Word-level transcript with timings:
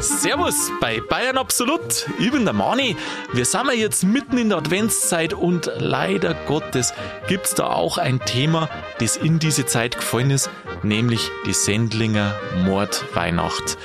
Servus 0.00 0.72
bei 0.80 1.00
Bayern 1.08 1.38
Absolut. 1.38 2.08
Ich 2.18 2.32
bin 2.32 2.44
der 2.44 2.52
Mani. 2.52 2.96
Wir 3.32 3.44
sind 3.44 3.66
ja 3.66 3.72
jetzt 3.74 4.02
mitten 4.02 4.36
in 4.36 4.48
der 4.48 4.58
Adventszeit 4.58 5.34
und 5.34 5.70
leider 5.76 6.34
Gottes 6.48 6.94
gibt 7.28 7.46
es 7.46 7.54
da 7.54 7.68
auch 7.68 7.96
ein 7.96 8.18
Thema, 8.18 8.68
das 8.98 9.16
in 9.16 9.38
diese 9.38 9.66
Zeit 9.66 9.98
gefallen 9.98 10.30
ist, 10.30 10.50
nämlich 10.82 11.30
die 11.46 11.52
Sendlinger 11.52 12.34
Mordweihnacht. 12.64 13.78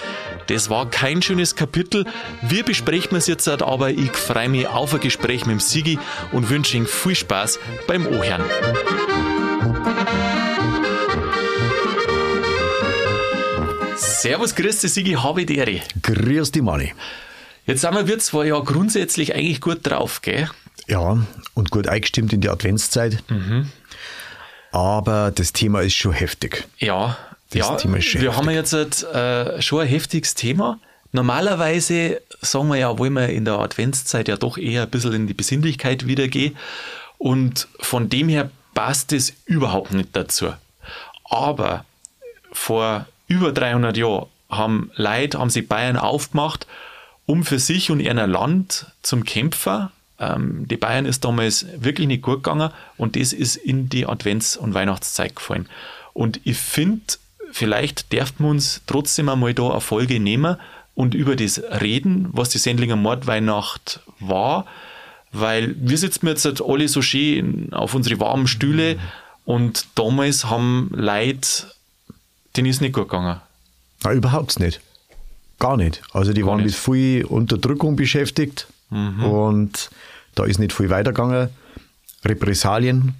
Das 0.48 0.72
war 0.72 0.90
kein 0.90 1.22
schönes 1.22 1.56
Kapitel. 1.56 2.06
Wir 2.42 2.64
besprechen 2.64 3.16
es 3.18 3.28
jetzt, 3.28 3.48
aber 3.48 3.92
ich 3.92 4.14
freue 4.14 4.50
mich 4.50 4.68
auf 4.68 4.96
ein 4.96 5.00
Gespräch 5.00 5.46
mit 5.46 5.54
dem 5.54 5.60
Sigi 5.60 6.00
und 6.32 6.50
wünsche 6.50 6.76
Ihnen 6.76 6.88
viel 6.88 7.14
Spaß 7.14 7.60
beim 7.86 8.08
Ohren. 8.08 8.42
Servus, 14.26 14.56
grüß 14.56 14.80
dich, 14.80 14.92
Sigi, 14.92 15.12
habe 15.12 15.46
die 15.46 15.56
Ehre. 15.56 15.82
Grüß 16.02 16.52
dich, 16.52 16.64
Mani. 16.64 16.96
Jetzt 17.68 17.82
sind 17.82 17.94
wir, 17.94 18.08
wir 18.08 18.18
zwar 18.18 18.44
ja 18.44 18.58
grundsätzlich 18.58 19.36
eigentlich 19.36 19.62
gut 19.62 19.82
drauf, 19.84 20.24
gell? 20.24 20.50
Ja, 20.88 21.24
und 21.54 21.70
gut 21.70 21.88
eingestimmt 21.88 22.34
in 22.34 22.42
die 22.42 22.50
Adventszeit. 22.50 23.22
Mhm. 23.30 23.72
Aber 24.72 25.30
das 25.30 25.54
Thema 25.54 25.82
ist 25.82 25.94
schon 25.94 26.14
heftig. 26.14 26.68
Ja, 26.80 27.20
das 27.52 27.60
ja, 27.60 27.76
Thema 27.76 27.98
ist 27.98 28.06
schon 28.06 28.22
wir 28.22 28.32
heftig. 28.32 28.48
haben 28.48 28.56
jetzt 28.56 29.04
äh, 29.04 29.62
schon 29.62 29.82
ein 29.82 29.88
heftiges 29.88 30.34
Thema. 30.34 30.80
Normalerweise 31.12 32.20
sagen 32.42 32.70
wir 32.70 32.78
ja, 32.78 32.98
wollen 32.98 33.14
wir 33.14 33.30
in 33.30 33.46
der 33.46 33.60
Adventszeit 33.60 34.28
ja 34.28 34.38
doch 34.38 34.58
eher 34.58 34.82
ein 34.82 34.90
bisschen 34.90 35.14
in 35.14 35.28
die 35.28 35.36
Besinnlichkeit 35.36 36.08
wiedergehen. 36.08 36.58
Und 37.20 37.68
von 37.80 38.10
dem 38.10 38.30
her 38.30 38.50
passt 38.74 39.14
es 39.14 39.34
überhaupt 39.46 39.94
nicht 39.94 40.16
dazu. 40.16 40.52
Aber 41.26 41.86
vor 42.54 43.06
über 43.28 43.52
300 43.52 43.98
Jahren 43.98 44.28
haben 44.50 44.92
Leute, 44.96 45.40
haben 45.40 45.50
sich 45.50 45.68
Bayern 45.68 45.98
aufgemacht, 45.98 46.68
um 47.26 47.44
für 47.44 47.60
sich 47.60 47.92
und 47.92 48.00
ihr 48.00 48.14
Land 48.14 48.88
zum 49.02 49.24
Kämpfer. 49.24 49.92
Ähm, 50.20 50.68
die 50.68 50.78
Bayern 50.78 51.06
ist 51.06 51.26
damals 51.26 51.66
wirklich 51.78 52.08
nicht 52.08 52.22
gut 52.22 52.44
gegangen 52.44 52.72
und 52.98 53.16
das 53.16 53.34
ist 53.34 53.56
in 53.56 53.90
die 53.90 54.08
Advents- 54.08 54.58
und 54.58 54.74
Weihnachtszeit 54.74 55.36
gefallen. 55.36 55.68
Und 56.14 56.40
ich 56.44 56.58
finde, 56.58 57.02
vielleicht 57.52 58.14
dürfen 58.14 58.46
wir 58.46 58.50
uns 58.50 58.82
trotzdem 58.86 59.30
einmal 59.30 59.54
da 59.54 59.72
eine 59.72 59.82
Folge 59.82 60.20
nehmen 60.20 60.58
und 60.94 61.14
über 61.14 61.36
das 61.36 61.62
reden, 61.82 62.30
was 62.32 62.50
die 62.50 62.58
Sendlinger 62.58 62.96
Mordweihnacht 62.96 64.00
war, 64.20 64.66
weil 65.32 65.76
wir 65.78 65.98
sitzen 65.98 66.28
jetzt 66.28 66.46
halt 66.46 66.62
alle 66.62 66.88
so 66.88 67.02
schön 67.02 67.74
auf 67.74 67.94
unsere 67.94 68.20
warmen 68.20 68.48
Stühle 68.48 68.98
und 69.44 69.86
damals 69.96 70.46
haben 70.46 70.90
Leute 70.94 71.68
denen 72.58 72.70
ist 72.70 72.82
nicht 72.82 72.94
gut 72.94 73.10
gegangen. 73.10 73.40
Nein, 74.04 74.18
überhaupt 74.18 74.60
nicht. 74.60 74.82
Gar 75.60 75.78
nicht. 75.78 76.02
Also 76.14 76.34
die 76.34 76.42
Gar 76.42 76.52
waren 76.52 76.58
nicht. 76.58 76.68
mit 76.68 76.76
viel 76.76 77.26
Unterdrückung 77.26 77.96
beschäftigt 77.96 78.68
mhm. 78.90 79.24
und 79.24 79.90
da 80.36 80.46
ist 80.46 80.60
nicht 80.60 80.74
viel 80.74 80.90
weitergegangen. 80.90 81.50
Repressalien, 82.24 83.16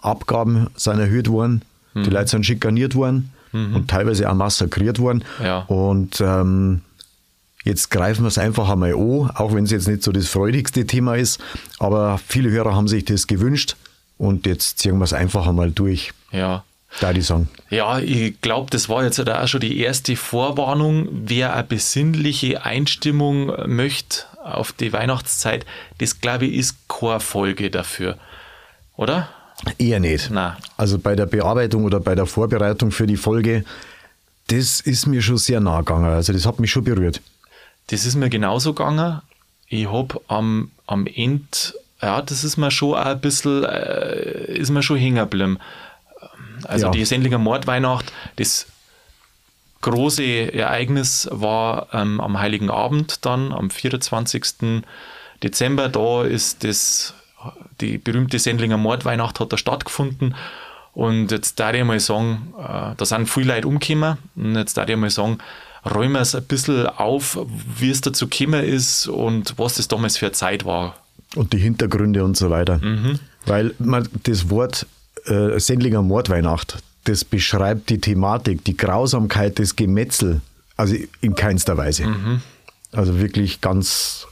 Abgaben 0.00 0.68
sind 0.76 0.98
erhöht 0.98 1.28
worden, 1.28 1.62
mhm. 1.94 2.04
die 2.04 2.10
Leute 2.10 2.28
sind 2.28 2.44
schikaniert 2.44 2.94
worden 2.94 3.32
mhm. 3.52 3.76
und 3.76 3.88
teilweise 3.88 4.28
auch 4.30 4.34
massakriert 4.34 4.98
worden. 4.98 5.24
Ja. 5.42 5.60
Und 5.60 6.20
ähm, 6.20 6.82
jetzt 7.64 7.90
greifen 7.90 8.24
wir 8.24 8.28
es 8.28 8.38
einfach 8.38 8.68
einmal 8.68 8.92
an, 8.92 9.30
auch 9.34 9.54
wenn 9.54 9.64
es 9.64 9.70
jetzt 9.70 9.88
nicht 9.88 10.02
so 10.02 10.12
das 10.12 10.28
freudigste 10.28 10.86
Thema 10.86 11.16
ist, 11.16 11.40
aber 11.78 12.18
viele 12.18 12.50
Hörer 12.50 12.74
haben 12.74 12.88
sich 12.88 13.04
das 13.04 13.26
gewünscht 13.26 13.76
und 14.18 14.46
jetzt 14.46 14.78
ziehen 14.78 14.98
wir 14.98 15.04
es 15.04 15.12
einfach 15.12 15.46
einmal 15.46 15.70
durch. 15.70 16.12
Ja. 16.32 16.64
Da 17.00 17.12
die 17.12 17.22
Song. 17.22 17.48
Ja, 17.70 17.98
ich 17.98 18.40
glaube, 18.40 18.70
das 18.70 18.88
war 18.88 19.02
jetzt 19.02 19.18
auch 19.28 19.48
schon 19.48 19.60
die 19.60 19.78
erste 19.80 20.16
Vorwarnung. 20.16 21.08
Wer 21.10 21.54
eine 21.54 21.64
besinnliche 21.64 22.64
Einstimmung 22.64 23.52
möchte 23.66 24.24
auf 24.44 24.72
die 24.72 24.92
Weihnachtszeit, 24.92 25.64
das 25.98 26.20
glaube 26.20 26.46
ich 26.46 26.54
ist 26.54 26.76
keine 26.88 27.20
Folge 27.20 27.70
dafür. 27.70 28.18
Oder? 28.96 29.28
Eher 29.78 30.00
nicht. 30.00 30.30
Nein. 30.30 30.56
Also 30.76 30.98
bei 30.98 31.16
der 31.16 31.26
Bearbeitung 31.26 31.84
oder 31.84 32.00
bei 32.00 32.14
der 32.14 32.26
Vorbereitung 32.26 32.90
für 32.90 33.06
die 33.06 33.16
Folge, 33.16 33.64
das 34.48 34.80
ist 34.80 35.06
mir 35.06 35.22
schon 35.22 35.38
sehr 35.38 35.60
nah 35.60 35.78
gegangen. 35.78 36.06
Also 36.12 36.32
das 36.32 36.46
hat 36.46 36.60
mich 36.60 36.70
schon 36.70 36.84
berührt. 36.84 37.20
Das 37.86 38.04
ist 38.04 38.16
mir 38.16 38.28
genauso 38.28 38.74
gegangen. 38.74 39.22
Ich 39.68 39.90
habe 39.90 40.20
am, 40.28 40.70
am 40.86 41.06
Ende, 41.06 41.46
ja, 42.02 42.20
das 42.20 42.44
ist 42.44 42.58
mir 42.58 42.70
schon 42.70 42.96
ein 42.96 43.20
bisschen, 43.20 43.64
äh, 43.64 44.52
ist 44.54 44.70
mir 44.70 44.82
schon 44.82 44.98
hängen 44.98 45.16
geblieben 45.16 45.58
also 46.64 46.86
ja. 46.86 46.92
die 46.92 47.04
Sendlinger 47.04 47.38
Mordweihnacht, 47.38 48.12
das 48.36 48.66
große 49.82 50.54
Ereignis 50.54 51.28
war 51.30 51.88
ähm, 51.92 52.20
am 52.20 52.38
Heiligen 52.38 52.70
Abend 52.70 53.24
dann, 53.26 53.52
am 53.52 53.70
24. 53.70 54.82
Dezember. 55.42 55.88
Da 55.88 56.24
ist 56.24 56.64
das, 56.64 57.14
die 57.80 57.98
berühmte 57.98 58.38
Sendlinger 58.38 58.78
Mordweihnacht 58.78 59.40
hat 59.40 59.52
da 59.52 59.58
stattgefunden. 59.58 60.34
Und 60.94 61.30
jetzt 61.30 61.58
darf 61.58 61.74
ich 61.74 61.84
mal 61.84 62.00
sagen, 62.00 62.54
äh, 62.58 62.94
da 62.96 63.04
sind 63.04 63.28
viele 63.28 63.54
Leute 63.54 63.68
umgekommen. 63.68 64.18
Und 64.36 64.56
jetzt 64.56 64.76
darf 64.76 64.88
ich 64.88 64.96
mal 64.96 65.10
sagen, 65.10 65.38
räumen 65.84 66.12
wir 66.12 66.20
es 66.20 66.34
ein 66.34 66.44
bisschen 66.44 66.86
auf, 66.86 67.38
wie 67.78 67.90
es 67.90 68.00
dazu 68.00 68.28
gekommen 68.28 68.64
ist 68.64 69.08
und 69.08 69.58
was 69.58 69.74
das 69.74 69.88
damals 69.88 70.16
für 70.16 70.26
eine 70.26 70.32
Zeit 70.32 70.64
war. 70.64 70.96
Und 71.34 71.52
die 71.52 71.58
Hintergründe 71.58 72.24
und 72.24 72.36
so 72.36 72.50
weiter. 72.50 72.78
Mhm. 72.78 73.18
Weil 73.46 73.74
man 73.78 74.08
das 74.24 74.50
Wort 74.50 74.86
äh, 75.26 75.58
Sendlinger 75.58 76.02
Mordweihnacht, 76.02 76.82
das 77.04 77.24
beschreibt 77.24 77.90
die 77.90 78.00
Thematik, 78.00 78.64
die 78.64 78.76
Grausamkeit 78.76 79.58
des 79.58 79.76
Gemetzel, 79.76 80.40
also 80.76 80.94
in 81.20 81.34
keinster 81.34 81.76
Weise. 81.76 82.06
Mhm. 82.06 82.42
Also 82.92 83.18
wirklich 83.18 83.60
ganz 83.60 84.26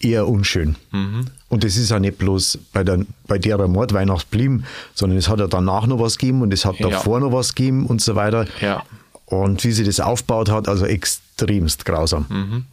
eher 0.00 0.28
unschön. 0.28 0.76
Mhm. 0.92 1.26
Und 1.48 1.64
es 1.64 1.76
ist 1.76 1.90
ja 1.90 1.98
nicht 1.98 2.18
bloß 2.18 2.58
bei, 2.72 2.84
der, 2.84 3.00
bei 3.26 3.38
der 3.38 3.66
Mordweihnacht 3.66 4.30
blieben, 4.30 4.64
sondern 4.94 5.18
es 5.18 5.28
hat 5.28 5.40
ja 5.40 5.46
danach 5.46 5.86
noch 5.86 5.98
was 5.98 6.18
gegeben 6.18 6.42
und 6.42 6.52
es 6.52 6.64
hat 6.64 6.78
ja. 6.78 6.88
davor 6.88 7.20
noch 7.20 7.32
was 7.32 7.54
gegeben 7.54 7.86
und 7.86 8.00
so 8.00 8.14
weiter. 8.14 8.46
Ja. 8.60 8.82
Und 9.26 9.64
wie 9.64 9.72
sie 9.72 9.84
das 9.84 10.00
aufgebaut 10.00 10.50
hat, 10.50 10.68
also 10.68 10.84
extremst 10.84 11.84
grausam. 11.84 12.26
Mhm. 12.28 12.64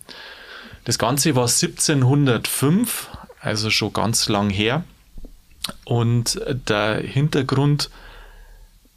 Das 0.83 0.97
Ganze 0.97 1.35
war 1.35 1.47
1705, 1.47 3.07
also 3.39 3.69
schon 3.69 3.93
ganz 3.93 4.27
lang 4.27 4.49
her. 4.49 4.83
Und 5.85 6.41
der 6.67 7.01
Hintergrund, 7.01 7.89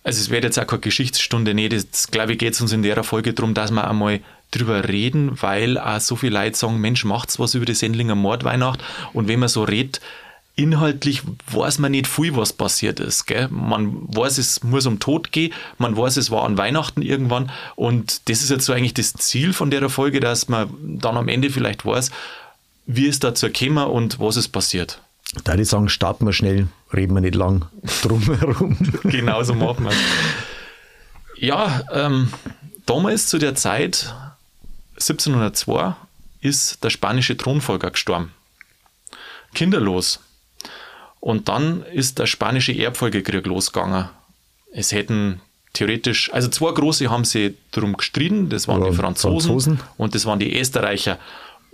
also 0.03 0.21
es 0.21 0.31
wird 0.31 0.45
jetzt 0.45 0.59
auch 0.59 0.67
keine 0.67 0.81
Geschichtsstunde, 0.81 1.55
nee, 1.55 1.69
das 1.69 2.09
glaube 2.11 2.33
ich 2.33 2.39
geht 2.39 2.55
es 2.55 2.61
uns 2.61 2.73
in 2.73 2.83
der 2.83 3.03
Folge 3.05 3.33
darum, 3.33 3.55
dass 3.55 3.71
wir 3.71 3.89
einmal 3.89 4.21
drüber 4.51 4.89
reden, 4.89 5.41
weil 5.43 5.79
auch 5.79 6.01
so 6.01 6.17
viele 6.17 6.39
Leute 6.39 6.57
sagen, 6.57 6.81
Mensch, 6.81 7.05
macht's 7.05 7.39
was 7.39 7.55
über 7.55 7.67
die 7.67 7.75
Sendlinger 7.75 8.15
Mordweihnacht 8.15 8.83
und 9.13 9.29
wenn 9.29 9.41
man 9.41 9.49
so 9.49 9.65
redet, 9.65 10.01
inhaltlich 10.57 11.23
weiß 11.49 11.79
man 11.81 11.91
nicht 11.91 12.07
viel, 12.07 12.37
was 12.37 12.53
passiert 12.53 13.01
ist. 13.01 13.27
Gell? 13.27 13.49
Man 13.51 14.03
weiß, 14.15 14.39
es 14.39 14.63
muss 14.63 14.87
um 14.87 15.01
Tod 15.01 15.33
gehen, 15.33 15.53
man 15.79 15.97
weiß, 15.97 16.17
es 16.17 16.31
war 16.31 16.45
an 16.45 16.57
Weihnachten 16.57 17.03
irgendwann 17.03 17.51
und 17.75 18.29
das 18.29 18.43
ist 18.43 18.51
jetzt 18.51 18.67
so 18.67 18.73
eigentlich 18.73 18.95
das 18.95 19.15
Ziel 19.15 19.53
von 19.53 19.71
der 19.71 19.89
Folge, 19.89 20.21
dass 20.21 20.49
man 20.49 20.71
dann 20.81 21.17
am 21.17 21.29
Ende 21.29 21.51
vielleicht 21.51 21.85
weiß, 21.85 22.11
wie 22.87 23.09
es 23.09 23.19
dazu 23.19 23.47
gekommen 23.47 23.87
und 23.87 24.21
was 24.21 24.37
ist 24.37 24.49
passiert. 24.49 25.01
Da 25.43 25.55
ich 25.57 25.69
sagen, 25.69 25.89
starten 25.89 26.27
wir 26.27 26.33
schnell, 26.33 26.69
reden 26.93 27.15
wir 27.15 27.21
nicht 27.21 27.35
lang 27.35 27.67
drum 28.03 28.23
herum. 28.23 28.77
Genauso 29.03 29.55
machen 29.55 29.85
wir 29.85 29.91
es. 29.91 29.97
Ja, 31.37 31.83
ähm, 31.91 32.33
damals 32.87 33.27
zu 33.27 33.39
der 33.39 33.55
Zeit, 33.55 34.15
1702, 34.95 35.97
ist 36.41 36.85
der 36.85 36.91
spanische 36.91 37.37
Thronfolger 37.37 37.91
gestorben. 37.91 38.33
Kinderlos. 39.55 40.21
Und 41.21 41.49
dann 41.49 41.83
ist 41.85 42.19
der 42.19 42.27
spanische 42.27 42.73
Erbfolgekrieg 42.73 43.47
losgegangen. 43.47 44.11
Es 44.73 44.93
hätten 44.93 45.41
theoretisch, 45.73 46.33
also 46.33 46.49
zwei 46.49 46.73
große 46.73 47.09
haben 47.09 47.25
sie 47.25 47.57
darum 47.71 47.97
gestritten, 47.97 48.49
das 48.49 48.69
waren 48.69 48.83
ja, 48.83 48.91
die 48.91 48.97
Franzosen, 48.97 49.51
Franzosen, 49.51 49.81
und 49.97 50.15
das 50.15 50.27
waren 50.27 50.39
die 50.39 50.59
Österreicher. 50.59 51.19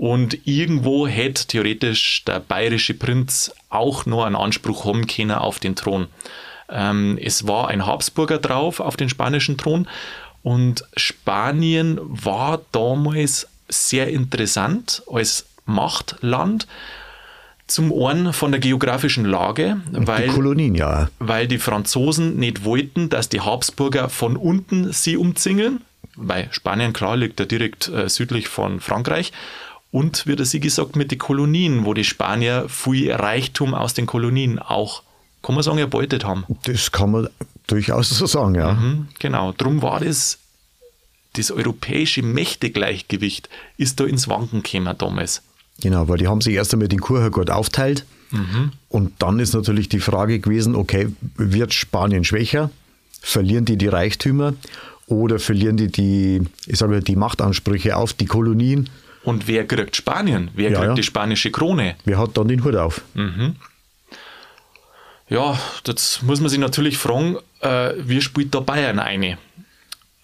Und 0.01 0.47
irgendwo 0.47 1.07
hätte 1.07 1.47
theoretisch 1.47 2.25
der 2.25 2.41
bayerische 2.41 2.95
Prinz 2.95 3.53
auch 3.69 4.07
nur 4.07 4.25
einen 4.25 4.35
Anspruch 4.35 4.87
haben 4.87 5.07
können 5.07 5.33
auf 5.33 5.59
den 5.59 5.77
Thron. 5.77 6.07
Ähm, 6.71 7.19
es 7.21 7.47
war 7.47 7.69
ein 7.69 7.85
Habsburger 7.85 8.39
drauf 8.39 8.81
auf 8.81 8.97
den 8.97 9.11
spanischen 9.11 9.59
Thron 9.59 9.87
und 10.43 10.85
Spanien 10.97 12.01
war 12.01 12.63
damals 12.73 13.47
sehr 13.69 14.09
interessant 14.09 15.03
als 15.07 15.45
Machtland. 15.67 16.67
Zum 17.67 17.93
einen 17.93 18.33
von 18.33 18.53
der 18.53 18.61
geografischen 18.61 19.27
Lage, 19.27 19.83
weil 19.93 20.29
die 20.29 20.35
Kolonien, 20.35 20.75
ja. 20.77 21.11
weil 21.19 21.47
die 21.47 21.59
Franzosen 21.59 22.39
nicht 22.39 22.65
wollten, 22.65 23.11
dass 23.11 23.29
die 23.29 23.43
Habsburger 23.43 24.09
von 24.09 24.39
unten 24.39 24.95
sie 24.95 25.19
umzingeln, 25.19 25.83
weil 26.17 26.49
Spanien 26.53 26.95
klar 26.95 27.19
liegt 27.19 27.39
ja 27.39 27.45
direkt 27.45 27.89
äh, 27.89 28.09
südlich 28.09 28.49
von 28.49 28.81
Frankreich 28.81 29.31
und, 29.93 30.27
wie 30.27 30.45
sie 30.45 30.61
gesagt, 30.61 30.97
mit 30.97 31.11
den 31.11 31.19
Kolonien, 31.19 31.85
wo 31.85 31.95
die 31.95 32.05
Spanier 32.05 32.67
viel 32.69 33.13
Reichtum 33.13 33.75
aus 33.75 33.95
den 33.95 34.07
Kolonien 34.07 34.59
auch, 34.59 35.03
kann 35.43 35.55
man 35.55 35.65
sagen, 35.65 35.79
erbeutet 35.79 36.25
haben. 36.25 36.45
Das 36.65 36.93
kann 36.93 37.11
man 37.11 37.29
durchaus 37.67 38.11
so 38.11 38.27
sagen, 38.27 38.55
ja. 38.55 38.73
Mhm, 38.73 39.09
genau, 39.19 39.53
drum 39.53 39.83
war 39.83 40.01
das, 40.01 40.39
das 41.35 41.51
europäische 41.51 42.23
Mächtegleichgewicht 42.23 43.49
ist 43.79 43.99
da 44.01 44.05
ins 44.05 44.29
Wanken 44.29 44.63
gekommen 44.63 44.95
damals. 44.97 45.43
Genau, 45.81 46.09
weil 46.09 46.19
die 46.19 46.29
haben 46.29 46.41
sich 46.41 46.55
erst 46.55 46.73
einmal 46.73 46.89
den 46.89 47.01
Kurhergott 47.01 47.51
aufteilt 47.51 48.05
mhm. 48.31 48.73
und 48.91 49.15
dann 49.19 49.41
ist 49.41 49.55
natürlich 49.55 49.89
die 49.89 50.01
Frage 50.01 50.39
gewesen, 50.39 50.75
okay, 50.75 51.09
wird 51.37 51.73
Spanien 51.73 52.25
schwächer? 52.25 52.71
Verlieren 53.23 53.65
die 53.65 53.77
die 53.77 53.89
Reichtümer 53.89 54.55
oder 55.07 55.39
verlieren 55.39 55.77
die 55.77 55.89
die, 55.89 56.43
ich 56.67 56.79
sage 56.79 57.01
die 57.01 57.17
Machtansprüche 57.17 57.97
auf 57.97 58.13
die 58.13 58.27
Kolonien? 58.27 58.89
Und 59.23 59.47
wer 59.47 59.67
kriegt 59.67 59.97
Spanien? 59.97 60.51
Wer 60.55 60.71
ja, 60.71 60.79
kriegt 60.79 60.89
ja. 60.89 60.95
die 60.95 61.03
spanische 61.03 61.51
Krone? 61.51 61.97
Wer 62.05 62.19
hat 62.19 62.37
dann 62.37 62.49
den 62.49 62.65
Hut 62.65 62.77
auf? 62.77 63.03
Mhm. 63.15 63.57
Ja, 65.29 65.59
das 65.85 66.23
muss 66.23 66.41
man 66.41 66.49
sich 66.49 66.59
natürlich 66.59 66.99
fragen, 66.99 67.37
äh, 67.61 67.93
wie 67.99 68.21
spielt 68.21 68.55
da 68.55 68.61
Bayern 68.61 68.99
eine? 68.99 69.39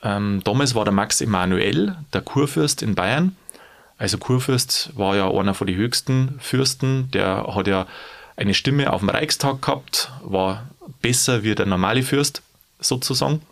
Ähm, 0.03 0.41
damals 0.45 0.75
war 0.75 0.85
der 0.85 0.93
Max 0.93 1.21
Emanuel, 1.21 1.97
der 2.13 2.23
Kurfürst 2.23 2.83
in 2.83 2.95
Bayern. 2.95 3.37
Also 3.99 4.19
Kurfürst 4.19 4.91
war 4.97 5.17
ja 5.17 5.31
einer 5.31 5.55
von 5.55 5.67
den 5.67 5.77
höchsten 5.77 6.39
Fürsten, 6.41 7.11
der 7.13 7.47
hat 7.55 7.67
ja 7.67 7.87
eine 8.37 8.53
Stimme 8.53 8.93
auf 8.93 9.01
dem 9.01 9.09
Reichstag 9.09 9.63
gehabt, 9.63 10.11
war 10.23 10.69
besser 11.01 11.43
wie 11.43 11.55
der 11.55 11.67
normale 11.67 12.03
Fürst 12.03 12.43
sozusagen. 12.79 13.43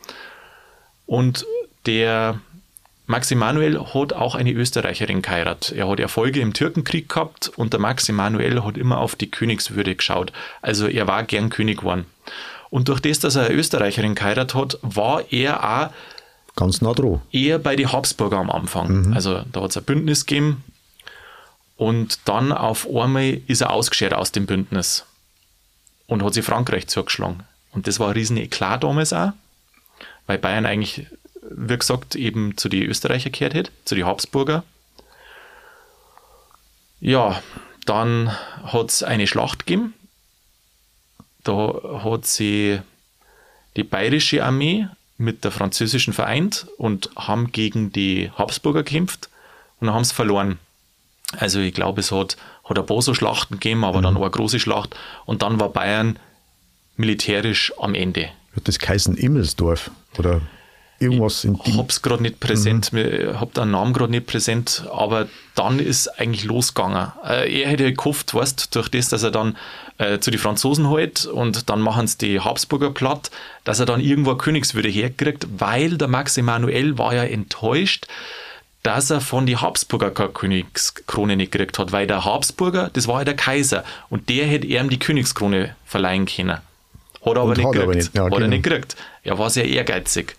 Und 1.06 1.47
der 1.87 2.40
Max 3.06 3.30
Emanuel 3.30 3.78
hat 3.92 4.14
auch 4.14 4.34
eine 4.34 4.52
Österreicherin 4.52 5.20
geheiratet. 5.20 5.76
Er 5.76 5.88
hat 5.88 6.00
Erfolge 6.00 6.40
im 6.40 6.54
Türkenkrieg 6.54 7.08
gehabt 7.08 7.50
und 7.56 7.72
der 7.72 7.80
Max 7.80 8.08
Emanuel 8.08 8.64
hat 8.64 8.78
immer 8.78 8.98
auf 8.98 9.14
die 9.14 9.30
Königswürde 9.30 9.94
geschaut. 9.94 10.32
Also 10.62 10.86
er 10.86 11.06
war 11.06 11.22
gern 11.24 11.50
König 11.50 11.80
geworden. 11.80 12.06
Und 12.70 12.88
durch 12.88 13.00
das, 13.00 13.18
dass 13.18 13.36
er 13.36 13.46
eine 13.46 13.54
Österreicherin 13.54 14.14
geheiratet 14.14 14.54
hat, 14.54 14.78
war 14.80 15.22
er 15.30 15.62
auch 15.62 15.90
ganz 16.56 16.80
nah 16.80 16.94
dran. 16.94 17.20
Eher 17.30 17.58
bei 17.58 17.76
den 17.76 17.92
Habsburger 17.92 18.38
am 18.38 18.50
Anfang. 18.50 19.08
Mhm. 19.08 19.12
Also 19.12 19.42
da 19.52 19.60
hat 19.62 19.70
es 19.70 19.76
ein 19.76 19.84
Bündnis 19.84 20.24
gegeben 20.24 20.64
und 21.76 22.20
dann 22.24 22.52
auf 22.52 22.88
einmal 22.88 23.40
ist 23.46 23.60
er 23.60 23.70
ausgeschert 23.70 24.14
aus 24.14 24.32
dem 24.32 24.46
Bündnis 24.46 25.04
und 26.06 26.22
hat 26.22 26.34
sich 26.34 26.44
Frankreich 26.44 26.86
zugeschlagen. 26.86 27.42
Und 27.72 27.86
das 27.86 28.00
war 28.00 28.08
ein 28.08 28.14
riesen 28.14 28.36
Eklat 28.36 28.82
damals 28.82 29.12
auch, 29.12 29.32
weil 30.26 30.38
Bayern 30.38 30.64
eigentlich 30.64 31.06
wie 31.50 31.79
gesagt, 31.79 32.14
eben 32.14 32.56
zu 32.56 32.69
den 32.69 32.85
Österreicher 32.85 33.31
gehört 33.31 33.55
hat, 33.55 33.70
zu 33.85 33.94
den 33.94 34.06
Habsburger. 34.06 34.64
Ja, 37.00 37.43
dann 37.87 38.31
hat 38.64 38.91
es 38.91 39.02
eine 39.02 39.26
Schlacht 39.26 39.67
gegeben. 39.67 39.94
Da 41.43 42.02
hat 42.02 42.26
sie 42.26 42.81
die 43.76 43.85
bayerische 43.85 44.44
Armee 44.44 44.88
mit 45.19 45.44
der 45.44 45.50
französischen 45.50 46.12
vereint 46.12 46.67
und 46.79 47.11
haben 47.17 47.52
gegen 47.52 47.93
die 47.93 48.31
Habsburger 48.37 48.82
gekämpft 48.82 49.29
und 49.81 49.93
haben 49.93 50.02
es 50.02 50.12
verloren. 50.12 50.58
Also 51.37 51.61
ich 51.61 51.75
glaube, 51.75 52.00
es 52.00 52.11
hat, 52.11 52.37
hat 52.64 52.79
ein 52.79 52.87
paar 52.87 53.02
so 53.02 53.14
Schlachten 53.14 53.55
gegeben, 53.55 53.85
aber 53.85 53.99
mhm. 53.99 54.05
dann 54.05 54.14
war 54.14 54.23
eine 54.23 54.31
große 54.31 54.58
Schlacht 54.58 54.97
und 55.26 55.43
dann 55.43 55.61
war 55.61 55.69
Bayern 55.69 56.19
militärisch 56.97 57.73
am 57.79 57.94
Ende. 57.94 58.31
Wird 58.55 58.69
das 58.69 58.79
geheißen 58.79 59.17
Immelsdorf? 59.17 59.90
Oder? 60.19 60.40
Irgendwas 61.04 61.44
in 61.44 61.58
Ich 61.64 61.76
hab's 61.76 62.02
gerade 62.02 62.22
nicht 62.22 62.40
präsent, 62.40 62.92
mhm. 62.92 62.98
ich 62.98 63.40
hab 63.40 63.54
den 63.54 63.70
Namen 63.70 63.92
gerade 63.92 64.10
nicht 64.10 64.26
präsent, 64.26 64.84
aber 64.92 65.28
dann 65.54 65.78
ist 65.78 66.08
eigentlich 66.18 66.44
losgegangen. 66.44 67.12
Äh, 67.24 67.62
er 67.62 67.70
hätte 67.70 67.92
gehofft, 67.92 68.34
weißt, 68.34 68.74
durch 68.74 68.88
das, 68.88 69.08
dass 69.08 69.22
er 69.22 69.30
dann 69.30 69.56
äh, 69.98 70.18
zu 70.18 70.30
den 70.30 70.40
Franzosen 70.40 70.90
hält 70.90 71.26
und 71.26 71.68
dann 71.70 71.80
machen 71.80 72.06
sie 72.06 72.18
die 72.18 72.40
Habsburger 72.40 72.90
platt, 72.90 73.30
dass 73.64 73.80
er 73.80 73.86
dann 73.86 74.00
irgendwo 74.00 74.30
eine 74.30 74.38
Königswürde 74.38 74.88
herkriegt, 74.88 75.46
weil 75.58 75.96
der 75.96 76.08
Max 76.08 76.36
Emanuel 76.36 76.98
war 76.98 77.14
ja 77.14 77.24
enttäuscht, 77.24 78.06
dass 78.82 79.10
er 79.10 79.20
von 79.20 79.46
den 79.46 79.60
Habsburger 79.60 80.10
keine 80.10 80.28
Königskrone 80.30 81.36
nicht 81.36 81.52
gekriegt 81.52 81.78
hat, 81.78 81.92
weil 81.92 82.06
der 82.06 82.24
Habsburger, 82.24 82.90
das 82.92 83.08
war 83.08 83.20
ja 83.20 83.24
der 83.24 83.36
Kaiser 83.36 83.82
und 84.10 84.28
der 84.28 84.46
hätte 84.46 84.66
ihm 84.66 84.90
die 84.90 84.98
Königskrone 84.98 85.74
verleihen 85.86 86.26
können. 86.26 86.58
Hat 87.24 87.36
er 87.36 87.40
aber 87.40 87.56
nicht 87.56 87.72
gekriegt. 87.72 87.94
Nicht. 87.94 88.14
Ja, 88.14 88.24
hat 88.24 88.32
genau. 88.32 88.44
er 88.44 88.48
nicht 88.48 88.62
gekriegt. 88.62 88.96
Er 89.22 89.38
war 89.38 89.48
sehr 89.48 89.66
ehrgeizig. 89.66 90.36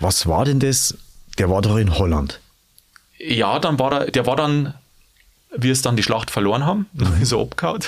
Was 0.00 0.26
war 0.26 0.44
denn 0.44 0.60
das? 0.60 0.96
Der 1.38 1.50
war 1.50 1.62
doch 1.62 1.76
in 1.76 1.98
Holland. 1.98 2.40
Ja, 3.18 3.58
dann 3.58 3.78
war 3.78 3.92
er, 3.92 4.10
der 4.10 4.26
war 4.26 4.36
dann, 4.36 4.74
wie 5.56 5.70
es 5.70 5.82
dann 5.82 5.96
die 5.96 6.02
Schlacht 6.02 6.30
verloren 6.30 6.64
haben, 6.64 6.86
so 7.22 7.40
abgehauen. 7.40 7.84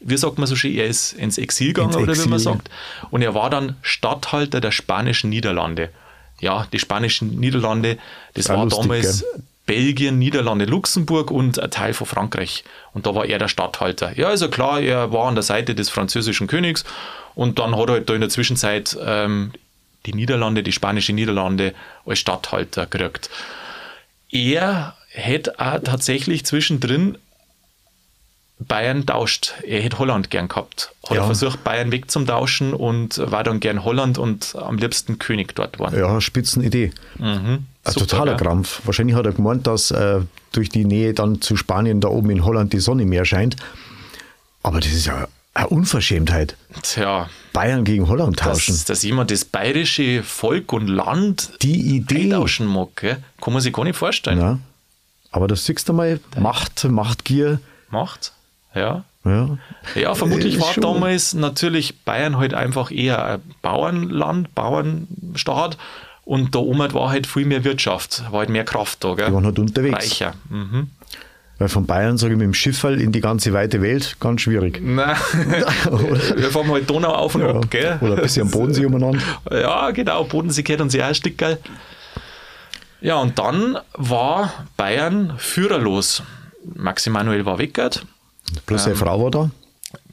Wie 0.00 0.16
sagt 0.16 0.38
man 0.38 0.46
so 0.46 0.56
schön, 0.56 0.74
er 0.74 0.86
ist 0.86 1.12
ins 1.12 1.38
Exil 1.38 1.68
gegangen, 1.68 1.90
ins 1.90 1.96
oder 1.96 2.12
Exil. 2.12 2.26
wie 2.26 2.30
man 2.30 2.38
sagt. 2.38 2.70
Und 3.10 3.22
er 3.22 3.34
war 3.34 3.50
dann 3.50 3.76
Statthalter 3.82 4.60
der 4.60 4.72
spanischen 4.72 5.30
Niederlande. 5.30 5.90
Ja, 6.40 6.66
die 6.72 6.80
spanischen 6.80 7.38
Niederlande, 7.38 7.98
das 8.34 8.48
war, 8.48 8.56
war 8.56 8.64
lustig, 8.64 8.82
damals 8.82 9.20
gell? 9.20 9.42
Belgien, 9.66 10.18
Niederlande, 10.18 10.64
Luxemburg 10.64 11.30
und 11.30 11.60
ein 11.60 11.70
Teil 11.70 11.94
von 11.94 12.06
Frankreich. 12.06 12.64
Und 12.92 13.06
da 13.06 13.14
war 13.14 13.26
er 13.26 13.38
der 13.38 13.48
Statthalter. 13.48 14.18
Ja, 14.18 14.28
also 14.28 14.48
klar, 14.48 14.80
er 14.80 15.12
war 15.12 15.28
an 15.28 15.36
der 15.36 15.44
Seite 15.44 15.74
des 15.76 15.88
französischen 15.88 16.48
Königs 16.48 16.84
und 17.34 17.58
dann 17.60 17.76
hat 17.76 17.88
er 17.88 17.92
halt 17.92 18.08
da 18.08 18.14
in 18.14 18.20
der 18.20 18.30
Zwischenzeit 18.30 18.96
ähm, 19.04 19.52
die 20.06 20.14
Niederlande, 20.14 20.62
die 20.62 20.72
spanische 20.72 21.12
Niederlande 21.12 21.74
als 22.04 22.18
Statthalter 22.18 22.86
gekriegt. 22.86 23.30
Er 24.30 24.96
hätte 25.08 25.58
auch 25.60 25.78
tatsächlich 25.82 26.44
zwischendrin 26.46 27.18
Bayern 28.58 29.06
tauscht. 29.06 29.54
Er 29.66 29.82
hätte 29.82 29.98
Holland 29.98 30.30
gern 30.30 30.48
gehabt. 30.48 30.92
Hat 31.04 31.16
ja. 31.16 31.22
er 31.22 31.26
versucht, 31.26 31.64
Bayern 31.64 31.92
wegzutauschen 31.92 32.74
und 32.74 33.18
war 33.18 33.44
dann 33.44 33.60
gern 33.60 33.84
Holland 33.84 34.18
und 34.18 34.54
am 34.56 34.78
liebsten 34.78 35.18
König 35.18 35.54
dort 35.54 35.74
geworden. 35.74 35.98
Ja, 35.98 36.20
Spitzenidee. 36.20 36.92
Mhm. 37.18 37.66
Ein 37.84 37.92
Super, 37.92 38.06
totaler 38.06 38.32
ja. 38.32 38.38
Krampf. 38.38 38.80
Wahrscheinlich 38.84 39.16
hat 39.16 39.26
er 39.26 39.32
gemeint, 39.32 39.66
dass 39.66 39.90
äh, 39.90 40.20
durch 40.52 40.68
die 40.68 40.84
Nähe 40.84 41.14
dann 41.14 41.40
zu 41.40 41.56
Spanien 41.56 42.00
da 42.00 42.08
oben 42.08 42.30
in 42.30 42.44
Holland 42.44 42.72
die 42.72 42.78
Sonne 42.78 43.04
mehr 43.04 43.24
scheint. 43.24 43.56
Aber 44.62 44.78
das 44.78 44.92
ist 44.92 45.06
ja 45.06 45.26
eine 45.54 45.68
Unverschämtheit. 45.68 46.56
Tja. 46.82 47.28
Bayern 47.52 47.84
gegen 47.84 48.08
Holland 48.08 48.38
tauschen. 48.38 48.74
Dass, 48.74 48.84
dass 48.84 49.02
jemand 49.02 49.30
das 49.30 49.44
bayerische 49.44 50.22
Volk 50.22 50.72
und 50.72 50.88
Land 50.88 51.52
die 51.62 51.96
Idee 51.96 52.30
tauschen 52.30 52.66
mag, 52.66 52.96
gell? 52.96 53.22
kann 53.40 53.52
man 53.52 53.60
sich 53.62 53.72
gar 53.72 53.84
nicht 53.84 53.96
vorstellen. 53.96 54.38
Ja. 54.38 54.58
Aber 55.30 55.48
das 55.48 55.64
siehst 55.64 55.88
du 55.88 55.92
mal, 55.92 56.20
Macht, 56.38 56.84
Machtgier. 56.84 57.60
Macht, 57.90 58.32
ja. 58.74 59.04
Ja, 59.24 59.58
ja 59.94 60.14
vermutlich 60.14 60.60
war 60.60 60.72
schon. 60.72 60.82
damals 60.82 61.32
natürlich 61.32 62.00
Bayern 62.00 62.38
halt 62.38 62.54
einfach 62.54 62.90
eher 62.90 63.24
ein 63.24 63.42
Bauernland, 63.62 64.52
Bauernstaat 64.54 65.78
und 66.24 66.54
da 66.54 66.58
oben 66.58 66.92
war 66.92 67.10
halt 67.10 67.26
viel 67.26 67.44
mehr 67.44 67.62
Wirtschaft, 67.62 68.24
war 68.32 68.40
halt 68.40 68.48
mehr 68.48 68.64
Kraft 68.64 69.04
da. 69.04 69.14
Gell? 69.14 69.26
Die 69.26 69.32
waren 69.32 69.44
halt 69.44 69.58
unterwegs. 69.58 69.96
Reicher. 69.96 70.34
Mhm. 70.48 70.90
Weil 71.62 71.68
von 71.68 71.86
Bayern, 71.86 72.18
sage 72.18 72.32
ich, 72.32 72.38
mit 72.38 72.44
dem 72.44 72.54
Schiff 72.54 72.82
in 72.82 73.12
die 73.12 73.20
ganze 73.20 73.52
weite 73.52 73.80
Welt, 73.80 74.16
ganz 74.18 74.40
schwierig. 74.40 74.80
Nein, 74.82 75.16
wir 76.34 76.50
fahren 76.50 76.68
halt 76.72 76.90
Donau 76.90 77.14
auf 77.14 77.36
und 77.36 77.42
ja. 77.42 77.50
ab, 77.54 77.70
gell? 77.70 77.98
Oder 78.00 78.16
ein 78.16 78.22
bisschen 78.22 78.42
am 78.42 78.50
Bodensee 78.50 78.84
umeinander. 78.84 79.20
Ja, 79.48 79.92
genau, 79.92 80.24
Bodensee 80.24 80.64
gehört 80.64 80.80
uns 80.80 80.92
ja 80.92 81.06
ein 81.06 81.14
Stück, 81.14 81.38
gell? 81.38 81.58
Ja, 83.00 83.14
und 83.14 83.38
dann 83.38 83.78
war 83.94 84.66
Bayern 84.76 85.34
führerlos. 85.38 86.24
Max 86.74 87.06
Emanuel 87.06 87.46
war 87.46 87.60
weggert. 87.60 88.04
Plus 88.66 88.82
seine 88.82 88.94
ähm, 88.94 89.00
Frau 89.00 89.22
war 89.22 89.30
da. 89.30 89.50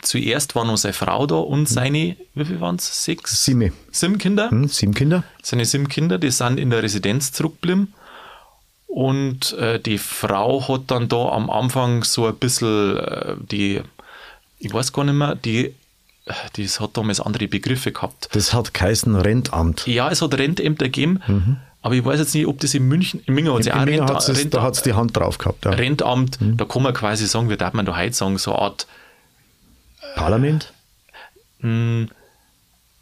Zuerst 0.04 0.54
war 0.54 0.66
noch 0.66 0.78
seine 0.78 0.94
Frau 0.94 1.26
da 1.26 1.38
und 1.38 1.68
seine, 1.68 2.16
wie 2.36 2.46
viel 2.46 2.62
waren 2.62 2.76
es? 2.76 3.06
Sechs? 3.06 3.44
Sieben. 3.44 3.74
Sieben 3.90 4.20
Kinder. 4.20 4.52
Hm, 4.52 4.68
sieben 4.68 4.94
Kinder. 4.94 5.24
Seine 5.42 5.66
sieben 5.66 5.88
Kinder, 5.88 6.20
die 6.20 6.30
sind 6.30 6.60
in 6.60 6.70
der 6.70 6.84
Residenz 6.84 7.32
zurückgeblieben. 7.32 7.92
Und 8.90 9.54
äh, 9.54 9.80
die 9.80 10.00
Frau 10.00 10.68
hat 10.68 10.82
dann 10.88 11.08
da 11.08 11.30
am 11.30 11.52
Anfang 11.52 12.04
so 12.04 12.26
ein 12.26 12.36
bisschen 12.36 12.98
äh, 12.98 13.36
die, 13.40 13.82
ich 14.58 14.74
weiß 14.74 14.92
gar 14.94 15.04
nicht 15.04 15.14
mehr, 15.14 15.36
die, 15.36 15.76
das 16.58 16.80
hat 16.80 16.98
damals 16.98 17.22
andere 17.22 17.48
Begriffe 17.48 17.92
gehabt. 17.92 18.30
Das 18.32 18.52
hat 18.52 18.74
geheißen 18.74 19.16
Rentamt. 19.16 19.86
Ja, 19.86 20.10
es 20.10 20.24
hat 20.24 20.34
Rentämter 20.34 20.86
gegeben. 20.86 21.22
Mhm. 21.28 21.58
Aber 21.82 21.94
ich 21.94 22.04
weiß 22.04 22.20
jetzt 22.20 22.34
nicht, 22.34 22.48
ob 22.48 22.60
das 22.60 22.74
in 22.74 22.88
München, 22.88 23.22
in 23.26 23.36
München 23.36 23.54
hat 23.54 23.62
es 23.62 23.68
ja 23.68 23.80
auch 23.80 23.86
Rent, 23.86 24.10
hat's 24.10 24.30
Rent, 24.30 24.54
da 24.54 24.64
hat 24.64 24.74
es 24.74 24.82
die 24.82 24.94
Hand 24.94 25.16
drauf 25.16 25.38
gehabt. 25.38 25.66
Ja. 25.66 25.72
Rentamt, 25.72 26.42
mhm. 26.42 26.58
da 26.58 26.66
kann 26.66 26.82
man 26.82 26.94
quasi 26.94 27.28
sagen, 27.28 27.50
wie 27.50 27.58
darf 27.58 27.74
man 27.74 27.86
da 27.86 27.96
heute 27.96 28.14
sagen, 28.14 28.38
so 28.40 28.54
eine 28.54 28.64
Art 28.64 28.88
Parlament? 30.16 30.74
Äh, 31.64 32.08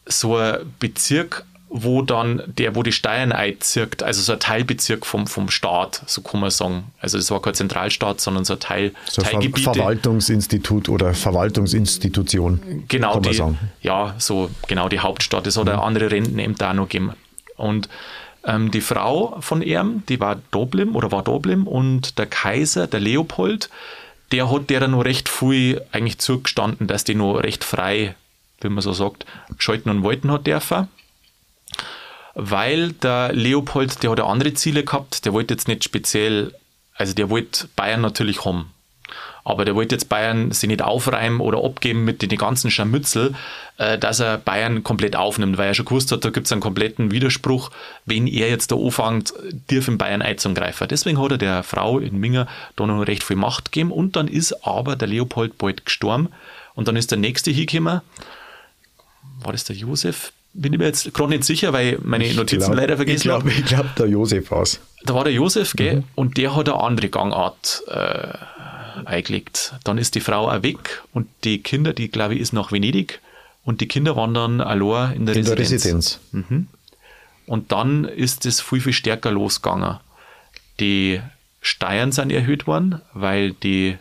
so 0.06 0.36
ein 0.36 0.74
Bezirk 0.80 1.46
wo 1.70 2.02
dann 2.02 2.42
der, 2.48 2.76
wo 2.76 2.84
die 2.84 2.92
Steuern 2.92 3.32
einzirkt, 3.32 4.02
also 4.02 4.22
so 4.22 4.34
ein 4.34 4.40
Teilbezirk 4.40 5.06
vom, 5.06 5.28
vom 5.28 5.50
Staat, 5.50 6.02
so 6.06 6.22
kann 6.22 6.40
man 6.40 6.50
sagen. 6.50 6.86
Also 7.00 7.18
es 7.18 7.30
war 7.30 7.42
kein 7.42 7.54
Zentralstaat, 7.54 8.22
sondern 8.22 8.46
so 8.46 8.54
ein 8.54 8.60
Teil, 8.60 8.94
so 9.06 9.22
Teilgebiete. 9.22 9.62
Ver 9.62 9.74
Verwaltungsinstitut 9.74 10.88
oder 10.88 11.14
Verwaltungsinstitution. 11.14 12.86
Genau, 12.88 13.20
die, 13.20 13.42
ja, 13.82 14.16
so 14.18 14.50
genau 14.68 14.88
die 14.88 15.00
Hauptstadt. 15.00 15.46
Es 15.46 15.58
hat 15.58 15.66
mhm. 15.66 15.80
andere 15.80 16.10
Rentenämter 16.10 16.70
auch 16.70 16.74
noch 16.74 16.90
gegeben. 16.90 17.14
Und 17.58 17.90
ähm, 18.46 18.72
die 18.72 18.82
Frau 18.82 19.38
von 19.42 19.62
ihm, 19.62 20.04
die 20.08 20.20
war 20.20 20.40
Doblim 20.52 20.96
oder 20.96 21.12
war 21.12 21.24
Doblim 21.24 21.68
und 21.68 22.18
der 22.18 22.28
Kaiser, 22.28 22.88
der 22.88 23.02
Leopold, 23.02 23.70
der 24.32 24.52
hat 24.52 24.70
der 24.70 24.88
noch 24.88 25.04
recht 25.04 25.28
früh 25.28 25.78
eigentlich 25.92 26.18
zugestanden, 26.20 26.88
dass 26.88 27.04
die 27.04 27.16
noch 27.16 27.38
recht 27.38 27.64
frei, 27.64 28.16
wie 28.62 28.70
man 28.70 28.82
so 28.82 28.94
sagt, 28.94 29.26
schalten 29.58 29.90
und 29.90 30.04
walten 30.04 30.32
hat 30.32 30.48
dürfen. 30.48 30.88
Weil 32.40 32.92
der 32.92 33.34
Leopold, 33.34 34.04
der 34.04 34.12
hat 34.12 34.20
ja 34.20 34.26
andere 34.26 34.54
Ziele 34.54 34.84
gehabt, 34.84 35.26
der 35.26 35.34
wollte 35.34 35.56
jetzt 35.56 35.68
nicht 35.68 35.84
speziell, 35.84 36.54
also 36.94 37.16
der 37.16 37.32
wollte 37.32 37.68
Bayern 37.76 38.02
natürlich 38.02 38.46
haben. 38.46 38.72
Aber 39.44 39.66
der 39.66 39.74
wollte 39.74 39.96
jetzt 39.96 40.10
Bayern 40.10 40.52
sich 40.52 40.68
nicht 40.68 40.82
aufreimen 40.84 41.40
oder 41.40 41.64
abgeben 41.64 42.04
mit 42.04 42.22
den 42.22 42.38
ganzen 42.38 42.70
Scharmützel, 42.70 43.34
äh, 43.78 43.98
dass 43.98 44.20
er 44.20 44.38
Bayern 44.38 44.84
komplett 44.84 45.16
aufnimmt, 45.16 45.58
weil 45.58 45.70
er 45.70 45.74
schon 45.74 45.86
gewusst 45.86 46.12
hat, 46.12 46.26
da 46.26 46.30
gibt 46.30 46.46
es 46.46 46.52
einen 46.52 46.62
kompletten 46.62 47.10
Widerspruch, 47.10 47.72
wenn 48.06 48.28
er 48.28 48.50
jetzt 48.50 48.72
da 48.72 48.76
anfängt, 48.76 49.34
dürfen 49.72 49.98
Bayern 49.98 50.22
einzugreifen. 50.22 50.88
Deswegen 50.90 51.20
hat 51.20 51.32
er 51.32 51.38
der 51.40 51.64
Frau 51.64 51.98
in 51.98 52.20
Minger 52.20 52.46
da 52.76 52.86
noch 52.86 53.02
recht 53.08 53.24
viel 53.24 53.38
Macht 53.38 53.72
gegeben 53.72 53.92
und 53.92 54.16
dann 54.16 54.28
ist 54.28 54.68
aber 54.68 54.96
der 54.96 55.08
Leopold 55.08 55.58
bald 55.58 55.86
gestorben 55.86 56.28
und 56.76 56.88
dann 56.88 56.98
ist 56.98 57.10
der 57.10 57.18
nächste 57.18 57.50
hingekommen. 57.50 58.02
War 59.40 59.52
das 59.54 59.64
der 59.64 59.76
Josef? 59.76 60.34
Bin 60.60 60.74
ich 60.74 60.80
mir 60.80 60.86
jetzt 60.86 61.14
gerade 61.14 61.30
nicht 61.30 61.44
sicher, 61.44 61.72
weil 61.72 62.00
meine 62.04 62.34
Notizen 62.34 62.66
glaub, 62.66 62.76
leider 62.76 62.96
vergessen 62.96 63.32
habe. 63.32 63.50
Ich 63.50 63.66
glaube, 63.66 63.84
glaub, 63.84 63.96
der 63.96 64.08
Josef 64.08 64.52
war 64.52 64.64
es. 64.64 64.80
Da 65.06 65.14
war 65.14 65.24
der 65.24 65.34
Josef, 65.34 65.74
gell? 65.76 65.98
Mhm. 65.98 66.04
Und 66.16 66.38
der 66.38 66.56
hat 66.56 66.68
eine 66.68 66.80
andere 66.80 67.10
Gangart. 67.10 67.84
Äh, 67.88 68.34
eingelegt. 69.06 69.74
Dann 69.84 69.98
ist 69.98 70.16
die 70.16 70.20
Frau 70.20 70.50
auch 70.50 70.64
weg 70.64 71.04
und 71.14 71.28
die 71.44 71.62
Kinder, 71.62 71.94
die 71.94 72.10
glaube 72.10 72.36
ich 72.36 72.42
ist 72.42 72.54
nach 72.54 72.72
Venedig 72.72 73.22
und 73.64 73.82
die 73.82 73.88
Kinder 73.88 74.16
waren 74.16 74.34
dann 74.34 74.62
allein 74.62 75.16
in 75.16 75.26
der 75.26 75.36
in 75.36 75.46
Residenz. 75.46 75.54
Der 75.54 75.58
Residenz. 75.58 76.20
Mhm. 76.32 76.68
Und 77.46 77.72
dann 77.72 78.06
ist 78.06 78.46
es 78.46 78.62
viel, 78.62 78.82
viel 78.82 78.94
stärker 78.94 79.32
losgegangen. 79.32 79.98
Die 80.80 81.22
Steuern 81.62 82.12
sind 82.12 82.32
erhöht 82.32 82.68
worden, 82.68 83.02
weil 83.14 83.54
die, 83.54 83.98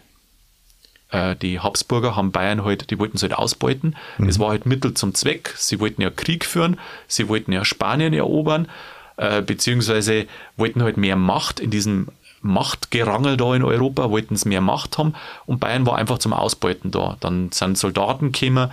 äh, 1.11 1.37
die 1.37 1.61
Habsburger 1.61 2.17
haben 2.17 2.33
Bayern 2.33 2.65
halt, 2.65 2.91
die 2.91 2.99
wollten 2.99 3.17
es 3.17 3.23
halt 3.23 3.35
ausbeuten. 3.35 3.97
Mhm. 4.19 4.29
Es 4.29 4.39
war 4.39 4.51
halt 4.51 4.67
Mittel 4.67 4.95
zum 4.95 5.15
Zweck. 5.15 5.55
Sie 5.57 5.81
wollten 5.81 6.03
ja 6.03 6.11
Krieg 6.11 6.45
führen, 6.45 6.79
sie 7.09 7.29
wollten 7.29 7.53
ja 7.53 7.65
Spanien 7.65 8.13
erobern, 8.13 8.69
äh, 9.17 9.43
beziehungsweise 9.43 10.27
wollten 10.57 10.83
halt 10.83 10.97
mehr 10.97 11.17
Macht 11.17 11.61
in 11.61 11.71
diesem 11.71 12.09
Machtgerangel 12.43 13.37
da 13.37 13.55
in 13.55 13.65
Europa, 13.65 14.11
wollten 14.11 14.37
sie 14.37 14.49
mehr 14.49 14.61
Macht 14.61 14.99
haben 14.99 15.15
und 15.47 15.59
Bayern 15.59 15.87
war 15.87 15.97
einfach 15.97 16.19
zum 16.19 16.33
Ausbeuten 16.33 16.91
da. 16.91 17.17
Dann 17.21 17.51
sind 17.53 17.79
Soldaten 17.79 18.33
gekommen, 18.33 18.71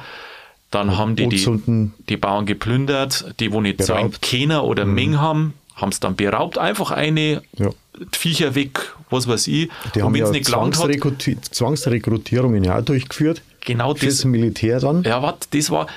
dann 0.70 0.90
ja, 0.90 0.98
haben 0.98 1.16
die, 1.16 1.30
die 1.30 1.92
die 2.10 2.18
Bauern 2.18 2.46
geplündert, 2.46 3.34
die 3.40 3.52
wo 3.52 3.62
nicht 3.62 3.84
zahlen 3.84 4.14
Keiner 4.22 4.64
oder 4.64 4.86
mhm. 4.86 4.94
Meng 4.94 5.20
haben, 5.20 5.54
haben 5.76 5.90
es 5.90 6.00
dann 6.00 6.16
beraubt, 6.16 6.58
einfach 6.58 6.92
eine 6.92 7.42
ja. 7.58 7.70
Viecher 8.12 8.56
weg, 8.56 8.96
was 9.10 9.28
weiß 9.28 9.48
ich. 9.48 9.70
Die 9.94 10.00
und 10.00 10.06
haben 10.06 10.16
ja 10.16 10.30
nicht 10.30 10.46
Zwangsrekruti 10.46 11.40
Zwangsrekrutierungen 11.42 12.64
ja 12.64 12.80
auch 12.80 12.86
durchgeführt. 12.86 13.42
Genau 13.62 13.94
das. 13.94 14.02
Fürs 14.02 14.26
Militär 14.26 14.80
dann. 14.80 15.04
Ja, 15.04 15.22
warte, 15.22 15.48
das 15.52 15.70
war, 15.70 15.88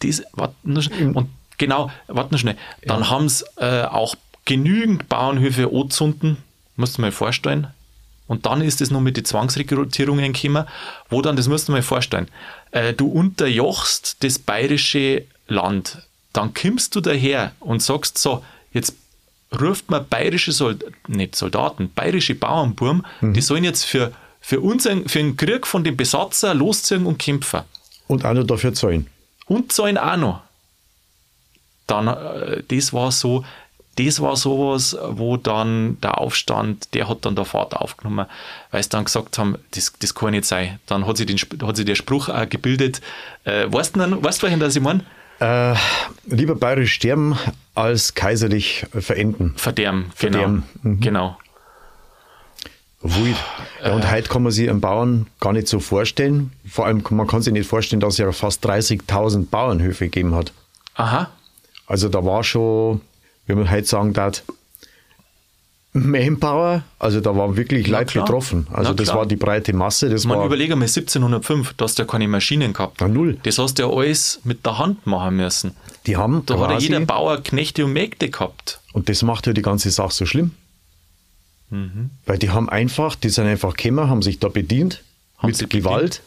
das, 0.00 0.22
warte, 0.32 0.54
und 0.64 1.28
genau, 1.56 1.90
warte 2.06 2.34
noch 2.34 2.38
schnell. 2.38 2.56
Dann 2.82 3.00
ja. 3.00 3.10
haben 3.10 3.28
sie 3.28 3.44
äh, 3.56 3.84
auch 3.84 4.14
genügend 4.44 5.08
Bauernhöfe 5.08 5.70
anzünden 5.72 6.38
musst 6.78 6.96
du 6.96 7.02
mal 7.02 7.12
vorstellen. 7.12 7.66
Und 8.26 8.46
dann 8.46 8.60
ist 8.60 8.80
es 8.80 8.90
noch 8.90 9.00
mit 9.00 9.16
den 9.16 9.24
Zwangsrekrutierungen 9.24 10.32
gekommen, 10.32 10.64
wo 11.08 11.22
dann, 11.22 11.36
das 11.36 11.48
musst 11.48 11.68
du 11.68 11.72
mal 11.72 11.82
vorstellen, 11.82 12.28
äh, 12.70 12.92
du 12.92 13.08
unterjochst 13.08 14.22
das 14.22 14.38
bayerische 14.38 15.24
Land, 15.48 16.06
dann 16.32 16.54
kommst 16.54 16.94
du 16.94 17.00
daher 17.00 17.52
und 17.58 17.82
sagst 17.82 18.18
so, 18.18 18.44
jetzt 18.72 18.94
ruft 19.60 19.90
man 19.90 20.06
bayerische 20.08 20.52
Soldaten, 20.52 20.94
nicht 21.08 21.36
Soldaten, 21.36 21.90
bayerische 21.94 22.34
Bauernburm, 22.34 23.04
mhm. 23.20 23.34
die 23.34 23.40
sollen 23.40 23.64
jetzt 23.64 23.84
für, 23.84 24.12
für, 24.40 24.60
unseren, 24.60 25.08
für 25.08 25.18
den 25.18 25.36
Krieg 25.36 25.66
von 25.66 25.84
dem 25.84 25.96
Besatzer 25.96 26.54
losziehen 26.54 27.06
und 27.06 27.18
kämpfen. 27.18 27.62
Und 28.06 28.24
auch 28.24 28.34
noch 28.34 28.46
dafür 28.46 28.74
zahlen. 28.74 29.06
Und 29.46 29.72
zahlen 29.72 29.98
auch 29.98 30.16
noch. 30.16 30.40
Dann, 31.86 32.08
äh, 32.08 32.62
das 32.68 32.92
war 32.92 33.10
so, 33.12 33.44
das 33.96 34.20
war 34.20 34.36
sowas, 34.36 34.96
wo 35.02 35.36
dann 35.36 36.00
der 36.00 36.18
Aufstand, 36.18 36.94
der 36.94 37.08
hat 37.08 37.24
dann 37.24 37.34
der 37.34 37.44
Fahrt 37.44 37.74
aufgenommen, 37.74 38.26
weil 38.70 38.82
sie 38.82 38.90
dann 38.90 39.04
gesagt 39.04 39.38
haben, 39.38 39.56
das, 39.72 39.92
das 39.98 40.14
kann 40.14 40.30
nicht 40.30 40.44
sein. 40.44 40.78
Dann 40.86 41.06
hat 41.06 41.16
sich, 41.16 41.26
den, 41.26 41.38
hat 41.66 41.76
sich 41.76 41.84
der 41.84 41.96
Spruch 41.96 42.28
auch 42.28 42.48
gebildet. 42.48 43.00
Äh, 43.44 43.66
weißt 43.72 43.96
du, 43.96 44.22
weißt 44.22 44.42
du 44.42 44.56
das 44.58 44.76
ich 44.76 44.82
meine? 44.82 45.04
Äh, 45.40 45.74
lieber 46.26 46.54
bayerisch 46.54 46.94
sterben 46.94 47.38
als 47.74 48.14
kaiserlich 48.14 48.86
verenden. 48.92 49.54
Verderben, 49.56 50.10
Verderben. 50.14 50.64
genau. 50.82 50.94
Mhm. 50.94 51.00
genau. 51.00 51.38
Wild. 53.00 53.36
Ja, 53.84 53.92
und 53.94 54.02
äh, 54.02 54.10
heute 54.10 54.28
kann 54.28 54.42
man 54.42 54.50
sich 54.50 54.68
einen 54.68 54.80
Bauern 54.80 55.28
gar 55.38 55.52
nicht 55.52 55.68
so 55.68 55.78
vorstellen. 55.78 56.52
Vor 56.68 56.86
allem, 56.86 57.04
man 57.10 57.28
kann 57.28 57.42
sich 57.42 57.52
nicht 57.52 57.68
vorstellen, 57.68 58.00
dass 58.00 58.14
es 58.14 58.18
ja 58.18 58.32
fast 58.32 58.66
30.000 58.66 59.46
Bauernhöfe 59.50 60.06
gegeben 60.06 60.34
hat. 60.34 60.52
Aha. 60.94 61.30
Also 61.86 62.08
da 62.08 62.24
war 62.24 62.42
schon 62.42 63.00
wie 63.48 63.54
man 63.54 63.70
heute 63.70 63.86
sagen 63.86 64.12
darf, 64.12 64.42
Manpower, 66.06 66.82
also 66.98 67.20
da 67.20 67.34
waren 67.36 67.56
wirklich 67.56 67.88
Na, 67.88 67.98
Leute 67.98 68.12
klar. 68.12 68.24
betroffen. 68.24 68.66
Also 68.72 68.90
Na, 68.90 68.94
das 68.96 69.08
klar. 69.08 69.18
war 69.18 69.26
die 69.26 69.36
breite 69.36 69.72
Masse. 69.72 70.08
Das 70.08 70.24
man 70.24 70.38
war 70.38 70.46
überlege 70.46 70.76
mal 70.76 70.84
1705, 70.84 71.74
da 71.76 71.84
hast 71.84 71.98
du 71.98 72.02
ja 72.02 72.06
keine 72.06 72.28
Maschinen 72.28 72.72
gehabt. 72.72 72.98
Na, 73.00 73.08
null. 73.08 73.38
Das 73.42 73.58
hast 73.58 73.78
du 73.78 73.82
ja 73.84 73.90
alles 73.90 74.40
mit 74.44 74.64
der 74.64 74.78
Hand 74.78 75.06
machen 75.06 75.36
müssen. 75.36 75.72
Die 76.06 76.16
haben 76.16 76.44
da 76.46 76.58
hat 76.58 76.70
ja 76.70 76.78
jeder 76.78 77.00
Bauer 77.00 77.42
Knechte 77.42 77.84
und 77.84 77.92
Mägde 77.92 78.30
gehabt. 78.30 78.80
Und 78.92 79.08
das 79.08 79.22
macht 79.22 79.46
ja 79.46 79.52
die 79.52 79.62
ganze 79.62 79.90
Sache 79.90 80.12
so 80.12 80.26
schlimm. 80.26 80.52
Mhm. 81.70 82.10
Weil 82.26 82.38
die 82.38 82.50
haben 82.50 82.68
einfach, 82.68 83.14
die 83.14 83.28
sind 83.28 83.46
einfach 83.46 83.76
gekommen, 83.76 84.08
haben 84.08 84.22
sich 84.22 84.38
da 84.38 84.48
bedient, 84.48 85.02
haben 85.38 85.48
mit 85.48 85.70
Gewalt. 85.70 86.02
Bedient 86.02 86.22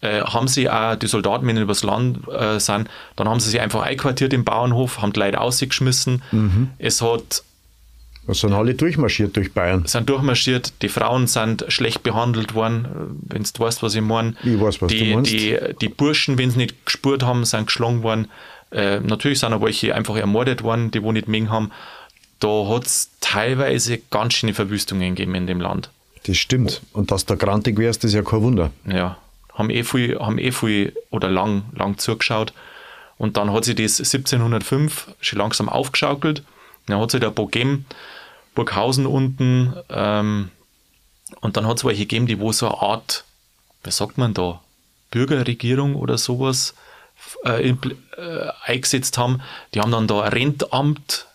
äh, 0.00 0.20
haben 0.20 0.48
sie 0.48 0.70
auch 0.70 0.96
die 0.96 1.06
Soldaten, 1.06 1.46
wenn 1.46 1.56
sie 1.56 1.62
übers 1.62 1.82
Land 1.82 2.26
äh, 2.28 2.58
sind, 2.60 2.88
dann 3.16 3.28
haben 3.28 3.40
sie 3.40 3.50
sich 3.50 3.60
einfach 3.60 3.82
einquartiert 3.82 4.32
im 4.32 4.44
Bauernhof, 4.44 5.00
haben 5.02 5.12
die 5.12 5.20
Leute 5.20 5.40
ausgeschmissen. 5.40 6.22
Mhm. 6.30 6.70
Es 6.78 7.02
hat 7.02 7.42
das 8.28 8.40
sind 8.40 8.52
alle 8.52 8.74
durchmarschiert 8.74 9.36
durch 9.36 9.52
Bayern. 9.52 9.84
Sind 9.86 10.08
durchmarschiert. 10.08 10.72
Die 10.82 10.88
Frauen 10.88 11.26
sind 11.26 11.64
schlecht 11.68 12.04
behandelt 12.04 12.54
worden, 12.54 13.18
wenn 13.26 13.42
du 13.42 13.50
weißt, 13.58 13.82
was 13.82 13.94
ich 13.96 14.00
meine. 14.00 14.34
Ich 14.44 14.60
weiß, 14.60 14.80
was 14.80 14.92
die, 14.92 15.10
du 15.10 15.14
meinst. 15.16 15.32
Die, 15.32 15.58
die 15.80 15.88
Burschen, 15.88 16.38
wenn 16.38 16.50
sie 16.50 16.58
nicht 16.58 16.86
gespürt 16.86 17.24
haben, 17.24 17.44
sind 17.44 17.66
geschlagen 17.66 18.02
worden. 18.02 18.28
Äh, 18.70 19.00
natürlich 19.00 19.40
sind 19.40 19.52
auch 19.52 19.62
welche 19.62 19.94
einfach 19.94 20.16
ermordet 20.16 20.62
worden, 20.62 20.90
die 20.90 21.02
wo 21.02 21.10
nicht 21.10 21.26
mehr 21.26 21.50
haben. 21.50 21.72
Da 22.38 22.68
hat 22.68 22.86
es 22.86 23.10
teilweise 23.20 23.98
ganz 24.10 24.34
schöne 24.34 24.54
Verwüstungen 24.54 25.16
gegeben 25.16 25.34
in 25.34 25.46
dem 25.48 25.60
Land. 25.60 25.90
Das 26.24 26.36
stimmt. 26.36 26.82
Und 26.92 27.10
dass 27.10 27.26
du 27.26 27.36
grantig 27.36 27.78
wärst, 27.78 28.04
ist 28.04 28.12
ja 28.12 28.22
kein 28.22 28.42
Wunder. 28.42 28.70
Ja 28.86 29.18
haben 29.58 29.70
eh 29.70 29.82
viel, 29.82 30.18
haben 30.18 30.38
eh 30.38 30.52
viel 30.52 30.94
oder 31.10 31.28
lang, 31.28 31.64
lang 31.74 31.98
zugeschaut. 31.98 32.52
Und 33.18 33.36
dann 33.36 33.52
hat 33.52 33.64
sich 33.64 33.74
das 33.74 33.98
1705 33.98 35.08
schon 35.20 35.38
langsam 35.38 35.68
aufgeschaukelt. 35.68 36.44
Dann 36.86 37.00
hat 37.00 37.10
sich 37.10 37.20
der 37.20 37.30
Bogem, 37.30 37.84
Burghausen 38.58 39.06
unten, 39.06 39.72
ähm, 39.88 40.50
und 41.40 41.56
dann 41.56 41.68
hat 41.68 41.76
es 41.76 41.84
welche 41.84 42.06
gegeben, 42.06 42.26
die 42.26 42.40
wo 42.40 42.50
so 42.50 42.66
eine 42.66 42.82
Art, 42.82 43.24
was 43.84 43.98
sagt 43.98 44.18
man 44.18 44.34
da, 44.34 44.60
Bürgerregierung 45.12 45.94
oder 45.94 46.18
sowas 46.18 46.74
äh, 47.44 47.68
äh, 47.70 47.76
eingesetzt 48.64 49.16
haben. 49.16 49.42
Die 49.74 49.80
haben 49.80 49.92
dann 49.92 50.08
da 50.08 50.22
ein 50.22 50.32
Rentamt 50.32 51.26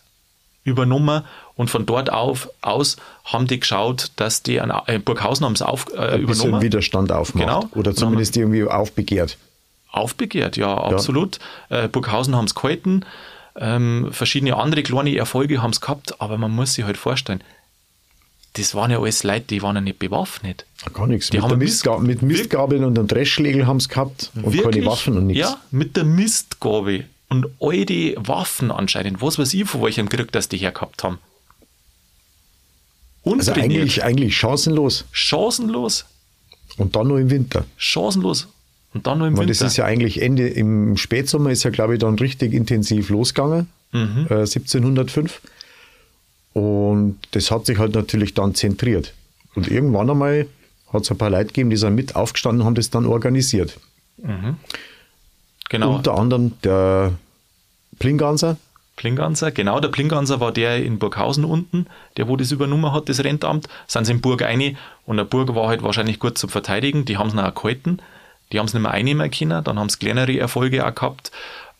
übernommen 0.64 1.24
und 1.56 1.70
von 1.70 1.86
dort 1.86 2.12
auf, 2.12 2.50
aus 2.60 2.98
haben 3.24 3.46
die 3.46 3.58
geschaut, 3.58 4.10
dass 4.16 4.42
die 4.42 4.60
an 4.60 4.70
äh, 4.86 4.98
Burghausen 4.98 5.46
haben 5.46 5.54
es 5.54 5.62
auf, 5.62 5.86
äh, 5.94 6.16
ein 6.16 6.20
übernommen. 6.20 6.60
Widerstand 6.60 7.10
aufmacht. 7.10 7.46
Genau. 7.46 7.64
Oder 7.72 7.94
zumindest 7.94 8.36
irgendwie 8.36 8.64
aufbegehrt. 8.64 9.38
Aufbegehrt, 9.90 10.58
ja, 10.58 10.76
absolut. 10.76 11.38
Ja. 11.70 11.84
Äh, 11.84 11.88
Burghausen 11.88 12.36
haben 12.36 12.44
es 12.44 12.54
gehalten. 12.54 13.06
Ähm, 13.56 14.08
verschiedene 14.10 14.56
andere 14.56 14.82
kleine 14.82 15.16
Erfolge 15.16 15.62
haben 15.62 15.70
es 15.70 15.80
gehabt, 15.80 16.20
aber 16.20 16.38
man 16.38 16.50
muss 16.50 16.74
sich 16.74 16.84
halt 16.84 16.96
vorstellen, 16.96 17.42
das 18.54 18.74
waren 18.74 18.90
ja 18.90 19.00
alles 19.00 19.24
Leute, 19.24 19.46
die 19.46 19.62
waren 19.62 19.76
ja 19.76 19.80
nicht 19.80 19.98
bewaffnet. 19.98 20.64
Gar 20.92 21.08
nichts. 21.08 21.30
Die 21.30 21.38
mit, 21.38 21.44
haben 21.44 21.58
Mistga 21.58 21.98
mit 21.98 22.22
Mistgabeln 22.22 22.84
und 22.84 22.98
einem 22.98 23.08
Dreschschlägel 23.08 23.66
haben 23.66 23.78
es 23.78 23.88
gehabt 23.88 24.30
und 24.34 24.44
wirklich? 24.44 24.62
keine 24.62 24.86
Waffen 24.86 25.16
und 25.16 25.26
nichts. 25.26 25.40
Ja, 25.40 25.60
mit 25.70 25.96
der 25.96 26.04
Mistgabel 26.04 27.06
und 27.28 27.46
all 27.60 27.84
die 27.84 28.14
Waffen 28.16 28.70
anscheinend, 28.70 29.20
was 29.20 29.38
weiß 29.38 29.54
ich, 29.54 29.68
von 29.68 29.82
welchem 29.82 30.08
Krieg 30.08 30.30
das 30.32 30.48
die 30.48 30.58
hergehabt 30.58 31.02
haben. 31.02 31.18
Also 33.24 33.52
eigentlich, 33.52 34.04
eigentlich 34.04 34.36
chancenlos. 34.36 35.04
Chancenlos. 35.10 36.04
Und 36.76 36.94
dann 36.94 37.08
nur 37.08 37.18
im 37.18 37.30
Winter. 37.30 37.64
Chancenlos. 37.76 38.48
Und 38.94 39.06
dann 39.06 39.18
nur 39.18 39.26
im 39.26 39.36
Weil 39.36 39.48
Winter. 39.48 39.64
Das 39.64 39.72
ist 39.72 39.76
ja 39.76 39.84
eigentlich 39.84 40.22
Ende, 40.22 40.48
im 40.48 40.96
Spätsommer 40.96 41.50
ist 41.50 41.64
ja, 41.64 41.70
glaube 41.70 41.94
ich, 41.94 42.00
dann 42.00 42.18
richtig 42.18 42.54
intensiv 42.54 43.10
losgegangen, 43.10 43.68
mhm. 43.92 44.26
äh, 44.30 44.34
1705. 44.34 45.40
Und 46.52 47.18
das 47.32 47.50
hat 47.50 47.66
sich 47.66 47.78
halt 47.78 47.94
natürlich 47.94 48.34
dann 48.34 48.54
zentriert. 48.54 49.12
Und 49.56 49.68
irgendwann 49.68 50.08
einmal 50.08 50.46
hat 50.92 51.02
es 51.02 51.10
ein 51.10 51.18
paar 51.18 51.30
Leute 51.30 51.46
gegeben, 51.46 51.70
die 51.70 51.76
sind 51.76 51.96
mit 51.96 52.14
aufgestanden 52.14 52.60
und 52.60 52.66
haben 52.66 52.74
das 52.76 52.90
dann 52.90 53.06
organisiert. 53.06 53.78
Mhm. 54.18 54.56
Genau. 55.68 55.96
Unter 55.96 56.14
anderem 56.16 56.52
der 56.62 57.14
Plinganser. 57.98 58.56
Plinganser, 58.96 59.50
genau, 59.50 59.80
der 59.80 59.88
Plinganser 59.88 60.38
war 60.38 60.52
der 60.52 60.84
in 60.84 61.00
Burghausen 61.00 61.44
unten, 61.44 61.86
der 62.16 62.28
wo 62.28 62.36
das 62.36 62.52
übernommen 62.52 62.92
hat, 62.92 63.08
das 63.08 63.24
Rentamt. 63.24 63.68
Sind 63.88 64.04
sie 64.04 64.12
in 64.12 64.20
Burg 64.20 64.42
eine 64.42 64.76
und 65.04 65.16
der 65.16 65.24
Burg 65.24 65.52
war 65.56 65.66
halt 65.66 65.82
wahrscheinlich 65.82 66.20
gut 66.20 66.38
zu 66.38 66.46
verteidigen. 66.46 67.04
Die 67.04 67.16
haben 67.16 67.28
es 67.28 67.34
noch 67.34 67.52
gehalten, 67.52 67.98
die 68.54 68.60
haben 68.60 68.66
es 68.66 68.72
nicht 68.72 68.82
mehr 68.82 68.92
einnehmen 68.92 69.28
können, 69.32 69.64
dann 69.64 69.78
haben 69.80 69.88
sie 69.88 69.98
kleinere 69.98 70.38
Erfolge 70.38 70.86
auch 70.86 70.94
gehabt. 70.94 71.32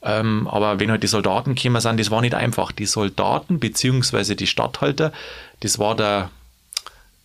Ähm, 0.02 0.48
aber 0.48 0.80
wenn 0.80 0.90
halt 0.90 1.04
die 1.04 1.08
Soldaten 1.08 1.54
gekommen 1.54 1.80
sind, 1.80 2.00
das 2.00 2.10
war 2.10 2.20
nicht 2.20 2.34
einfach. 2.34 2.72
Die 2.72 2.84
Soldaten 2.84 3.60
beziehungsweise 3.60 4.34
die 4.34 4.48
Stadthalter, 4.48 5.12
das 5.60 5.78
war 5.78 5.94
der, 5.94 6.30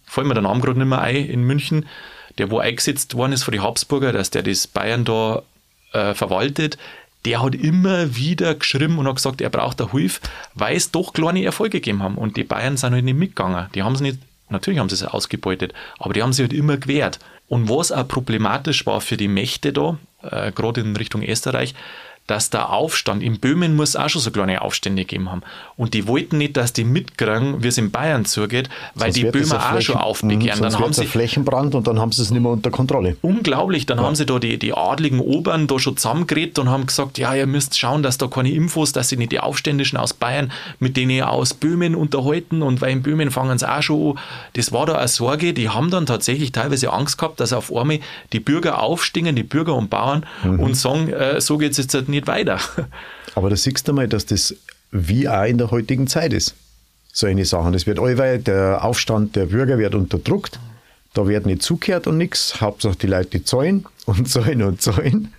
fällt 0.06 0.27
mir 0.27 0.36
der 0.36 0.44
Name 0.44 0.62
gerade 0.62 0.77
nicht 0.77 0.88
mehr 0.88 1.01
ein, 1.01 1.15
in 1.15 1.41
München, 1.41 1.88
der 2.38 2.51
wo 2.51 2.60
eingesetzt 2.60 3.15
worden 3.15 3.34
ist 3.34 3.44
von 3.44 3.51
die 3.51 3.60
Habsburger, 3.60 4.13
dass 4.13 4.29
der 4.29 4.44
das 4.44 4.68
Bayern 4.68 5.03
da 5.03 5.41
äh, 5.94 6.13
verwaltet, 6.13 6.77
der 7.25 7.41
hat 7.41 7.56
immer 7.56 8.15
wieder 8.15 8.53
geschrieben 8.53 9.00
und 9.00 9.08
hat 9.08 9.15
gesagt, 9.15 9.41
er 9.41 9.50
braucht 9.50 9.82
eine 9.82 9.91
Hilfe, 9.91 10.22
weil 10.53 10.77
es 10.77 10.91
doch 10.91 11.12
kleine 11.12 11.44
Erfolge 11.44 11.79
gegeben 11.79 12.03
haben. 12.03 12.20
Und 12.20 12.38
die 12.38 12.44
Bayern 12.44 12.77
sind 12.77 12.94
halt 12.94 13.03
nicht 13.03 13.18
mitgegangen. 13.18 13.65
Die 13.74 13.82
haben 13.82 13.96
es 13.96 14.01
nicht, 14.01 14.20
natürlich 14.50 14.79
haben 14.79 14.89
sie 14.89 14.96
es 14.96 15.03
ausgebeutet, 15.03 15.74
aber 15.98 16.13
die 16.13 16.22
haben 16.22 16.34
sich 16.34 16.44
halt 16.44 16.53
immer 16.53 16.77
gewehrt. 16.77 17.20
Und 17.50 17.68
was 17.68 17.91
auch 17.91 18.08
problematisch 18.08 18.86
war 18.86 19.01
für 19.01 19.18
die 19.18 19.27
Mächte 19.27 19.74
da, 19.74 19.98
äh, 20.22 20.51
gerade 20.51 20.82
in 20.82 20.96
Richtung 20.96 21.24
Österreich, 21.24 21.74
dass 22.29 22.51
der 22.51 22.69
Aufstand, 22.69 23.24
in 23.24 23.39
Böhmen 23.39 23.75
muss 23.75 23.95
auch 23.95 24.07
schon 24.07 24.21
so 24.21 24.29
kleine 24.29 24.62
Aufstände 24.62 25.01
gegeben 25.01 25.31
haben. 25.31 25.41
Und 25.77 25.95
die 25.95 26.07
wollten 26.07 26.38
nicht, 26.38 26.57
dass 26.57 26.74
die 26.74 26.83
mitkriegen, 26.83 27.63
wie 27.63 27.67
es 27.69 27.77
in 27.79 27.89
Bayern 27.89 28.25
zugeht, 28.25 28.69
weil 28.93 29.12
sonst 29.12 29.15
die 29.15 29.31
Böhmer 29.31 29.55
auch 29.55 29.69
Flächen, 29.71 29.81
schon 29.81 29.95
aufbegehren. 29.95 30.62
Dann 30.62 30.77
haben 30.77 30.93
sie 30.93 31.07
Flächenbrand 31.07 31.74
und 31.74 31.88
dann 31.88 32.00
haben 32.00 32.12
sie 32.12 32.21
es 32.21 32.29
nicht 32.29 32.41
mehr 32.41 32.51
unter 32.51 32.69
Kontrolle. 32.69 33.17
Unglaublich. 33.24 33.88
Dann 33.88 33.98
ja. 33.98 34.03
haben 34.03 34.13
sie 34.13 34.27
da 34.27 34.38
die, 34.38 34.59
die 34.59 34.74
adligen 34.74 35.19
Obern 35.19 35.65
da 35.65 35.79
schon 35.79 35.98
zusammengeredet 35.98 36.59
und 36.59 36.69
haben 36.69 36.86
gesagt, 36.86 37.17
ja, 37.17 37.33
ihr 37.33 37.48
müsst 37.48 37.79
schauen, 37.79 38.03
dass 38.03 38.19
da 38.19 38.27
keine 38.27 38.51
Infos, 38.51 38.91
dass 38.91 39.09
sie 39.09 39.17
nicht 39.17 39.31
die 39.31 39.39
Aufständischen 39.39 39.98
aus 39.98 40.13
Bayern 40.13 40.51
mit 40.77 40.98
denen 40.98 41.24
aus 41.24 41.55
Böhmen 41.55 41.95
unterhalten 41.95 42.62
und 42.62 42.81
weil 42.81 42.91
in 42.91 43.01
Böhmen 43.01 43.31
fangen 43.31 43.57
sie 43.57 43.67
auch 43.67 43.81
schon 43.81 44.12
an. 44.12 44.24
Das 44.53 44.71
war 44.71 44.86
da 44.86 44.95
eine 44.95 45.07
Sorge. 45.07 45.53
Die 45.53 45.69
haben 45.69 45.89
dann 45.89 46.05
tatsächlich 46.05 46.51
teilweise 46.51 46.93
Angst 46.93 47.17
gehabt, 47.17 47.39
dass 47.39 47.53
auf 47.53 47.75
einmal 47.75 48.00
die 48.33 48.39
Bürger 48.39 48.83
aufstehen, 48.83 49.36
die 49.36 49.43
Bürger 49.43 49.75
und 49.75 49.89
Bauern 49.89 50.27
mhm. 50.43 50.59
und 50.59 50.75
sagen, 50.75 51.09
äh, 51.09 51.41
so 51.41 51.57
geht 51.57 51.71
es 51.71 51.77
jetzt 51.77 51.93
halt 51.95 52.07
nicht 52.19 52.27
weiter. 52.27 52.59
Aber 53.35 53.49
da 53.49 53.55
siehst 53.55 53.88
du 53.88 53.93
mal, 53.93 54.07
dass 54.07 54.25
das 54.25 54.55
wie 54.91 55.27
auch 55.27 55.45
in 55.45 55.57
der 55.57 55.71
heutigen 55.71 56.07
Zeit 56.07 56.33
ist. 56.33 56.55
So 57.11 57.27
eine 57.27 57.45
Sachen. 57.45 57.73
Es 57.73 57.88
wird 57.88 57.99
allweil, 57.99 58.39
der 58.39 58.83
Aufstand 58.83 59.35
der 59.35 59.47
Bürger 59.47 59.77
wird 59.77 59.95
unterdrückt. 59.95 60.59
Da 61.13 61.27
wird 61.27 61.45
nicht 61.45 61.63
zugehört 61.63 62.07
und 62.07 62.17
nichts. 62.17 62.61
Hauptsache 62.61 62.95
die 62.95 63.07
Leute 63.07 63.43
zahlen 63.43 63.85
und 64.05 64.29
zahlen 64.29 64.61
und 64.61 64.81
zahlen 64.81 65.33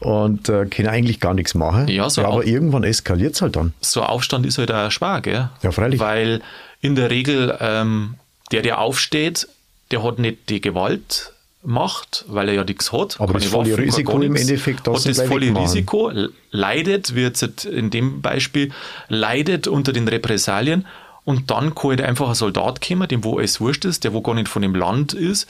und 0.00 0.48
äh, 0.48 0.64
können 0.66 0.88
eigentlich 0.88 1.20
gar 1.20 1.34
nichts 1.34 1.54
machen. 1.54 1.88
Ja, 1.88 2.08
so 2.08 2.22
ja, 2.22 2.28
aber 2.28 2.46
irgendwann 2.46 2.84
eskaliert 2.84 3.34
es 3.34 3.42
halt 3.42 3.56
dann. 3.56 3.74
So 3.80 4.02
Aufstand 4.02 4.46
ist 4.46 4.56
halt 4.56 4.72
auch 4.72 4.90
schwer, 4.90 5.20
gell? 5.20 5.50
Ja, 5.62 5.72
freilich. 5.72 6.00
Weil 6.00 6.40
in 6.80 6.94
der 6.94 7.10
Regel 7.10 7.56
ähm, 7.60 8.14
der, 8.50 8.62
der 8.62 8.78
aufsteht, 8.78 9.48
der 9.90 10.02
hat 10.02 10.18
nicht 10.18 10.48
die 10.48 10.62
Gewalt, 10.62 11.33
macht, 11.64 12.24
weil 12.28 12.48
er 12.48 12.54
ja 12.54 12.64
nichts 12.64 12.92
hat. 12.92 13.20
Aber 13.20 13.34
das 13.34 13.46
volle 13.46 13.72
Waffen, 13.72 13.84
Risiko 13.84 14.20
im 14.20 14.36
Endeffekt, 14.36 14.86
das 14.86 15.06
hat 15.06 15.10
das 15.16 15.26
volle 15.26 15.46
wegmachen. 15.46 15.66
Risiko, 15.66 16.12
leidet, 16.50 17.14
wie 17.14 17.22
jetzt 17.22 17.64
in 17.64 17.90
dem 17.90 18.20
Beispiel, 18.20 18.72
leidet 19.08 19.66
unter 19.66 19.92
den 19.92 20.06
Repressalien 20.06 20.86
und 21.24 21.50
dann 21.50 21.74
kann 21.74 21.90
halt 21.90 22.02
einfach 22.02 22.28
ein 22.28 22.34
Soldat 22.34 22.86
kommen, 22.86 23.08
dem 23.08 23.24
wo 23.24 23.40
es 23.40 23.60
wurscht 23.60 23.84
ist, 23.84 24.04
der 24.04 24.12
wo 24.12 24.20
gar 24.20 24.34
nicht 24.34 24.48
von 24.48 24.62
dem 24.62 24.74
Land 24.74 25.14
ist 25.14 25.48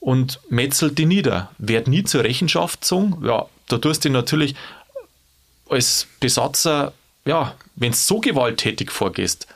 und 0.00 0.40
metzelt 0.50 0.98
die 0.98 1.06
nieder. 1.06 1.50
Wird 1.58 1.88
nie 1.88 2.04
zur 2.04 2.24
Rechenschaft 2.24 2.82
gezogen. 2.82 3.24
Ja, 3.24 3.46
da 3.68 3.78
tust 3.78 4.04
du 4.04 4.10
natürlich 4.10 4.54
als 5.68 6.06
Besatzer, 6.20 6.92
ja, 7.24 7.54
wenn 7.76 7.92
du 7.92 7.96
so 7.96 8.20
gewalttätig 8.20 8.90
vorgehst, 8.90 9.46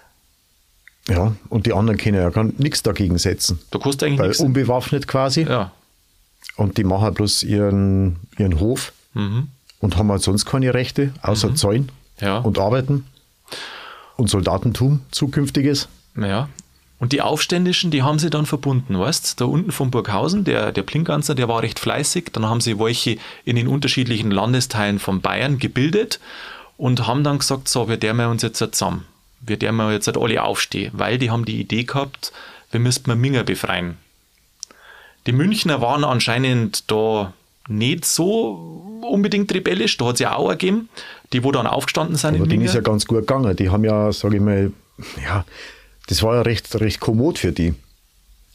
ja, 1.09 1.37
und 1.49 1.67
die 1.67 1.73
anderen 1.73 1.99
können 1.99 2.17
ja 2.17 2.31
gar 2.31 2.45
nichts 2.45 2.83
dagegen 2.83 3.19
setzen. 3.19 3.61
Da 3.71 3.79
kannst 3.79 4.03
du 4.03 4.07
eigentlich 4.07 4.19
Weil 4.19 4.29
nichts. 4.29 4.43
unbewaffnet 4.43 5.07
quasi. 5.07 5.43
Ja. 5.43 5.71
Und 6.57 6.79
die 6.79 6.85
machen 6.85 7.15
bloß 7.15 7.43
ihren, 7.45 8.17
ihren 8.39 8.59
Hof 8.61 8.93
mhm. 9.15 9.49
und 9.81 9.97
haben 9.97 10.11
halt 10.11 10.23
sonst 10.23 10.47
keine 10.47 10.75
Rechte, 10.75 11.13
außer 11.23 11.51
mhm. 11.51 11.57
Zäunen 11.57 11.93
ja. 12.21 12.39
und 12.39 12.59
Arbeiten 12.59 13.07
und 14.17 14.31
Soldatentum 14.31 15.01
zukünftiges. 15.11 15.89
Ja. 16.17 16.49
Und 16.99 17.13
die 17.13 17.21
Aufständischen, 17.21 17.91
die 17.91 18.03
haben 18.03 18.19
sie 18.19 18.31
dann 18.31 18.47
verbunden, 18.47 18.99
weißt 18.99 19.39
Da 19.39 19.45
unten 19.45 19.71
von 19.71 19.91
Burghausen, 19.91 20.45
der, 20.45 20.73
der 20.73 20.83
Plinganzer, 20.83 21.35
der 21.35 21.47
war 21.47 21.63
recht 21.63 21.79
fleißig. 21.79 22.31
Dann 22.33 22.47
haben 22.47 22.63
sie 22.63 22.79
welche 22.81 23.19
in 23.45 23.57
den 23.57 23.69
unterschiedlichen 23.69 24.31
Landesteilen 24.31 24.99
von 24.99 25.21
Bayern 25.21 25.59
gebildet 25.59 26.21
und 26.79 27.07
haben 27.07 27.23
dann 27.23 27.39
gesagt, 27.39 27.69
so, 27.69 27.89
wir 27.89 27.99
der 27.99 28.15
uns 28.31 28.43
jetzt 28.43 28.59
zusammen 28.59 29.05
wir 29.47 29.57
der 29.57 29.73
mal 29.73 29.93
jetzt 29.93 30.07
halt 30.07 30.19
alle 30.19 30.43
aufstehen, 30.43 30.93
weil 30.95 31.19
die 31.19 31.31
haben 31.31 31.45
die 31.45 31.61
Idee 31.61 31.85
gehabt, 31.85 32.33
wir 32.71 32.81
müssten 32.81 33.09
mal 33.09 33.17
Minger 33.17 33.45
befreien. 33.45 33.97
Die 35.27 35.33
Münchner 35.33 35.81
waren 35.81 36.05
anscheinend 36.05 36.91
da 36.91 37.33
nicht 37.69 38.05
so 38.05 39.01
unbedingt 39.03 39.53
rebellisch, 39.53 39.97
da 39.97 40.07
hat 40.07 40.15
es 40.15 40.21
ja 40.21 40.35
auch 40.35 40.51
gegeben, 40.51 40.89
die 41.33 41.43
wo 41.43 41.53
dann 41.53 41.67
aufgestanden 41.67 42.17
sind 42.17 42.37
Aber 42.37 42.47
Minger. 42.47 42.65
ist 42.65 42.75
ja 42.75 42.81
ganz 42.81 43.07
gut 43.07 43.21
gegangen, 43.21 43.57
die 43.57 43.71
haben 43.71 43.85
ja, 43.85 44.13
sage 44.13 44.37
ich 44.37 44.43
mal, 44.43 44.73
ja, 45.23 45.45
das 46.09 46.23
war 46.23 46.37
ja 46.37 46.43
recht, 46.43 46.75
recht 46.81 47.01
kommod 47.01 47.39
für 47.39 47.53
die 47.53 47.75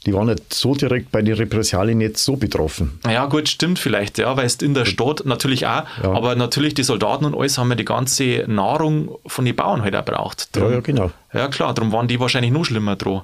die 0.06 0.14
waren 0.14 0.28
nicht 0.28 0.54
so 0.54 0.74
direkt 0.74 1.12
bei 1.12 1.22
den 1.22 1.36
Repressalien 1.36 2.02
jetzt 2.02 2.26
so 2.26 2.36
betroffen. 2.36 3.00
Ja, 3.06 3.26
gut, 3.28 3.50
stimmt 3.50 3.78
vielleicht, 3.78 4.18
ja, 4.18 4.36
weil 4.36 4.46
es 4.46 4.56
in 4.56 4.74
der 4.74 4.86
Stadt 4.86 5.26
natürlich 5.26 5.68
auch, 5.68 5.84
ja. 6.02 6.12
aber 6.12 6.36
natürlich 6.36 6.74
die 6.74 6.84
Soldaten 6.84 7.26
und 7.26 7.36
alles 7.36 7.58
haben 7.58 7.70
ja 7.70 7.76
die 7.76 7.86
ganze 7.86 8.46
Nahrung 8.48 9.18
von 9.28 9.46
den 9.46 9.56
Bauern 9.56 9.84
halt 9.84 9.96
auch 9.96 10.06
braucht. 10.06 10.56
Drum, 10.56 10.70
ja, 10.70 10.72
ja, 10.76 10.80
genau. 10.80 11.12
Ja, 11.34 11.48
klar, 11.50 11.74
darum 11.74 11.92
waren 11.92 12.08
die 12.08 12.20
wahrscheinlich 12.20 12.52
noch 12.52 12.66
schlimmer 12.66 12.96
dran. 12.96 13.22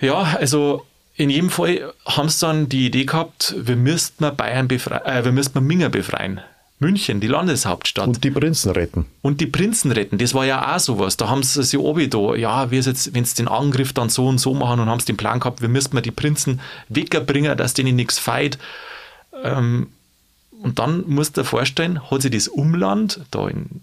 Ja, 0.00 0.36
also 0.38 0.86
in 1.16 1.28
jedem 1.28 1.50
Fall 1.50 1.92
haben 2.06 2.28
sie 2.28 2.46
dann 2.46 2.68
die 2.68 2.86
Idee 2.86 3.04
gehabt, 3.04 3.54
wir 3.58 3.76
müssten 3.76 4.34
Bayern 4.34 4.68
befreien, 4.68 5.04
äh, 5.04 5.24
wir 5.24 5.32
müssten 5.32 5.62
Minger 5.64 5.90
befreien. 5.90 6.40
München, 6.82 7.20
die 7.20 7.28
Landeshauptstadt. 7.28 8.06
Und 8.06 8.24
die 8.24 8.30
Prinzen 8.30 8.72
retten. 8.72 9.06
Und 9.22 9.40
die 9.40 9.46
Prinzen 9.46 9.92
retten, 9.92 10.18
das 10.18 10.34
war 10.34 10.44
ja 10.44 10.74
auch 10.74 10.80
sowas. 10.80 11.16
Da 11.16 11.28
haben 11.28 11.42
sie 11.42 11.62
sich 11.62 11.78
obi 11.78 12.10
da, 12.10 12.34
ja, 12.34 12.66
jetzt, 12.66 13.14
wenn 13.14 13.24
sie 13.24 13.36
den 13.36 13.48
Angriff 13.48 13.92
dann 13.94 14.10
so 14.10 14.26
und 14.26 14.38
so 14.38 14.52
machen 14.52 14.80
und 14.80 14.88
haben 14.88 15.00
sie 15.00 15.06
den 15.06 15.16
Plan 15.16 15.40
gehabt, 15.40 15.62
wir 15.62 15.68
müssten 15.68 15.96
mal 15.96 16.02
die 16.02 16.10
Prinzen 16.10 16.60
wegbringen, 16.88 17.56
dass 17.56 17.72
denen 17.72 17.96
nichts 17.96 18.18
feit. 18.18 18.58
Ähm, 19.42 19.88
und 20.62 20.78
dann 20.78 21.04
musst 21.06 21.36
du 21.36 21.40
dir 21.40 21.46
vorstellen, 21.46 22.10
hat 22.10 22.22
sich 22.22 22.30
das 22.30 22.48
Umland 22.48 23.20
da 23.30 23.48
in 23.48 23.80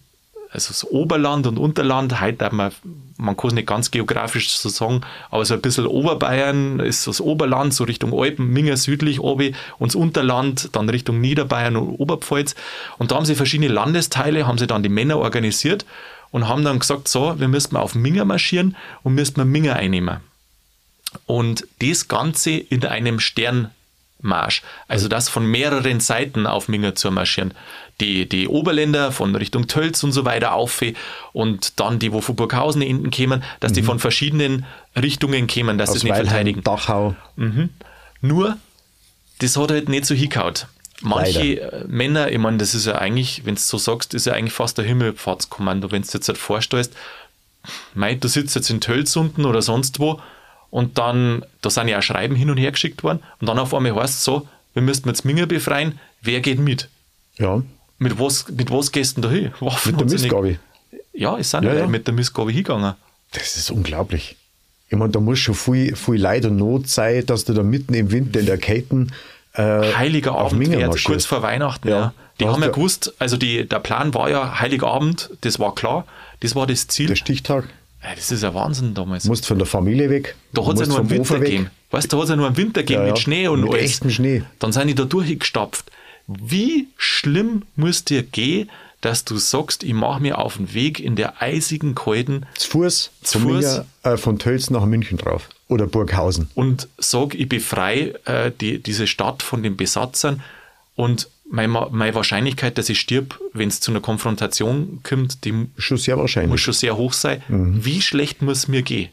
also 0.51 0.69
das 0.69 0.85
Oberland 0.89 1.45
und 1.45 1.59
Unterland, 1.59 2.21
heute 2.21 2.49
man, 2.51 2.71
man 3.17 3.37
kann 3.37 3.49
es 3.49 3.53
nicht 3.53 3.67
ganz 3.67 3.91
geografisch 3.91 4.49
so 4.49 4.69
sagen, 4.69 5.01
aber 5.29 5.45
so 5.45 5.53
ein 5.53 5.61
bisschen 5.61 5.85
Oberbayern 5.85 6.79
ist 6.79 7.05
das 7.05 7.21
Oberland, 7.21 7.73
so 7.73 7.83
Richtung 7.83 8.19
Alpen, 8.19 8.47
Minger 8.47 8.75
südlich 8.75 9.19
obi 9.19 9.53
und 9.77 9.91
das 9.91 9.95
Unterland 9.95 10.69
dann 10.71 10.89
Richtung 10.89 11.21
Niederbayern 11.21 11.75
und 11.75 11.99
Oberpfalz. 11.99 12.55
Und 12.97 13.11
da 13.11 13.17
haben 13.17 13.25
sie 13.25 13.35
verschiedene 13.35 13.71
Landesteile, 13.71 14.47
haben 14.47 14.57
sie 14.57 14.65
dann 14.65 14.81
die 14.81 14.89
Männer 14.89 15.19
organisiert 15.19 15.85
und 16.31 16.47
haben 16.47 16.63
dann 16.63 16.79
gesagt, 16.79 17.07
so, 17.07 17.39
wir 17.39 17.47
müssen 17.47 17.77
auf 17.77 17.93
Minger 17.93 18.25
marschieren 18.25 18.75
und 19.03 19.13
müssen 19.13 19.47
Minger 19.51 19.75
einnehmen. 19.75 20.17
Und 21.27 21.67
das 21.79 22.07
Ganze 22.07 22.51
in 22.51 22.85
einem 22.85 23.19
Sternmarsch, 23.19 24.63
also 24.87 25.07
das 25.07 25.29
von 25.29 25.45
mehreren 25.45 25.99
Seiten 25.99 26.47
auf 26.47 26.67
Minger 26.67 26.95
zu 26.95 27.11
marschieren 27.11 27.53
die, 27.99 28.27
die 28.27 28.47
Oberländer 28.47 29.11
von 29.11 29.35
Richtung 29.35 29.67
Tölz 29.67 30.03
und 30.03 30.11
so 30.11 30.25
weiter 30.25 30.53
auf 30.53 30.81
und 31.33 31.79
dann 31.79 31.99
die, 31.99 32.11
wo 32.13 32.21
von 32.21 32.35
Burghausen 32.35 32.81
hinten 32.81 33.09
kämen, 33.11 33.43
dass 33.59 33.71
mhm. 33.71 33.75
die 33.75 33.83
von 33.83 33.99
verschiedenen 33.99 34.65
Richtungen 34.95 35.47
kämen, 35.47 35.77
dass 35.77 35.93
das 35.93 36.03
nicht 36.03 36.15
verteidigen. 36.15 36.63
Dachau. 36.63 37.15
Mhm. 37.35 37.69
Nur, 38.21 38.57
das 39.39 39.57
hat 39.57 39.71
halt 39.71 39.89
nicht 39.89 40.05
so 40.05 40.15
hingehauen. 40.15 40.55
Manche 41.01 41.55
Leider. 41.55 41.73
Äh, 41.73 41.85
Männer, 41.87 42.31
ich 42.31 42.37
meine, 42.37 42.57
das 42.57 42.75
ist 42.75 42.85
ja 42.85 42.97
eigentlich, 42.97 43.45
wenn 43.45 43.55
du 43.55 43.61
so 43.61 43.77
sagst, 43.77 44.13
ist 44.13 44.25
ja 44.25 44.33
eigentlich 44.33 44.53
fast 44.53 44.79
ein 44.79 44.85
Himmelfahrtskommando, 44.85 45.91
wenn 45.91 46.01
du 46.01 46.07
jetzt 46.11 46.27
halt 46.27 46.37
vorstellst, 46.37 46.93
mei, 47.93 48.15
du 48.15 48.27
sitzt 48.27 48.55
jetzt 48.55 48.69
in 48.69 48.81
Tölz 48.81 49.15
unten 49.15 49.45
oder 49.45 49.61
sonst 49.61 49.99
wo 49.99 50.21
und 50.69 50.97
dann, 50.97 51.45
da 51.61 51.69
sind 51.69 51.87
ja 51.87 51.99
auch 51.99 52.03
Schreiben 52.03 52.35
hin 52.35 52.49
und 52.49 52.57
her 52.57 52.71
geschickt 52.71 53.03
worden 53.03 53.19
und 53.39 53.47
dann 53.47 53.59
auf 53.59 53.73
einmal 53.73 53.95
heißt 53.95 54.15
es 54.15 54.23
so, 54.23 54.47
wir 54.73 54.81
müssten 54.81 55.09
jetzt 55.09 55.25
Minger 55.25 55.45
befreien, 55.45 55.99
wer 56.21 56.41
geht 56.41 56.59
mit? 56.59 56.89
Ja. 57.37 57.61
Mit 57.99 58.17
was, 58.19 58.47
mit 58.49 58.71
was 58.71 58.91
gehst 58.91 59.17
du 59.17 59.21
da 59.21 59.29
hin? 59.29 59.51
Waffen 59.59 59.91
mit 59.91 60.01
der 60.01 60.07
Missgabe. 60.07 60.59
Ja, 61.13 61.37
ich 61.37 61.47
sind 61.47 61.63
ja, 61.63 61.73
ja. 61.73 61.87
mit 61.87 62.07
der 62.07 62.13
Missgabe 62.13 62.51
hingegangen. 62.51 62.95
Das 63.31 63.57
ist 63.57 63.69
unglaublich. 63.71 64.37
Ich 64.89 64.97
meine, 64.97 65.11
da 65.11 65.19
muss 65.19 65.39
schon 65.39 65.53
viel, 65.53 65.95
viel 65.95 66.15
Leid 66.15 66.45
und 66.45 66.57
Not 66.57 66.87
sein, 66.87 67.25
dass 67.25 67.45
du 67.45 67.53
da 67.53 67.61
mitten 67.61 67.93
im 67.93 68.11
Winter 68.11 68.39
in 68.39 68.47
der 68.47 68.57
Käten 68.57 69.11
äh, 69.53 69.61
Heiliger 69.61 70.35
Abend 70.35 70.71
wird, 70.71 71.03
kurz 71.03 71.25
vor 71.25 71.41
Weihnachten, 71.41 71.89
ja. 71.89 71.99
ja. 71.99 72.13
Die 72.39 72.47
haben 72.47 72.61
ja 72.61 72.69
gewusst, 72.69 73.13
also 73.19 73.35
die, 73.35 73.67
der 73.67 73.79
Plan 73.79 74.13
war 74.13 74.29
ja 74.29 74.59
Heiligabend, 74.59 75.29
das 75.41 75.59
war 75.59 75.75
klar, 75.75 76.05
das 76.39 76.55
war 76.55 76.65
das 76.65 76.87
Ziel. 76.87 77.07
Der 77.07 77.15
Stichtag. 77.15 77.65
Ja, 78.01 78.15
das 78.15 78.31
ist 78.31 78.43
ja 78.43 78.53
Wahnsinn 78.53 78.93
damals. 78.93 79.23
Du 79.23 79.29
musst 79.29 79.45
von 79.45 79.57
der 79.57 79.67
Familie 79.67 80.09
weg. 80.09 80.35
Da 80.53 80.65
hat 80.65 80.75
es 80.75 80.81
ja 80.81 80.87
nur 80.87 80.99
einen 80.99 81.09
Winter 81.09 81.39
gegeben. 81.39 81.69
Weißt 81.91 82.05
du, 82.11 82.15
da 82.15 82.17
hat 82.17 82.23
es 82.25 82.29
ja 82.29 82.35
nur 82.37 82.47
einen 82.47 82.55
Winter 82.55 82.81
gegeben 82.81 83.01
ja, 83.01 83.07
mit 83.09 83.19
Schnee 83.19 83.47
und 83.49 83.61
mit 83.61 83.73
alles. 83.73 83.83
Echten 83.83 84.09
Schnee. 84.09 84.43
Dann 84.59 84.71
sind 84.71 84.87
die 84.87 84.95
da 84.95 85.03
durchgestapft. 85.03 85.91
Wie 86.29 86.87
schlimm 86.97 87.63
muss 87.75 88.05
dir 88.05 88.21
gehen, 88.21 88.69
dass 89.01 89.23
du 89.25 89.37
sagst, 89.37 89.83
ich 89.83 89.93
mache 89.93 90.21
mir 90.21 90.37
auf 90.37 90.57
den 90.57 90.73
Weg 90.73 90.99
in 90.99 91.15
der 91.15 91.41
eisigen 91.41 91.95
Kalten 91.95 92.45
zu 92.55 92.69
Fuß, 92.69 93.11
zu 93.23 93.39
Fuß 93.39 93.51
Minja, 93.51 93.85
äh, 94.03 94.17
von 94.17 94.37
Tölz 94.37 94.69
nach 94.69 94.85
München 94.85 95.17
drauf 95.17 95.49
oder 95.67 95.87
Burghausen 95.87 96.49
und 96.53 96.87
sag, 96.97 97.33
ich 97.33 97.47
befreie 97.47 98.19
äh, 98.25 98.51
die, 98.51 98.79
diese 98.79 99.07
Stadt 99.07 99.41
von 99.41 99.63
den 99.63 99.77
Besatzern 99.77 100.43
und 100.95 101.29
meine, 101.49 101.69
meine 101.69 102.13
Wahrscheinlichkeit, 102.13 102.77
dass 102.77 102.89
ich 102.89 102.99
stirb, 102.99 103.39
wenn 103.53 103.69
es 103.69 103.79
zu 103.79 103.91
einer 103.91 104.01
Konfrontation 104.01 104.99
kommt, 105.01 105.45
die 105.45 105.67
schon 105.77 105.97
sehr 105.97 106.17
wahrscheinlich. 106.17 106.51
muss 106.51 106.61
schon 106.61 106.73
sehr 106.73 106.95
hoch 106.95 107.13
sein. 107.13 107.41
Mhm. 107.47 107.83
Wie 107.83 108.01
schlecht 108.01 108.41
muss 108.41 108.67
mir 108.67 108.83
gehen? 108.83 109.09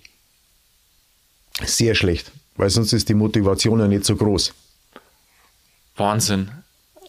Sehr 1.64 1.94
schlecht, 1.94 2.32
weil 2.56 2.68
sonst 2.68 2.92
ist 2.92 3.08
die 3.08 3.14
Motivation 3.14 3.80
ja 3.80 3.88
nicht 3.88 4.04
so 4.04 4.16
groß. 4.16 4.52
Wahnsinn. 5.96 6.50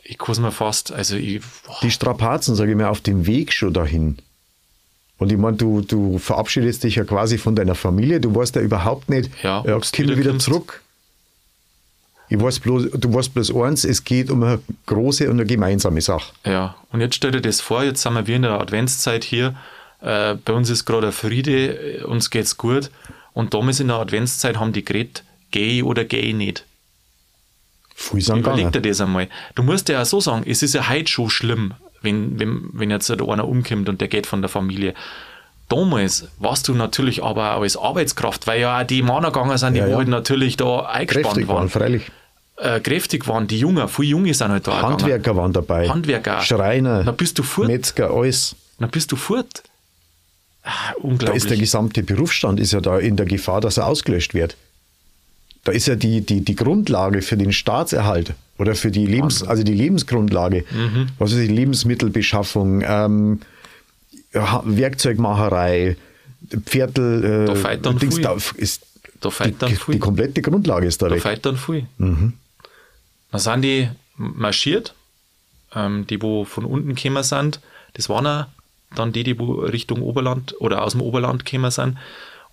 Ich 0.10 0.18
kann 0.18 0.42
mir 0.42 0.54
fast, 0.54 0.94
also 0.94 1.18
ich, 1.18 1.42
Die 1.82 1.92
Strapazen, 1.92 2.56
sage 2.56 2.72
ich 2.72 2.78
mir, 2.78 2.90
auf 2.90 3.02
dem 3.02 3.28
Weg 3.28 3.52
schon 3.52 3.74
dahin. 3.74 4.18
Und 5.18 5.32
ich 5.32 5.38
meine, 5.38 5.58
du, 5.58 5.82
du 5.82 6.18
verabschiedest 6.18 6.84
dich 6.84 6.96
ja 6.96 7.04
quasi 7.04 7.38
von 7.38 7.56
deiner 7.56 7.76
Familie, 7.76 8.22
du 8.22 8.34
weißt 8.34 8.56
ja 8.56 8.62
überhaupt 8.62 9.10
nicht, 9.10 9.30
ja, 9.44 9.64
ja 9.66 9.78
komm 9.80 10.06
wieder, 10.06 10.18
wieder 10.18 10.40
zurück. 10.40 10.82
Ich 12.30 12.40
weiß 12.40 12.60
bloß, 12.60 12.92
du 12.92 13.14
weißt 13.14 13.34
bloß 13.34 13.54
eins, 13.56 13.84
es 13.84 14.04
geht 14.04 14.30
um 14.30 14.44
eine 14.44 14.60
große 14.86 15.26
und 15.26 15.40
eine 15.40 15.46
gemeinsame 15.46 16.02
Sache. 16.02 16.32
Ja, 16.46 16.76
und 16.92 17.02
jetzt 17.02 17.16
stell 17.16 17.32
dir 17.32 17.42
das 17.42 17.60
vor, 17.60 17.84
jetzt 17.84 18.02
sind 18.02 18.28
wir 18.28 18.36
in 18.36 18.44
der 18.44 18.62
Adventszeit 18.62 19.26
hier, 19.26 19.56
äh, 20.02 20.36
bei 20.36 20.54
uns 20.54 20.70
ist 20.70 20.86
gerade 20.86 21.12
Friede, 21.12 22.06
uns 22.08 22.30
geht's 22.30 22.56
gut. 22.56 22.92
Und 23.34 23.54
damals 23.54 23.80
in 23.80 23.88
der 23.90 23.98
Adventszeit 23.98 24.58
haben 24.58 24.74
die 24.74 24.86
geredet, 24.86 25.24
gay 25.52 25.84
oder 25.84 26.06
gay 26.06 26.34
nicht. 26.34 26.66
Viel 28.00 28.22
sagen 28.22 28.42
Überleg 28.42 28.72
dir 28.72 28.82
das 28.82 29.02
einmal. 29.02 29.28
Du 29.56 29.64
musst 29.64 29.90
ja 29.90 30.04
auch 30.04 30.06
so 30.06 30.20
sagen, 30.20 30.44
es 30.46 30.62
ist 30.62 30.76
ja 30.76 30.88
heute 30.88 31.10
schon 31.10 31.32
schlimm, 31.32 31.74
wenn, 32.04 32.40
wenn, 32.40 32.70
wenn 32.74 32.92
jetzt 32.92 33.10
einer 33.10 33.48
umkommt 33.48 33.90
und 33.90 34.00
der 34.00 34.08
geht 34.08 34.28
von 34.28 34.42
der 34.44 34.50
Familie. 34.50 34.94
Damals 35.68 36.28
warst 36.38 36.68
du 36.68 36.76
natürlich 36.76 37.24
aber 37.24 37.56
auch 37.56 37.64
als 37.64 37.76
Arbeitskraft, 37.76 38.46
weil 38.46 38.62
ja 38.62 38.80
auch 38.80 38.84
die 38.86 39.02
Männer 39.02 39.32
gegangen 39.32 39.58
sind, 39.58 39.74
die 39.74 39.80
ja, 39.80 39.88
ja. 39.88 39.98
halt 39.98 40.10
natürlich 40.10 40.58
da 40.58 40.82
eingespannt 40.86 41.26
Kräftig 41.26 41.48
waren. 41.48 41.70
freilich. 41.70 42.12
Äh, 42.58 42.80
kräftig 42.82 43.28
waren, 43.28 43.48
die 43.48 43.60
Jungen, 43.60 43.88
viele 43.88 44.10
Junge 44.10 44.34
sind 44.36 44.52
halt 44.52 44.68
da 44.68 44.80
Handwerker 44.80 45.18
gegangen. 45.18 45.38
waren 45.38 45.54
dabei. 45.54 45.90
Handwerker. 45.90 46.42
Schreiner. 46.42 47.04
Dann 47.04 47.18
bist 47.18 47.40
du 47.40 47.44
fort. 47.44 47.68
Metzger, 47.68 48.12
alles. 48.12 48.56
Dann 48.78 48.92
bist 48.92 49.12
du 49.12 49.16
fort. 49.16 49.64
Ah, 50.62 50.70
unglaublich. 50.98 51.30
Da 51.30 51.34
ist 51.34 51.50
der 51.50 51.58
gesamte 51.58 52.04
Berufsstand 52.04 52.60
ist 52.60 52.74
ja 52.74 52.80
da 52.80 53.00
in 53.00 53.16
der 53.16 53.26
Gefahr, 53.26 53.60
dass 53.60 53.78
er 53.78 53.88
ausgelöscht 53.88 54.36
wird. 54.36 54.56
Da 55.68 55.74
ist 55.74 55.86
ja 55.86 55.98
die, 55.98 56.22
die, 56.22 56.40
die 56.40 56.56
Grundlage 56.56 57.22
für 57.22 57.36
den 57.36 57.52
Staatserhalt 57.52 58.36
oder 58.58 58.74
für 58.74 58.90
die 58.90 59.06
Lebens, 59.06 59.44
also 59.44 59.64
die 59.64 59.74
Lebensgrundlage, 59.74 60.64
mhm. 60.72 61.10
was 61.20 61.34
ist 61.34 61.42
die 61.42 61.54
Lebensmittelbeschaffung, 61.54 62.84
ähm, 62.88 63.42
Werkzeugmacherei, 64.32 65.98
Viertel, 66.66 67.44
äh, 67.44 67.46
da 67.48 67.56
feit 67.56 67.86
dann 67.86 68.00
Dings, 68.00 68.22
da 68.22 68.38
ist 68.56 68.84
da 69.20 69.30
die, 69.44 69.58
dann 69.58 69.78
die, 69.92 70.00
komplette 70.00 70.42
Grundlage 70.42 70.88
ist 70.88 71.02
da, 71.02 71.10
da 71.10 71.16
weg. 71.16 71.24
Da 71.24 71.30
feit 71.32 71.46
dann 71.46 71.58
viel. 71.58 71.86
Mhm. 71.98 72.32
Dann 73.32 73.42
sind 73.42 73.62
die 73.64 73.90
marschiert, 74.16 74.96
ähm, 75.76 76.08
die 76.08 76.22
wo 76.22 76.46
von 76.46 76.64
unten 76.64 76.96
gekommen 76.96 77.24
sind, 77.24 77.60
das 77.96 78.08
waren 78.08 78.26
auch 78.26 78.46
dann 78.96 79.12
die, 79.12 79.24
die 79.26 79.38
wo 79.38 79.56
Richtung 79.56 80.02
Oberland 80.02 80.56
oder 80.62 80.84
aus 80.84 80.94
dem 80.94 81.02
Oberland 81.02 81.44
gekommen 81.44 81.72
sind. 81.72 81.98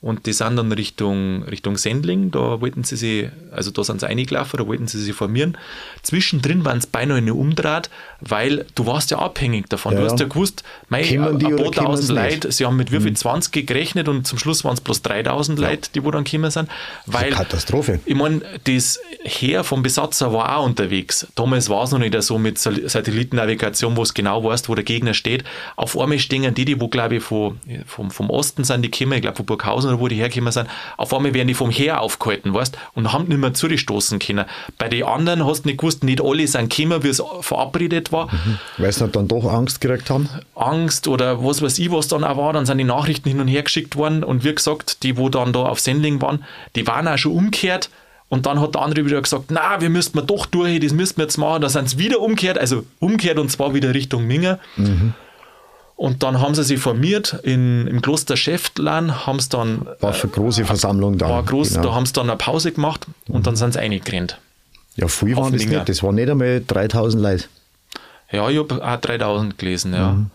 Und 0.04 0.26
die 0.26 0.34
sind 0.34 0.56
dann 0.56 0.70
Richtung, 0.70 1.44
Richtung 1.44 1.78
Sendling, 1.78 2.30
da 2.30 2.60
wollten 2.60 2.84
sie 2.84 2.96
sich, 2.96 3.30
also 3.50 3.70
da 3.70 3.82
sind 3.84 4.00
sie 4.00 4.06
eingelaufen, 4.06 4.58
da 4.58 4.66
wollten 4.66 4.86
sie 4.86 5.02
sich 5.02 5.14
formieren. 5.14 5.56
Zwischendrin 6.02 6.62
waren 6.62 6.76
es 6.76 6.86
beinahe 6.86 7.16
eine 7.16 7.32
Umdraht, 7.32 7.88
weil 8.20 8.66
du 8.74 8.84
warst 8.84 9.10
ja 9.12 9.18
abhängig 9.18 9.70
davon. 9.70 9.94
Ja, 9.94 10.00
du 10.00 10.04
hast 10.04 10.20
ja 10.20 10.26
gewusst, 10.26 10.62
mei, 10.90 11.18
ein 11.18 11.38
paar 11.38 11.72
tausend 11.72 12.10
Leute, 12.10 12.52
sie 12.52 12.66
haben 12.66 12.76
mit 12.76 12.92
wie 12.92 13.00
viel 13.00 13.12
mhm. 13.12 13.16
20 13.16 13.66
gerechnet 13.66 14.06
und 14.08 14.26
zum 14.26 14.38
Schluss 14.38 14.62
waren 14.62 14.74
es 14.74 14.82
bloß 14.82 15.00
3000 15.00 15.58
ja. 15.58 15.70
Leute, 15.70 15.88
die 15.94 16.04
wo 16.04 16.10
dann 16.10 16.24
gekommen 16.24 16.50
sind. 16.50 16.68
Weil, 17.06 17.30
Katastrophe. 17.30 18.00
Ich 18.04 18.14
meine, 18.14 18.42
das 18.64 19.00
Heer 19.22 19.64
vom 19.64 19.82
Besatzer 19.82 20.34
war 20.34 20.58
auch 20.58 20.66
unterwegs. 20.66 21.28
Damals 21.34 21.70
war 21.70 21.84
es 21.84 21.92
noch 21.92 21.98
nicht 21.98 22.22
so 22.22 22.38
mit 22.38 22.58
Satellitennavigation, 22.58 23.96
wo 23.96 24.02
es 24.02 24.12
genau 24.12 24.44
weißt, 24.44 24.68
wo 24.68 24.74
der 24.74 24.84
Gegner 24.84 25.14
steht. 25.14 25.44
Auf 25.76 25.98
einmal 25.98 26.18
stehen 26.18 26.52
die, 26.54 26.66
die 26.66 26.78
wo, 26.78 26.88
glaube 26.88 27.16
ich, 27.16 27.22
vom, 27.22 27.58
vom, 27.86 28.10
vom 28.10 28.28
Osten 28.28 28.64
sind 28.64 28.82
die 28.82 28.90
gekommen, 28.90 29.14
ich 29.14 29.22
glaube 29.22 29.38
von 29.38 29.46
Burghausen 29.46 29.93
oder 29.94 30.00
wo 30.02 30.08
die 30.08 30.16
hergekommen 30.16 30.52
sind, 30.52 30.68
auf 30.96 31.14
einmal 31.14 31.34
werden 31.34 31.48
die 31.48 31.54
vom 31.54 31.70
Heer 31.70 32.00
aufgehalten, 32.00 32.52
weißt 32.52 32.76
und 32.94 33.12
haben 33.12 33.28
nicht 33.28 33.38
mehr 33.38 33.54
zugestoßen 33.54 34.18
können. 34.18 34.44
Bei 34.78 34.88
den 34.88 35.04
anderen 35.04 35.46
hast 35.46 35.62
du 35.62 35.68
nicht 35.68 35.78
gewusst, 35.78 36.04
nicht 36.04 36.22
alle 36.22 36.46
sind 36.46 36.74
gekommen, 36.74 37.02
wie 37.02 37.08
es 37.08 37.22
verabredet 37.40 38.12
war. 38.12 38.26
Mhm. 38.26 38.58
Weil 38.78 38.92
sie 38.92 39.08
dann 39.08 39.28
doch 39.28 39.44
Angst 39.44 39.80
gekriegt 39.80 40.10
haben? 40.10 40.28
Angst 40.54 41.08
oder 41.08 41.44
was 41.44 41.62
weiß 41.62 41.78
ich, 41.78 41.90
was 41.90 42.08
dann 42.08 42.24
auch 42.24 42.36
war, 42.36 42.52
dann 42.52 42.66
sind 42.66 42.78
die 42.78 42.84
Nachrichten 42.84 43.28
hin 43.28 43.40
und 43.40 43.48
her 43.48 43.62
geschickt 43.62 43.96
worden 43.96 44.24
und 44.24 44.44
wie 44.44 44.54
gesagt, 44.54 45.02
die, 45.02 45.16
wo 45.16 45.28
dann 45.28 45.52
da 45.52 45.60
auf 45.60 45.80
Sendling 45.80 46.20
waren, 46.20 46.44
die 46.76 46.86
waren 46.86 47.08
auch 47.08 47.18
schon 47.18 47.32
umgekehrt. 47.32 47.90
Und 48.30 48.46
dann 48.46 48.60
hat 48.60 48.74
der 48.74 48.82
andere 48.82 49.04
wieder 49.04 49.22
gesagt, 49.22 49.50
na, 49.50 49.80
wir 49.80 49.90
müssten 49.90 50.18
wir 50.18 50.22
doch 50.22 50.46
durch, 50.46 50.80
das 50.80 50.92
müssten 50.92 51.18
wir 51.18 51.24
jetzt 51.24 51.36
machen. 51.36 51.62
Da 51.62 51.68
sind 51.68 51.90
sie 51.90 51.98
wieder 51.98 52.20
umgekehrt, 52.20 52.58
also 52.58 52.84
umgekehrt 52.98 53.38
und 53.38 53.50
zwar 53.50 53.74
wieder 53.74 53.94
Richtung 53.94 54.26
Minger. 54.26 54.58
Mhm. 54.76 55.14
Und 55.96 56.22
dann 56.24 56.40
haben 56.40 56.54
sie 56.54 56.64
sich 56.64 56.80
formiert 56.80 57.38
in, 57.44 57.86
im 57.86 58.02
Kloster 58.02 58.36
Schäftlan, 58.36 59.26
haben 59.26 59.38
es 59.38 59.48
dann. 59.48 59.86
War 60.00 60.12
für 60.12 60.28
große 60.28 60.62
äh, 60.62 60.64
Versammlung 60.64 61.18
da. 61.18 61.28
War 61.28 61.42
groß, 61.44 61.70
genau. 61.70 61.82
da 61.82 61.94
haben 61.94 62.06
sie 62.06 62.12
dann 62.12 62.28
eine 62.28 62.36
Pause 62.36 62.72
gemacht 62.72 63.06
und 63.28 63.38
mhm. 63.38 63.42
dann 63.44 63.56
sind 63.56 63.74
sie 63.74 63.80
eingerannt. 63.80 64.38
Ja, 64.96 65.08
viel 65.08 65.36
waren 65.36 65.52
das 65.52 65.64
nicht. 65.64 65.88
Das 65.88 66.02
waren 66.02 66.16
nicht 66.16 66.28
einmal 66.28 66.62
3000 66.66 67.22
Leute. 67.22 67.44
Ja, 68.32 68.48
ich 68.48 68.58
habe 68.58 68.84
auch 68.84 69.00
3000 69.00 69.56
gelesen, 69.58 69.94
ja. 69.94 70.12
Mhm. 70.12 70.30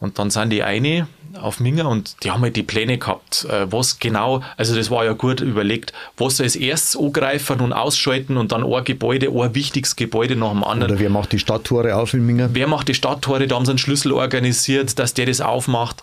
Und 0.00 0.18
dann 0.18 0.30
sind 0.30 0.50
die 0.50 0.62
eine 0.62 1.08
auf 1.40 1.60
Minger 1.60 1.88
und 1.88 2.16
die 2.22 2.30
haben 2.30 2.42
halt 2.42 2.56
die 2.56 2.62
Pläne 2.62 2.98
gehabt, 2.98 3.46
äh, 3.50 3.70
was 3.70 3.98
genau, 3.98 4.42
also 4.56 4.74
das 4.74 4.90
war 4.90 5.04
ja 5.04 5.12
gut 5.12 5.40
überlegt, 5.40 5.92
was 6.16 6.40
als 6.40 6.56
erstes 6.56 6.96
angreifen 6.96 7.60
und 7.60 7.72
ausschalten 7.72 8.36
und 8.36 8.52
dann 8.52 8.64
ein 8.64 8.84
Gebäude, 8.84 9.28
ein 9.28 9.54
wichtiges 9.54 9.96
Gebäude 9.96 10.36
nach 10.36 10.50
dem 10.50 10.64
anderen. 10.64 10.92
Oder 10.92 11.00
wer 11.00 11.10
macht 11.10 11.32
die 11.32 11.38
Stadttore 11.38 11.96
auf 11.96 12.14
in 12.14 12.24
Minger? 12.24 12.50
Wer 12.52 12.66
macht 12.66 12.88
die 12.88 12.94
Stadttore, 12.94 13.46
da 13.46 13.56
haben 13.56 13.66
sie 13.66 13.72
einen 13.72 13.78
Schlüssel 13.78 14.12
organisiert, 14.12 14.98
dass 14.98 15.14
der 15.14 15.26
das 15.26 15.40
aufmacht. 15.40 16.02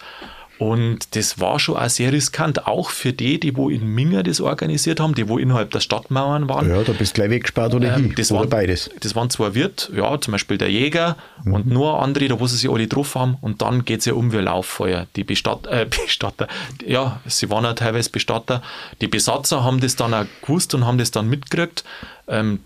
Und 0.57 1.15
das 1.15 1.39
war 1.39 1.59
schon 1.59 1.75
auch 1.75 1.89
sehr 1.89 2.13
riskant, 2.13 2.65
auch 2.65 2.89
für 2.89 3.11
die, 3.11 3.39
die 3.39 3.57
wo 3.57 3.69
in 3.69 3.85
Minger 3.87 4.23
das 4.23 4.39
organisiert 4.39 4.99
haben, 4.99 5.13
die 5.13 5.27
wo 5.27 5.37
innerhalb 5.37 5.71
der 5.71 5.81
Stadtmauern 5.81 6.47
waren. 6.47 6.69
Ja, 6.69 6.81
da 6.83 6.93
bist 6.93 7.11
du 7.11 7.21
gleich 7.21 7.29
weggesperrt 7.29 7.73
oder 7.73 7.97
ähm, 7.97 8.13
das 8.15 8.31
oder 8.31 8.41
waren, 8.41 8.49
beides. 8.49 8.89
Das 9.01 9.15
waren 9.15 9.29
zwei 9.29 9.53
Wirt, 9.53 9.91
ja, 9.93 10.19
zum 10.19 10.31
Beispiel 10.31 10.57
der 10.57 10.71
Jäger 10.71 11.17
mhm. 11.43 11.53
und 11.53 11.67
nur 11.67 12.01
andere, 12.01 12.27
da 12.27 12.39
wo 12.39 12.47
sie 12.47 12.55
sich 12.55 12.69
alle 12.69 12.87
drauf 12.87 13.15
haben 13.15 13.37
und 13.41 13.61
dann 13.61 13.83
geht 13.83 13.99
es 13.99 14.05
ja 14.05 14.13
um 14.13 14.31
wie 14.31 14.37
Lauffeuer. 14.37 15.07
Die 15.15 15.25
Bestatter, 15.25 15.71
äh, 15.71 15.85
Bestatter, 16.05 16.47
ja, 16.85 17.19
sie 17.25 17.49
waren 17.49 17.65
ja 17.65 17.73
teilweise 17.73 18.09
Bestatter. 18.09 18.61
Die 19.01 19.07
Besatzer 19.07 19.63
haben 19.63 19.81
das 19.81 19.97
dann 19.97 20.13
auch 20.13 20.25
gewusst 20.41 20.73
und 20.73 20.85
haben 20.85 20.97
das 20.97 21.11
dann 21.11 21.29
mitgekriegt. 21.29 21.83
Ähm, 22.27 22.59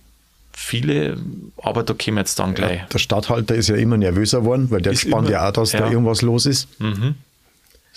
viele, 0.53 1.17
aber 1.57 1.83
da 1.83 1.93
kommen 1.93 2.17
jetzt 2.17 2.37
dann 2.37 2.53
gleich. 2.53 2.79
Ja, 2.79 2.85
der 2.85 2.99
Stadthalter 2.99 3.55
ist 3.55 3.69
ja 3.69 3.75
immer 3.75 3.97
nervöser 3.97 4.41
geworden, 4.41 4.69
weil 4.69 4.81
der 4.81 4.91
ist 4.91 5.01
spannt 5.01 5.29
ja 5.29 5.47
auch, 5.47 5.53
dass 5.53 5.71
ja. 5.71 5.79
da 5.79 5.89
irgendwas 5.89 6.21
los 6.21 6.45
ist. 6.45 6.67
Mhm. 6.79 7.15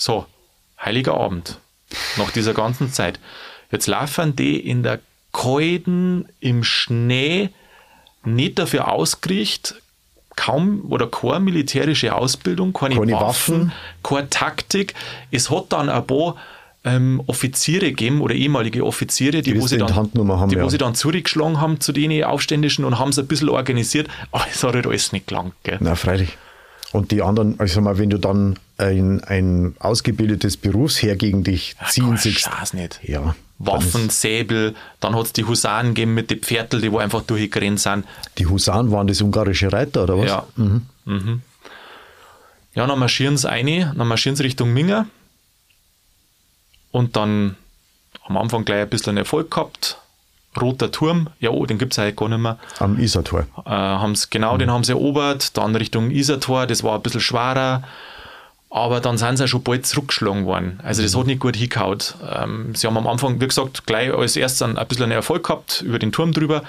So, 0.05 0.27
heiliger 0.81 1.15
Abend, 1.15 1.61
nach 2.17 2.33
dieser 2.33 2.55
ganzen 2.55 2.93
Zeit. 2.93 3.21
Jetzt 3.71 3.87
laufen 3.87 4.35
die 4.35 4.59
in 4.59 4.83
der 4.83 4.99
Kalten, 5.33 6.27
im 6.41 6.65
Schnee, 6.65 7.51
nicht 8.25 8.59
dafür 8.59 8.89
ausgerichtet, 8.89 9.81
kaum 10.35 10.91
oder 10.91 11.07
keine 11.07 11.39
militärische 11.39 12.17
Ausbildung, 12.17 12.73
keine, 12.73 12.97
keine 12.97 13.13
Waffen, 13.13 13.67
Waffen, 13.67 13.73
keine 14.03 14.29
Taktik. 14.29 14.95
Es 15.31 15.51
hat 15.51 15.67
dann 15.69 15.89
ein 15.89 16.05
paar 16.05 16.35
ähm, 16.83 17.23
Offiziere 17.29 17.91
gegeben 17.91 18.23
oder 18.23 18.35
ehemalige 18.35 18.85
Offiziere, 18.85 19.41
die, 19.41 19.53
die, 19.53 19.61
wo, 19.61 19.69
sie 19.69 19.79
dann, 19.79 19.95
haben, 19.95 20.11
die 20.49 20.57
ja. 20.57 20.65
wo 20.65 20.69
sie 20.69 20.79
dann 20.79 20.97
zurückgeschlagen 20.97 21.61
haben 21.61 21.79
zu 21.79 21.93
den 21.93 22.25
Aufständischen 22.25 22.85
und 22.85 22.99
haben 22.99 23.11
es 23.11 23.21
ein 23.21 23.29
bisschen 23.29 23.51
organisiert. 23.51 24.09
Aber 24.33 24.47
es 24.53 24.65
hat 24.65 24.75
halt 24.75 24.85
alles 24.89 25.13
nicht 25.13 25.29
gelangt. 25.29 25.55
Gell? 25.63 25.79
Na, 25.79 25.95
freilich. 25.95 26.37
Und 26.93 27.11
die 27.11 27.23
anderen, 27.23 27.59
also 27.59 27.81
mal, 27.81 27.97
wenn 27.99 28.11
du 28.11 28.19
dann 28.19 28.59
ein, 28.77 29.25
ein 29.25 29.75
ausgebildetes 29.79 30.59
Berufsheer 30.59 31.17
gegen 31.17 31.43
dich 31.43 31.75
ziehen 31.89 32.19
siehst. 32.19 32.51
nicht. 32.75 33.01
Ja. 33.03 33.35
Waffen, 33.59 34.11
Säbel, 34.11 34.75
dann 35.01 35.15
hat 35.15 35.27
es 35.27 35.33
die 35.33 35.45
Husaren 35.45 35.89
gegeben 35.89 36.15
mit 36.15 36.31
den 36.31 36.41
Pferdl, 36.41 36.81
die 36.81 36.93
wo 36.93 36.99
einfach 36.99 37.23
durchgerannt 37.23 37.81
sind. 37.81 38.05
Die 38.39 38.47
Husaren 38.47 38.91
waren 38.91 39.07
das 39.07 39.23
ungarische 39.23 39.73
Reiter, 39.73 40.03
oder 40.03 40.19
was? 40.19 40.27
Ja. 40.27 40.47
Mhm. 40.57 40.87
Mhm. 41.05 41.43
Ja, 42.75 42.87
dann 42.87 42.99
marschieren 42.99 43.37
sie 43.37 43.49
eine, 43.49 43.95
dann 43.97 44.09
marschieren 44.09 44.37
sie 44.37 44.43
Richtung 44.43 44.73
Minger. 44.73 45.07
Und 46.91 47.17
dann 47.17 47.57
am 48.25 48.37
Anfang 48.37 48.65
gleich 48.65 48.83
ein 48.83 48.91
bisschen 48.91 49.17
Erfolg 49.17 49.51
gehabt. 49.51 49.99
Roter 50.61 50.91
Turm, 50.91 51.29
ja, 51.41 51.51
oh, 51.51 51.65
den 51.65 51.79
gibt 51.79 51.93
es 51.93 51.99
eigentlich 51.99 52.17
gar 52.17 52.29
nicht 52.29 52.39
mehr. 52.39 52.59
Am 52.79 52.99
Isartor. 52.99 53.47
Äh, 53.65 53.71
haben's, 53.71 54.31
genau, 54.31 54.55
mhm. 54.55 54.59
den 54.59 54.71
haben 54.71 54.85
sie 54.85 54.93
erobert. 54.93 55.57
Dann 55.57 55.75
Richtung 55.77 56.11
Isartor, 56.11 56.67
das 56.67 56.83
war 56.83 56.97
ein 56.97 57.03
bisschen 57.03 57.21
schwerer. 57.21 57.83
Aber 58.69 59.01
dann 59.01 59.19
sind 59.19 59.37
sie 59.37 59.45
ja 59.45 59.49
schon 59.49 59.63
bald 59.63 59.87
zurückgeschlagen 59.87 60.47
worden. 60.47 60.81
Also 60.83 61.03
das 61.03 61.15
mhm. 61.15 61.21
hat 61.21 61.27
nicht 61.27 61.41
gut 61.41 61.57
hingehauen. 61.57 61.99
Ähm, 62.31 62.75
sie 62.75 62.87
haben 62.87 62.97
am 62.97 63.07
Anfang, 63.07 63.41
wie 63.41 63.47
gesagt, 63.47 63.87
gleich 63.87 64.13
als 64.13 64.37
erstes 64.37 64.63
ein, 64.63 64.79
ein 64.79 64.87
bisschen 64.87 65.05
einen 65.05 65.13
Erfolg 65.13 65.45
gehabt 65.45 65.83
über 65.83 65.99
den 65.99 66.13
Turm 66.13 66.33
drüber. 66.33 66.63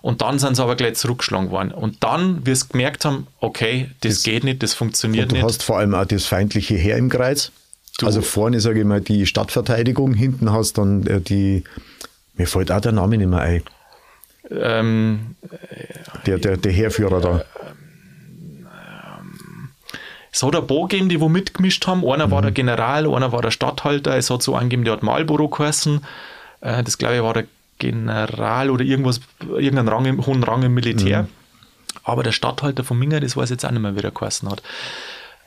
Und 0.00 0.22
dann 0.22 0.38
sind 0.38 0.54
sie 0.54 0.62
aber 0.62 0.76
gleich 0.76 0.94
zurückgeschlagen 0.94 1.50
worden. 1.50 1.72
Und 1.72 2.04
dann, 2.04 2.46
wie 2.46 2.54
sie 2.54 2.68
gemerkt 2.68 3.04
haben, 3.04 3.26
okay, 3.40 3.90
das, 4.00 4.14
das 4.14 4.22
geht 4.22 4.44
nicht, 4.44 4.62
das 4.62 4.74
funktioniert 4.74 5.30
du 5.30 5.34
nicht. 5.34 5.42
Du 5.42 5.48
hast 5.48 5.62
vor 5.62 5.78
allem 5.78 5.94
auch 5.94 6.04
das 6.04 6.26
feindliche 6.26 6.76
Heer 6.76 6.96
im 6.96 7.08
Kreis. 7.08 7.50
Du, 7.98 8.06
also 8.06 8.22
vorne, 8.22 8.60
sage 8.60 8.80
ich 8.80 8.86
mal, 8.86 9.00
die 9.00 9.26
Stadtverteidigung, 9.26 10.14
hinten 10.14 10.52
hast 10.52 10.78
dann 10.78 11.04
äh, 11.08 11.20
die, 11.20 11.64
mir 12.38 12.46
fällt 12.46 12.72
auch 12.72 12.80
der 12.80 12.92
Name 12.92 13.18
nicht 13.18 13.28
mehr 13.28 13.40
ein. 13.40 13.62
Ähm, 14.50 15.36
der, 16.26 16.38
der, 16.38 16.56
der 16.56 16.72
Heerführer 16.72 17.20
da. 17.20 17.44
Es 20.32 20.42
hat 20.42 20.54
ein 20.54 20.66
paar 20.66 20.88
gegeben, 20.88 21.08
die 21.08 21.20
wo 21.20 21.28
mitgemischt 21.28 21.86
haben. 21.86 22.06
Einer 22.08 22.28
mhm. 22.28 22.30
war 22.30 22.42
der 22.42 22.52
General, 22.52 23.12
einer 23.12 23.32
war 23.32 23.42
der 23.42 23.50
Stadthalter. 23.50 24.16
Es 24.16 24.30
hat 24.30 24.42
so 24.42 24.54
angegeben, 24.54 24.84
der 24.84 24.94
hat 24.94 25.02
Marlboro 25.02 25.48
geheißen. 25.48 26.00
Äh, 26.60 26.84
das 26.84 26.96
glaube 26.96 27.16
ich 27.16 27.22
war 27.22 27.34
der 27.34 27.44
General 27.78 28.70
oder 28.70 28.84
irgendwas, 28.84 29.20
irgendeinen 29.40 29.88
Rang 29.88 30.04
im, 30.04 30.26
hohen 30.26 30.42
Rang 30.44 30.62
im 30.62 30.74
Militär. 30.74 31.24
Mhm. 31.24 31.28
Aber 32.04 32.22
der 32.22 32.32
Stadthalter 32.32 32.84
von 32.84 32.98
Minger, 32.98 33.20
das 33.20 33.36
weiß 33.36 33.50
jetzt 33.50 33.64
auch 33.64 33.70
nicht 33.70 33.82
mehr, 33.82 33.96
wie 33.96 34.00
der 34.00 34.12
geheißen 34.12 34.48
hat. 34.48 34.62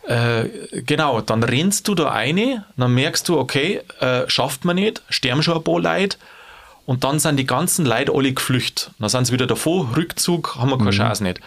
Äh, 0.07 0.81
genau, 0.81 1.21
dann 1.21 1.43
rennst 1.43 1.87
du 1.87 1.95
da 1.95 2.11
eine, 2.11 2.65
dann 2.75 2.93
merkst 2.93 3.29
du, 3.29 3.39
okay, 3.39 3.81
äh, 3.99 4.23
schafft 4.27 4.65
man 4.65 4.75
nicht, 4.75 5.03
sterben 5.09 5.43
schon 5.43 5.57
ein 5.57 5.63
paar 5.63 5.79
Leute 5.79 6.17
und 6.91 7.05
dann 7.05 7.19
sind 7.19 7.37
die 7.37 7.45
ganzen 7.45 7.85
Leute 7.85 8.11
alle 8.13 8.33
geflüchtet. 8.33 8.91
Dann 8.99 9.07
sind 9.07 9.25
sie 9.25 9.31
wieder 9.31 9.47
davor, 9.47 9.95
Rückzug, 9.95 10.57
haben 10.57 10.71
wir 10.71 10.77
keine 10.77 10.91
mhm. 10.91 10.95
Chance 10.95 11.23
nicht. 11.23 11.39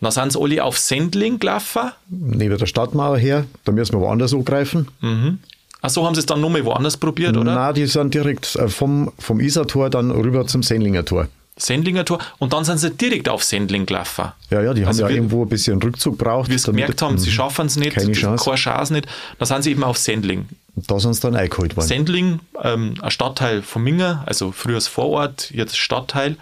Dann 0.00 0.12
sind 0.12 0.32
sie 0.32 0.40
alle 0.40 0.62
auf 0.62 0.78
Sendling 0.78 1.40
gelaufen. 1.40 1.90
Neben 2.08 2.56
der 2.56 2.66
Stadtmauer 2.66 3.18
her, 3.18 3.44
da 3.64 3.72
müssen 3.72 3.94
wir 3.94 4.00
woanders 4.00 4.32
angreifen. 4.32 4.86
Mhm. 5.00 5.40
Ach 5.80 5.90
so, 5.90 6.06
haben 6.06 6.14
sie 6.14 6.20
es 6.20 6.26
dann 6.26 6.40
nochmal 6.40 6.64
woanders 6.64 6.96
probiert, 6.96 7.36
oder? 7.36 7.52
Nein, 7.52 7.74
die 7.74 7.86
sind 7.86 8.14
direkt 8.14 8.54
äh, 8.54 8.68
vom, 8.68 9.10
vom 9.18 9.40
Isartor 9.40 9.90
dann 9.90 10.12
rüber 10.12 10.46
zum 10.46 10.62
Sendlinger 10.62 11.04
Tor. 11.04 11.26
Sendlinger 11.56 12.04
Tor 12.04 12.18
und 12.38 12.52
dann 12.52 12.64
sind 12.64 12.78
sie 12.78 12.90
direkt 12.90 13.28
auf 13.28 13.44
Sendling 13.44 13.84
gelaufen. 13.84 14.32
Ja, 14.50 14.62
ja, 14.62 14.72
die 14.72 14.84
also 14.84 15.04
haben 15.04 15.10
ja 15.10 15.16
irgendwo 15.16 15.42
ein 15.42 15.48
bisschen 15.48 15.80
Rückzug 15.82 16.16
braucht. 16.16 16.50
Wie 16.50 16.56
sie 16.56 16.66
gemerkt 16.66 17.02
haben, 17.02 17.18
sie 17.18 17.28
mhm. 17.28 17.34
schaffen 17.34 17.66
es 17.66 17.76
nicht, 17.76 17.94
keine 17.94 18.12
Chance. 18.12 18.44
keine 18.44 18.56
Chance 18.56 18.92
nicht, 18.94 19.06
dann 19.38 19.46
sind 19.46 19.62
sie 19.62 19.70
eben 19.72 19.84
auf 19.84 19.98
Sendling. 19.98 20.48
Und 20.74 20.90
da 20.90 20.98
sind 20.98 21.12
sie 21.14 21.20
dann 21.20 21.36
eingeholt 21.36 21.76
worden. 21.76 21.86
Sendling, 21.86 22.40
ähm, 22.62 22.94
ein 23.02 23.10
Stadtteil 23.10 23.62
von 23.62 23.82
Minger, 23.82 24.22
also 24.26 24.50
früher 24.52 24.76
das 24.76 24.88
Vorort, 24.88 25.50
jetzt 25.50 25.76
Stadtteil. 25.76 26.36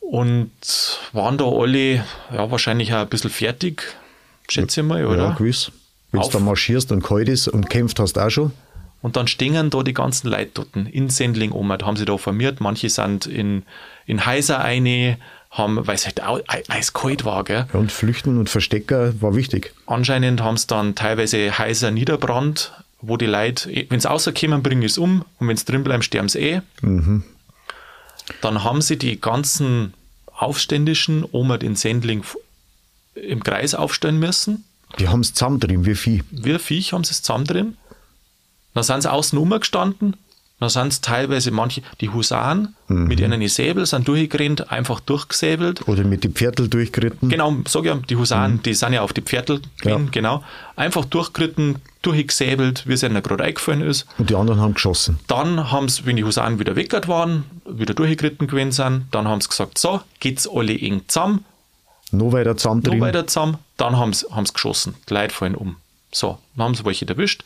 Und 0.00 0.50
waren 1.12 1.38
da 1.38 1.44
alle 1.44 2.04
ja, 2.34 2.50
wahrscheinlich 2.50 2.92
auch 2.92 2.98
ein 2.98 3.08
bisschen 3.08 3.30
fertig, 3.30 3.84
schätze 4.48 4.80
ich 4.80 4.86
mal, 4.86 5.06
oder? 5.06 5.28
Ja, 5.28 5.30
gewiss. 5.30 5.70
Wenn 6.10 6.20
du 6.20 6.28
da 6.28 6.40
marschierst 6.40 6.92
und 6.92 7.02
kalt 7.02 7.28
ist 7.28 7.48
und 7.48 7.70
kämpft 7.70 7.98
hast 8.00 8.18
auch 8.18 8.28
schon. 8.28 8.52
Und 9.02 9.16
dann 9.16 9.26
stehen 9.26 9.70
da 9.70 9.82
die 9.82 9.94
ganzen 9.94 10.28
Leute 10.28 10.50
dort 10.54 10.68
in 10.74 11.10
Sendling 11.10 11.50
um, 11.50 11.68
da 11.68 11.84
haben 11.84 11.96
sie 11.96 12.04
da 12.04 12.16
formiert. 12.16 12.60
Manche 12.60 12.88
sind 12.88 13.26
in, 13.26 13.64
in 14.06 14.24
Heiser 14.24 14.60
eine, 14.62 15.18
haben, 15.52 15.86
weil 15.86 15.94
es 15.94 16.06
halt 16.06 16.22
eiskalt 16.70 17.24
war, 17.24 17.44
gell? 17.44 17.66
Ja, 17.72 17.78
und 17.78 17.92
Flüchten 17.92 18.38
und 18.38 18.48
Verstecker 18.48 19.20
war 19.20 19.36
wichtig. 19.36 19.74
Anscheinend 19.86 20.40
haben 20.40 20.56
sie 20.56 20.66
dann 20.66 20.94
teilweise 20.94 21.58
Heiser 21.58 21.90
niederbrannt, 21.90 22.72
wo 23.02 23.18
die 23.18 23.26
Leute, 23.26 23.86
wenn 23.90 24.00
sie 24.00 24.08
rauskommen, 24.08 24.62
bringen 24.62 24.82
es 24.82 24.96
um 24.96 25.24
und 25.38 25.48
wenn 25.48 25.56
sie 25.56 25.66
drin 25.66 25.84
bleiben, 25.84 26.02
sterben 26.02 26.30
sie 26.30 26.38
eh. 26.38 26.60
Mhm. 26.80 27.24
Dann 28.40 28.64
haben 28.64 28.80
sie 28.80 28.96
die 28.96 29.20
ganzen 29.20 29.92
Aufständischen 30.26 31.24
oben 31.24 31.60
in 31.60 31.76
Sendling 31.76 32.24
im 33.14 33.44
Kreis 33.44 33.74
aufstellen 33.74 34.18
müssen. 34.18 34.64
Die 34.98 35.08
haben 35.08 35.20
es 35.20 35.34
zusammendrin, 35.34 35.84
wie 35.84 35.94
Vieh. 35.94 36.22
Wie 36.30 36.58
Viech 36.58 36.92
haben 36.92 37.04
sie 37.04 37.12
es 37.12 37.22
zusammendrin. 37.22 37.76
Dann 38.74 38.84
sind 38.84 39.02
sie 39.02 39.10
außen 39.10 39.38
rumgestanden, 39.38 40.16
dann 40.62 40.70
sind 40.70 40.92
es 40.92 41.00
teilweise 41.00 41.50
manche, 41.50 41.82
die 42.00 42.10
Husaren 42.10 42.76
mhm. 42.86 43.08
mit 43.08 43.18
ihren 43.18 43.48
Säbel 43.48 43.84
sind 43.84 44.06
durchgerannt, 44.06 44.70
einfach 44.70 45.00
durchgesäbelt. 45.00 45.88
Oder 45.88 46.04
mit 46.04 46.22
den 46.22 46.34
Pferdl 46.34 46.68
durchgeritten. 46.68 47.28
Genau, 47.28 47.56
sag 47.66 47.84
ja, 47.84 47.96
die 47.96 48.14
Husaren, 48.14 48.52
mhm. 48.52 48.62
die 48.62 48.74
sind 48.74 48.92
ja 48.92 49.02
auf 49.02 49.12
die 49.12 49.22
Pferdl 49.22 49.60
gewesen, 49.80 50.04
ja. 50.04 50.10
genau. 50.12 50.44
Einfach 50.76 51.04
durchgeritten, 51.04 51.80
durchgesäbelt, 52.02 52.86
wie 52.86 52.92
es 52.92 53.02
ihnen 53.02 53.20
gerade 53.24 53.42
eingefallen 53.42 53.82
ist. 53.82 54.06
Und 54.18 54.30
die 54.30 54.36
anderen 54.36 54.60
haben 54.60 54.74
geschossen. 54.74 55.18
Dann 55.26 55.72
haben 55.72 55.88
sie, 55.88 56.06
wenn 56.06 56.14
die 56.14 56.22
Husaren 56.22 56.60
wieder 56.60 56.76
weggert 56.76 57.08
waren, 57.08 57.42
wieder 57.68 57.94
durchgeritten 57.94 58.46
gewesen 58.46 58.70
sind, 58.70 59.06
dann 59.10 59.26
haben 59.26 59.40
sie 59.40 59.48
gesagt, 59.48 59.78
so, 59.78 60.00
geht's 60.20 60.48
alle 60.48 60.78
eng 60.78 61.02
zusammen. 61.08 61.44
Noch 62.12 62.32
weiter 62.32 62.56
zusammen 62.56 62.82
Noch 62.84 63.00
weiter 63.00 63.26
zusammen, 63.26 63.56
dann 63.78 63.96
haben 63.96 64.12
sie, 64.12 64.26
haben 64.30 64.46
sie 64.46 64.52
geschossen. 64.52 64.94
Die 65.08 65.14
Leute 65.14 65.34
fallen 65.34 65.56
um. 65.56 65.74
So, 66.12 66.38
dann 66.54 66.66
haben 66.66 66.74
sie 66.76 66.84
welche 66.84 67.08
erwischt 67.08 67.42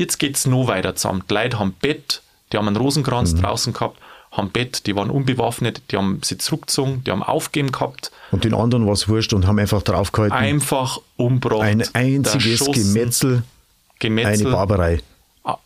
Jetzt 0.00 0.16
geht 0.16 0.34
es 0.34 0.46
noch 0.46 0.66
weiter 0.66 0.96
zusammen. 0.96 1.24
Die 1.28 1.34
Leute 1.34 1.58
haben 1.58 1.74
Bett, 1.74 2.22
die 2.50 2.56
haben 2.56 2.66
einen 2.66 2.78
Rosenkranz 2.78 3.34
mhm. 3.34 3.42
draußen 3.42 3.74
gehabt, 3.74 3.98
haben 4.32 4.48
Bett, 4.48 4.86
die 4.86 4.96
waren 4.96 5.10
unbewaffnet, 5.10 5.82
die 5.90 5.98
haben 5.98 6.22
sich 6.22 6.38
zurückgezogen, 6.38 7.04
die 7.04 7.10
haben 7.10 7.22
aufgeben 7.22 7.70
gehabt. 7.70 8.10
Und 8.30 8.44
den 8.44 8.54
anderen 8.54 8.86
war 8.86 8.94
es 8.94 9.10
wurscht 9.10 9.34
und 9.34 9.46
haben 9.46 9.58
einfach 9.58 9.82
draufgehalten. 9.82 10.38
Einfach 10.38 11.02
umgebracht. 11.18 11.64
Ein 11.64 11.84
einziges 11.92 12.64
Gemetzel, 12.72 13.42
Gemetzel, 13.98 14.46
eine 14.46 14.56
Barbarei. 14.56 15.02
Ah, 15.44 15.58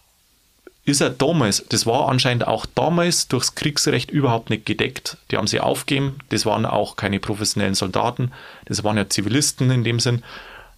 ist 0.84 1.00
er 1.00 1.10
damals, 1.10 1.64
das 1.68 1.86
war 1.86 2.08
anscheinend 2.08 2.44
auch 2.44 2.66
damals 2.66 3.28
durchs 3.28 3.54
Kriegsrecht 3.54 4.10
überhaupt 4.10 4.50
nicht 4.50 4.66
gedeckt. 4.66 5.16
Die 5.30 5.36
haben 5.36 5.46
sie 5.46 5.60
aufgeben, 5.60 6.18
das 6.30 6.44
waren 6.44 6.66
auch 6.66 6.96
keine 6.96 7.20
professionellen 7.20 7.76
Soldaten, 7.76 8.32
das 8.64 8.82
waren 8.82 8.96
ja 8.96 9.08
Zivilisten 9.08 9.70
in 9.70 9.84
dem 9.84 10.00
Sinn. 10.00 10.24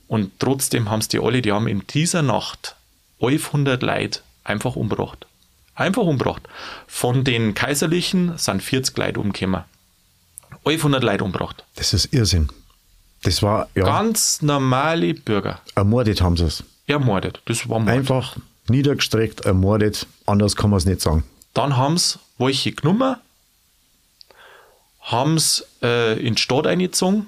Und 0.09 0.33
trotzdem 0.41 0.91
haben 0.91 1.01
es 1.01 1.09
die 1.09 1.21
alle, 1.21 1.41
die 1.41 1.53
haben 1.53 1.69
in 1.69 1.83
dieser 1.89 2.21
Nacht 2.21 2.76
1100 3.21 3.83
Leute 3.83 4.21
einfach 4.45 4.77
umgebracht. 4.77 5.27
Einfach 5.75 6.03
umgebracht. 6.03 6.43
Von 6.87 7.25
den 7.25 7.55
Kaiserlichen 7.55 8.39
sind 8.39 8.63
40 8.63 8.97
Leute 8.97 9.21
umgekommen. 9.21 9.65
1100 10.65 11.03
Leute 11.03 11.25
umgebracht. 11.25 11.65
Das 11.77 11.93
ist 11.93 12.13
Irrsinn. 12.13 12.49
Das 13.23 13.43
war, 13.43 13.69
ja. 13.75 13.85
Ganz 13.85 14.43
normale 14.43 15.15
Bürger. 15.15 15.61
Ermordet 15.75 16.21
haben 16.21 16.37
sie 16.37 16.45
es. 16.45 16.65
Ermordet. 16.87 17.41
Das 17.47 17.69
war 17.69 17.81
Mord. 17.81 17.91
Einfach 17.91 18.37
niedergestreckt, 18.69 19.41
ermordet. 19.41 20.07
Anders 20.27 20.57
kann 20.57 20.71
man 20.71 20.79
es 20.79 20.87
nicht 20.87 21.01
sagen. 21.01 21.25
Dann 21.55 21.77
haben 21.77 21.99
sie 21.99 22.19
welche 22.39 22.73
genommen, 22.73 23.17
haben 25.01 25.37
es 25.37 25.67
äh, 25.83 26.19
in 26.19 26.35
die 26.35 26.43
Stadt 26.43 26.67
eingezogen, 26.67 27.27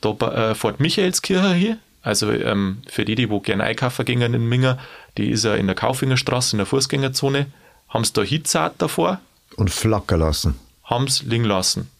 da 0.00 0.10
äh, 0.10 0.54
vor 0.54 0.74
Michaelskirche 0.78 1.54
hier, 1.54 1.78
also 2.02 2.32
ähm, 2.32 2.82
für 2.88 3.04
die, 3.04 3.14
die 3.14 3.30
wo 3.30 3.40
gerne 3.40 3.64
einkaufen 3.64 4.04
gingen 4.04 4.34
in 4.34 4.48
Minger, 4.48 4.78
die 5.18 5.30
ist 5.30 5.44
ja 5.44 5.54
in 5.54 5.66
der 5.66 5.76
Kaufingerstraße, 5.76 6.54
in 6.54 6.58
der 6.58 6.66
Fußgängerzone, 6.66 7.46
haben 7.88 8.02
es 8.02 8.12
da 8.12 8.22
hitzart 8.22 8.74
davor. 8.78 9.20
Und 9.56 9.70
flacker 9.70 10.16
lassen. 10.16 10.56
Haben 10.84 11.04
es 11.04 11.22
liegen 11.22 11.44
lassen. 11.44 11.90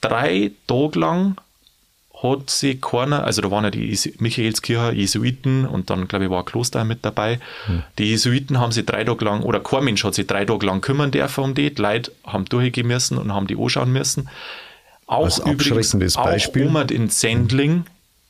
Drei 0.00 0.52
Tage 0.66 0.98
lang 0.98 1.36
hat 2.22 2.50
sie 2.50 2.80
keiner, 2.80 3.24
also 3.24 3.42
da 3.42 3.50
waren 3.50 3.64
ja 3.64 3.70
die 3.70 3.98
Michaelskirche, 4.18 4.92
Jesuiten 4.92 5.66
und 5.66 5.90
dann, 5.90 6.06
glaube 6.06 6.26
ich, 6.26 6.30
war 6.30 6.40
ein 6.40 6.44
Kloster 6.44 6.84
mit 6.84 7.04
dabei. 7.04 7.40
Hm. 7.66 7.82
Die 7.98 8.10
Jesuiten 8.10 8.60
haben 8.60 8.72
sie 8.72 8.84
drei 8.84 9.04
Tage 9.04 9.24
lang, 9.24 9.42
oder 9.42 9.60
kein 9.60 9.84
Mensch 9.84 10.04
hat 10.04 10.14
sich 10.14 10.26
drei 10.26 10.44
Tage 10.44 10.66
lang 10.66 10.80
kümmern 10.80 11.10
dürfen 11.10 11.44
um 11.44 11.54
die. 11.54 11.74
Die 11.74 11.82
Leute 11.82 12.12
haben 12.24 12.44
durchgehen 12.44 12.86
müssen 12.86 13.18
und 13.18 13.32
haben 13.32 13.46
die 13.46 13.56
anschauen 13.56 13.92
müssen. 13.92 14.28
Auch 15.06 15.24
Als 15.24 15.38
übrigens, 15.38 16.16
auch 16.16 16.24
Beispiel. 16.24 16.70
in 16.90 17.08
Sendling 17.10 17.84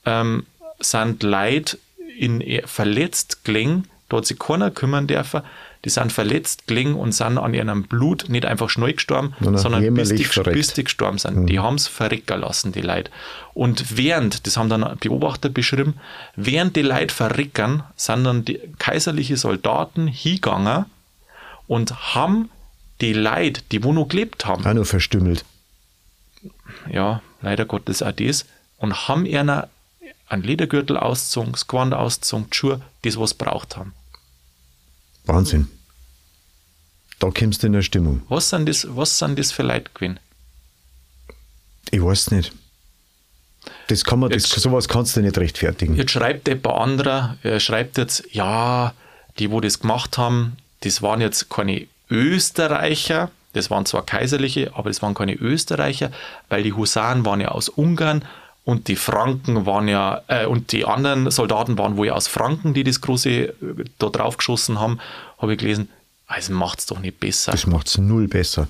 ähm, 0.07 0.47
sind 0.83 1.23
Leute 1.23 1.79
in 2.19 2.43
verletzt 2.67 3.45
gelegen, 3.45 3.89
dort 4.09 4.27
sich 4.27 4.39
keiner 4.39 4.71
kümmern 4.71 5.07
dürfen, 5.07 5.43
die 5.85 5.91
sind 5.91 6.13
verletzt 6.13 6.69
gelegen 6.69 6.95
und 6.95 7.13
sind 7.13 7.39
an 7.39 7.55
ihrem 7.55 7.85
Blut 7.85 8.29
nicht 8.29 8.45
einfach 8.45 8.71
schnell 8.71 8.93
gestorben, 8.93 9.35
sondern 9.41 9.95
bis 9.95 10.11
die, 10.11 10.25
bis 10.53 10.75
die, 10.75 10.85
gestorben 10.85 11.19
sind. 11.19 11.37
Mhm. 11.37 11.47
Die 11.47 11.59
haben 11.59 11.75
es 11.75 11.89
verrecken 11.89 12.41
lassen, 12.41 12.71
die 12.71 12.83
Leute. 12.83 13.11
Und 13.53 13.97
während, 13.97 14.47
das 14.47 14.57
haben 14.57 14.69
dann 14.69 14.97
Beobachter 14.99 15.49
beschrieben, 15.49 15.95
während 16.37 16.77
die 16.77 16.83
Leute 16.83 17.13
verrecken, 17.13 17.83
sind 17.97 18.25
dann 18.25 18.45
die 18.45 18.61
kaiserliche 18.79 19.37
Soldaten 19.37 20.07
hingegangen 20.07 20.85
und 21.67 22.15
haben 22.15 22.49
die 23.01 23.13
Leute, 23.13 23.63
die 23.73 23.83
wo 23.83 23.93
noch 23.93 24.09
gelebt 24.09 24.47
haben, 24.47 24.65
auch 24.65 24.75
noch 24.75 24.87
verstümmelt. 24.87 25.45
Ja, 26.91 27.23
leider 27.41 27.65
Gottes 27.65 28.03
auch 28.03 28.13
das. 28.13 28.47
Und 28.79 29.09
haben 29.09 29.27
ihnen 29.27 29.65
einen 30.33 30.43
Ledergürtel 30.43 30.97
ausgezogen, 30.97 31.53
das 31.53 31.67
Gewand 31.67 31.95
ausgezogen, 31.95 32.49
die 32.51 32.57
Schuhe, 32.57 32.81
das, 33.03 33.19
was 33.19 33.31
sie 33.31 33.37
braucht 33.37 33.77
haben. 33.77 33.93
Wahnsinn. 35.25 35.69
Da 37.19 37.31
kommst 37.31 37.63
du 37.63 37.69
in 37.69 37.75
der 37.75 37.83
Stimmung. 37.83 38.23
Was 38.29 38.51
sind 38.51 38.69
das, 38.69 38.87
was 38.89 39.19
sind 39.19 39.39
das 39.39 39.53
für 39.53 39.63
Leute 39.63 39.91
gewesen? 39.95 40.19
Ich 41.91 42.03
weiß 42.03 42.31
nicht. 42.33 42.53
Das 43.87 44.05
kann 44.05 44.19
man, 44.19 44.31
das, 44.31 44.45
sowas 44.45 44.89
kannst 44.89 45.17
du 45.17 45.21
nicht 45.21 45.39
rechtfertigen. 45.39 45.95
Jetzt 45.95 46.13
schreibt 46.13 46.49
ein 46.49 46.61
paar 46.61 46.81
anderer, 46.81 47.37
er 47.43 47.61
schreibt 47.61 47.99
jetzt, 47.99 48.25
ja, 48.33 48.95
die, 49.39 49.51
wo 49.51 49.61
das 49.61 49.81
gemacht 49.81 50.19
haben, 50.19 50.57
das 50.81 51.03
waren 51.03 51.21
jetzt 51.21 51.49
keine 51.49 51.87
Österreicher, 52.11 53.31
das 53.53 53.71
waren 53.71 53.87
zwar 53.87 54.05
kaiserliche, 54.05 54.73
aber 54.75 54.91
das 54.91 55.03
waren 55.03 55.15
keine 55.15 55.35
Österreicher, 55.35 56.11
weil 56.49 56.63
die 56.63 56.73
Husaren 56.73 57.25
waren 57.25 57.41
ja 57.41 57.49
aus 57.49 57.69
Ungarn 57.69 58.25
und 58.65 58.89
die 58.89 58.97
Franken 58.97 59.67
waren 59.67 59.89
ja, 59.89 60.23
äh, 60.29 60.47
und 60.47 60.73
die 60.73 60.85
anderen 60.85 61.31
Soldaten 61.31 61.79
waren 61.79 61.97
wohl 61.97 62.11
aus 62.11 62.29
Franken, 62.29 62.75
die 62.75 62.85
das 62.85 63.01
große 63.01 63.31
äh, 63.31 63.55
da 63.99 64.09
drauf 64.09 64.37
geschossen 64.37 64.79
haben, 64.79 65.01
habe 65.39 65.53
ich 65.53 65.59
gelesen. 65.59 65.89
Also 66.27 66.53
macht 66.53 66.79
es 66.79 66.87
doch 66.87 67.01
nicht 67.01 67.19
besser. 67.19 67.53
Das 67.53 67.67
macht 67.67 67.89
es 67.89 67.99
null 67.99 68.29
besser. 68.29 68.69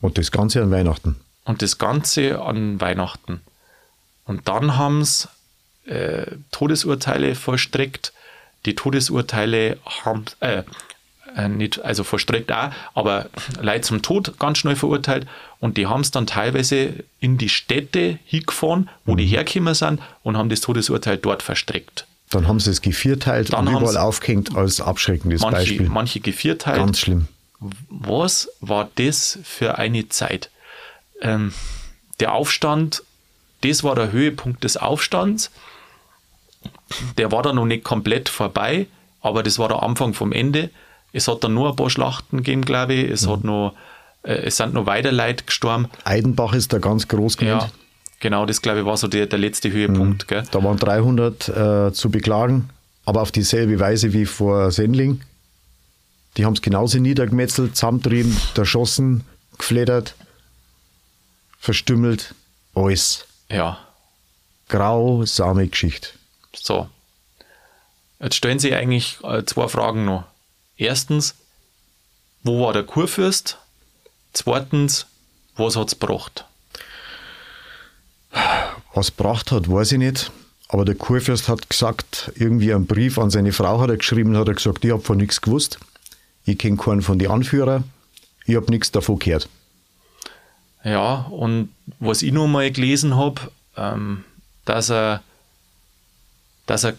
Und 0.00 0.16
das 0.16 0.30
Ganze 0.30 0.62
an 0.62 0.70
Weihnachten. 0.70 1.16
Und 1.44 1.62
das 1.62 1.78
Ganze 1.78 2.40
an 2.40 2.80
Weihnachten. 2.80 3.40
Und 4.24 4.48
dann 4.48 4.76
haben 4.76 5.04
sie 5.04 5.28
äh, 5.84 6.36
Todesurteile 6.50 7.34
vollstreckt. 7.34 8.12
Die 8.64 8.74
Todesurteile 8.74 9.78
haben, 10.04 10.24
äh, 10.40 10.62
äh, 11.36 11.48
nicht, 11.48 11.82
also 11.84 12.04
verstreckt 12.04 12.52
auch, 12.52 12.70
aber 12.94 13.26
Leute 13.60 13.82
zum 13.82 14.02
Tod 14.02 14.38
ganz 14.38 14.58
schnell 14.58 14.76
verurteilt 14.76 15.26
und 15.58 15.76
die 15.76 15.86
haben 15.86 16.00
es 16.00 16.10
dann 16.10 16.26
teilweise 16.26 17.04
in 17.20 17.38
die 17.38 17.48
Städte 17.48 18.18
hingefahren, 18.24 18.88
wo 19.04 19.12
mhm. 19.12 19.18
die 19.18 19.26
hergekommen 19.26 19.74
sind 19.74 20.00
und 20.22 20.36
haben 20.36 20.48
das 20.48 20.60
Todesurteil 20.60 21.18
dort 21.18 21.42
verstreckt. 21.42 22.06
Dann 22.30 22.46
haben 22.46 22.60
sie 22.60 22.70
es 22.70 22.80
gevierteilt 22.80 23.52
dann 23.52 23.66
und 23.66 23.76
überall 23.76 23.96
aufgehängt 23.96 24.54
als 24.56 24.80
abschreckendes 24.80 25.42
manche, 25.42 25.56
Beispiel. 25.56 25.88
Manche 25.88 26.20
gevierteilt. 26.20 26.78
Ganz 26.78 27.00
schlimm. 27.00 27.26
Was 27.88 28.48
war 28.60 28.88
das 28.94 29.38
für 29.42 29.78
eine 29.78 30.08
Zeit? 30.08 30.50
Ähm, 31.20 31.52
der 32.20 32.32
Aufstand, 32.32 33.02
das 33.62 33.82
war 33.82 33.94
der 33.94 34.12
Höhepunkt 34.12 34.64
des 34.64 34.76
Aufstands. 34.76 35.50
Der 37.18 37.32
war 37.32 37.42
dann 37.42 37.56
noch 37.56 37.66
nicht 37.66 37.84
komplett 37.84 38.28
vorbei, 38.28 38.86
aber 39.20 39.42
das 39.42 39.58
war 39.58 39.68
der 39.68 39.82
Anfang 39.82 40.14
vom 40.14 40.32
Ende. 40.32 40.70
Es 41.12 41.28
hat 41.28 41.42
dann 41.44 41.54
nur 41.54 41.70
ein 41.70 41.76
paar 41.76 41.90
Schlachten 41.90 42.38
gegeben, 42.38 42.62
glaube 42.62 42.94
ich. 42.94 43.10
Es, 43.10 43.26
mhm. 43.26 43.30
hat 43.30 43.44
noch, 43.44 43.74
äh, 44.22 44.32
es 44.32 44.56
sind 44.56 44.74
noch 44.74 44.86
weiter 44.86 45.12
Leute 45.12 45.44
gestorben. 45.44 45.88
Eidenbach 46.04 46.52
ist 46.52 46.72
da 46.72 46.78
ganz 46.78 47.08
groß 47.08 47.36
genannt. 47.36 47.62
Ja, 47.62 47.70
genau, 48.20 48.46
das 48.46 48.62
glaube 48.62 48.80
ich 48.80 48.86
war 48.86 48.96
so 48.96 49.08
der, 49.08 49.26
der 49.26 49.38
letzte 49.38 49.70
Höhepunkt. 49.70 50.30
Mhm. 50.30 50.42
Da 50.50 50.62
waren 50.62 50.76
300 50.76 51.48
äh, 51.48 51.92
zu 51.92 52.10
beklagen, 52.10 52.70
aber 53.04 53.22
auf 53.22 53.32
dieselbe 53.32 53.78
Weise 53.80 54.12
wie 54.12 54.26
vor 54.26 54.70
Sendling. 54.70 55.20
Die 56.36 56.44
haben 56.44 56.54
es 56.54 56.62
genauso 56.62 56.98
niedergemetzelt, 56.98 57.74
zusammentrieben, 57.74 58.36
erschossen, 58.56 59.24
gefleddert, 59.58 60.14
verstümmelt, 61.58 62.34
alles. 62.74 63.26
Ja. 63.48 63.78
Grausame 64.68 65.66
Geschichte. 65.66 66.10
So. 66.54 66.88
Jetzt 68.20 68.36
stellen 68.36 68.58
Sie 68.58 68.74
eigentlich 68.74 69.18
äh, 69.24 69.44
zwei 69.44 69.66
Fragen 69.66 70.04
noch. 70.04 70.24
Erstens, 70.80 71.34
wo 72.42 72.64
war 72.64 72.72
der 72.72 72.84
Kurfürst? 72.84 73.58
Zweitens, 74.32 75.04
was 75.54 75.76
hat 75.76 75.88
es 75.88 76.00
gebracht? 76.00 76.46
Was 78.94 79.14
gebracht 79.14 79.52
hat, 79.52 79.70
weiß 79.70 79.92
ich 79.92 79.98
nicht. 79.98 80.32
Aber 80.68 80.86
der 80.86 80.94
Kurfürst 80.94 81.48
hat 81.48 81.68
gesagt, 81.68 82.32
irgendwie 82.34 82.72
einen 82.72 82.86
Brief 82.86 83.18
an 83.18 83.28
seine 83.28 83.52
Frau 83.52 83.78
hat 83.78 83.90
er 83.90 83.98
geschrieben, 83.98 84.34
hat 84.38 84.48
er 84.48 84.54
gesagt, 84.54 84.82
ich 84.82 84.90
habe 84.90 85.02
von 85.02 85.18
nichts 85.18 85.42
gewusst. 85.42 85.78
Ich 86.46 86.56
kenne 86.56 86.78
keinen 86.78 87.02
von 87.02 87.18
den 87.18 87.30
Anführern. 87.30 87.84
Ich 88.46 88.56
habe 88.56 88.70
nichts 88.70 88.90
davon 88.90 89.18
gehört. 89.18 89.50
Ja, 90.82 91.26
und 91.30 91.74
was 91.98 92.22
ich 92.22 92.32
noch 92.32 92.46
mal 92.46 92.70
gelesen 92.70 93.16
habe, 93.16 93.50
ähm, 93.76 94.24
dass 94.64 94.88
er, 94.88 95.22
dass 96.64 96.84
er, 96.84 96.94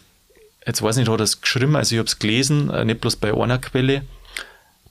jetzt 0.65 0.81
weiß 0.81 0.97
ich 0.97 1.01
nicht, 1.01 1.11
hat 1.11 1.19
er 1.19 1.23
es 1.23 1.41
geschrieben, 1.41 1.75
also 1.75 1.95
ich 1.95 1.99
habe 1.99 2.07
es 2.07 2.19
gelesen, 2.19 2.69
äh, 2.69 2.85
nicht 2.85 3.01
bloß 3.01 3.15
bei 3.17 3.33
einer 3.33 3.57
Quelle, 3.57 4.03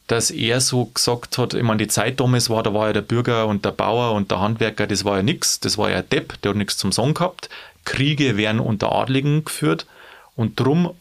dass 0.06 0.30
er 0.30 0.60
so 0.60 0.86
gesagt 0.86 1.38
hat, 1.38 1.54
ich 1.54 1.62
meine, 1.62 1.78
die 1.78 1.88
Zeit 1.88 2.18
damals 2.18 2.50
war, 2.50 2.62
da 2.62 2.74
war 2.74 2.88
ja 2.88 2.92
der 2.92 3.02
Bürger 3.02 3.46
und 3.46 3.64
der 3.64 3.70
Bauer 3.70 4.12
und 4.12 4.30
der 4.30 4.40
Handwerker, 4.40 4.86
das 4.86 5.04
war 5.04 5.18
ja 5.18 5.22
nichts, 5.22 5.60
das 5.60 5.78
war 5.78 5.90
ja 5.90 5.98
ein 5.98 6.08
Depp, 6.08 6.40
der 6.42 6.50
hat 6.50 6.56
nichts 6.56 6.76
zum 6.76 6.90
Sagen 6.90 7.14
gehabt. 7.14 7.48
Kriege 7.84 8.36
werden 8.36 8.60
unter 8.60 8.92
Adligen 8.92 9.44
geführt 9.44 9.86
und 10.34 10.58
drum 10.58 10.94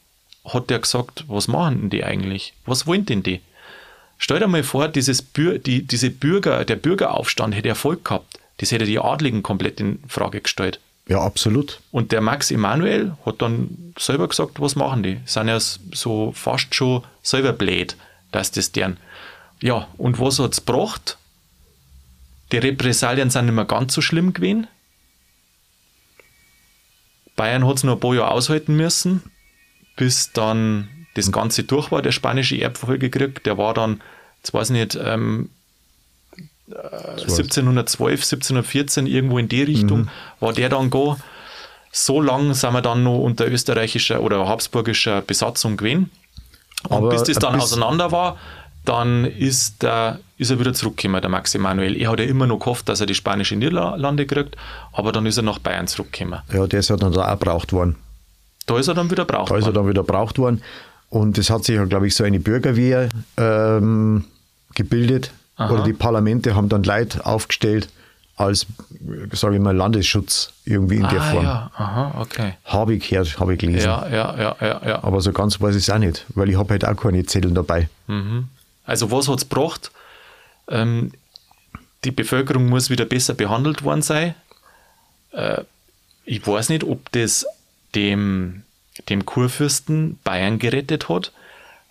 hat 0.45 0.69
er 0.71 0.79
gesagt, 0.79 1.25
was 1.27 1.47
machen 1.47 1.81
denn 1.81 1.89
die 1.89 2.03
eigentlich? 2.03 2.53
Was 2.65 2.87
wollen 2.87 3.05
denn 3.05 3.23
die? 3.23 3.41
Stell 4.17 4.39
dir 4.39 4.47
mal 4.47 4.63
vor, 4.63 4.87
dieses 4.87 5.21
Bür 5.21 5.57
die, 5.59 5.81
diese 5.81 6.09
Bürger, 6.09 6.63
der 6.65 6.75
Bürgeraufstand 6.75 7.55
hätte 7.55 7.69
Erfolg 7.69 8.05
gehabt. 8.05 8.39
Das 8.57 8.71
hätte 8.71 8.85
die 8.85 8.99
Adligen 8.99 9.41
komplett 9.43 9.79
in 9.79 10.03
Frage 10.07 10.41
gestellt. 10.41 10.79
Ja, 11.09 11.21
absolut. 11.21 11.81
Und 11.91 12.11
der 12.11 12.21
Max 12.21 12.51
Emanuel 12.51 13.17
hat 13.25 13.41
dann 13.41 13.93
selber 13.97 14.27
gesagt, 14.27 14.61
was 14.61 14.75
machen 14.75 15.01
die? 15.01 15.19
Sind 15.25 15.47
ja 15.47 15.59
so 15.59 16.31
fast 16.33 16.75
schon 16.75 17.03
selber 17.23 17.51
blöd, 17.51 17.97
dass 18.31 18.51
das 18.51 18.71
deren. 18.71 18.97
Ja, 19.59 19.87
und 19.97 20.19
was 20.19 20.37
hat 20.37 20.53
es 20.53 20.63
gebracht? 20.63 21.17
Die 22.51 22.59
Repressalien 22.59 23.31
sind 23.31 23.45
nicht 23.45 23.55
mehr 23.55 23.65
ganz 23.65 23.95
so 23.95 24.01
schlimm 24.01 24.33
gewesen. 24.33 24.67
Bayern 27.35 27.65
hat 27.65 27.77
es 27.77 27.83
noch 27.83 27.93
ein 27.93 27.99
paar 27.99 28.13
Jahre 28.13 28.31
aushalten 28.31 28.75
müssen, 28.75 29.23
bis 29.95 30.31
dann 30.31 30.89
das 31.15 31.31
Ganze 31.31 31.63
durch 31.63 31.91
war, 31.91 32.03
der 32.03 32.11
spanische 32.11 32.61
Erbfolgekrieg, 32.61 33.43
der 33.43 33.57
war 33.57 33.73
dann, 33.73 34.01
jetzt 34.37 34.53
weiß 34.53 34.69
ich 34.69 34.73
nicht, 34.73 34.99
ähm, 35.01 35.49
1712, 36.71 38.11
1714, 38.11 39.07
irgendwo 39.07 39.37
in 39.37 39.49
die 39.49 39.63
Richtung, 39.63 40.01
mhm. 40.01 40.09
war 40.39 40.53
der 40.53 40.69
dann 40.69 40.89
go. 40.89 41.17
So 41.91 42.21
lang 42.21 42.53
sind 42.53 42.73
wir 42.73 42.81
dann 42.81 43.03
noch 43.03 43.19
unter 43.19 43.47
österreichischer 43.47 44.21
oder 44.21 44.47
habsburgischer 44.47 45.21
Besatzung 45.21 45.77
gewesen. 45.77 46.11
Und 46.87 46.97
Aber 46.97 47.09
bis 47.09 47.23
das 47.23 47.39
dann 47.39 47.53
bis 47.53 47.63
auseinander 47.63 48.11
war, 48.11 48.37
dann 48.85 49.25
ist, 49.25 49.83
der, 49.83 50.19
ist 50.37 50.51
er 50.51 50.59
wieder 50.59 50.73
zurückgekommen, 50.73 51.21
der 51.21 51.29
Max 51.29 51.53
Emanuel. 51.53 51.95
Er 51.99 52.11
hat 52.11 52.19
ja 52.19 52.25
immer 52.25 52.47
noch 52.47 52.59
gehofft, 52.59 52.87
dass 52.89 53.01
er 53.01 53.05
die 53.05 53.15
spanischen 53.15 53.59
Niederlande 53.59 54.25
kriegt, 54.25 54.55
aber 54.93 55.11
dann 55.11 55.25
ist 55.25 55.37
er 55.37 55.43
nach 55.43 55.59
Bayern 55.59 55.87
zurückgekommen. 55.87 56.41
Ja, 56.53 56.65
der 56.67 56.79
ist 56.79 56.89
ja 56.89 56.95
dann 56.95 57.11
da 57.11 57.33
auch 57.33 57.39
braucht 57.39 57.73
worden. 57.73 57.95
Da 58.65 58.77
ist 58.77 58.87
er 58.87 58.93
dann 58.93 59.11
wieder 59.11 59.25
braucht 59.25 59.49
worden. 59.49 59.61
Da 59.61 59.67
ist 59.67 59.67
er 59.67 59.73
dann 59.73 59.89
wieder 59.89 60.03
braucht 60.03 60.37
worden. 60.37 60.61
Und 61.09 61.37
es 61.37 61.49
hat 61.49 61.65
sich 61.65 61.75
ja, 61.75 61.85
glaube 61.85 62.07
ich, 62.07 62.15
so 62.15 62.23
eine 62.23 62.39
Bürgerwehr 62.39 63.09
ähm, 63.37 64.25
gebildet. 64.75 65.31
Aha. 65.59 65.73
Oder 65.73 65.83
die 65.83 65.93
Parlamente 65.93 66.55
haben 66.55 66.69
dann 66.69 66.83
Leute 66.83 67.25
aufgestellt 67.25 67.89
als, 68.37 68.65
sage 69.33 69.55
ich 69.55 69.61
mal, 69.61 69.75
Landesschutz 69.75 70.53
irgendwie 70.63 70.95
in 70.95 71.05
ah, 71.05 71.09
der 71.09 71.21
Form. 71.21 71.43
Ja, 71.43 71.71
aha, 71.75 72.21
okay. 72.21 72.53
Habe 72.63 72.93
ich 72.93 73.09
gehört, 73.09 73.37
habe 73.37 73.53
ich 73.53 73.59
gelesen. 73.59 73.85
Ja, 73.85 74.07
ja, 74.07 74.37
ja, 74.37 74.55
ja, 74.61 74.81
ja. 74.87 75.03
Aber 75.03 75.19
so 75.19 75.33
ganz 75.33 75.59
weiß 75.59 75.75
ich 75.75 75.83
es 75.83 75.89
auch 75.89 75.97
nicht, 75.97 76.25
weil 76.29 76.49
ich 76.49 76.57
habe 76.57 76.69
halt 76.69 76.85
auch 76.85 76.95
keine 76.95 77.25
Zettel 77.25 77.51
dabei. 77.51 77.89
Mhm. 78.07 78.47
Also 78.85 79.11
was 79.11 79.27
hat 79.27 79.39
es 79.39 79.49
gebracht? 79.49 79.91
Ähm, 80.69 81.11
die 82.05 82.11
Bevölkerung 82.11 82.69
muss 82.69 82.89
wieder 82.89 83.03
besser 83.03 83.33
behandelt 83.33 83.83
worden 83.83 84.01
sein. 84.01 84.35
Äh, 85.33 85.63
ich 86.23 86.47
weiß 86.47 86.69
nicht, 86.69 86.85
ob 86.85 87.11
das 87.11 87.45
dem 87.95 88.63
dem 89.09 89.25
Kurfürsten 89.25 90.19
Bayern 90.23 90.59
gerettet 90.59 91.09
hat, 91.09 91.33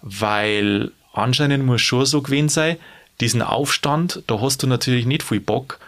weil 0.01 0.93
anscheinend 1.13 1.65
muss 1.65 1.83
schon 1.83 2.07
so 2.07 2.23
gewesen 2.23 2.49
sein, 2.49 2.77
diesen 3.21 3.43
Aufstand, 3.43 4.23
da 4.27 4.41
hast 4.41 4.63
du 4.63 4.67
natürlich 4.67 5.07
nicht 5.07 5.23
viel 5.23 5.41
Bock, 5.41 5.79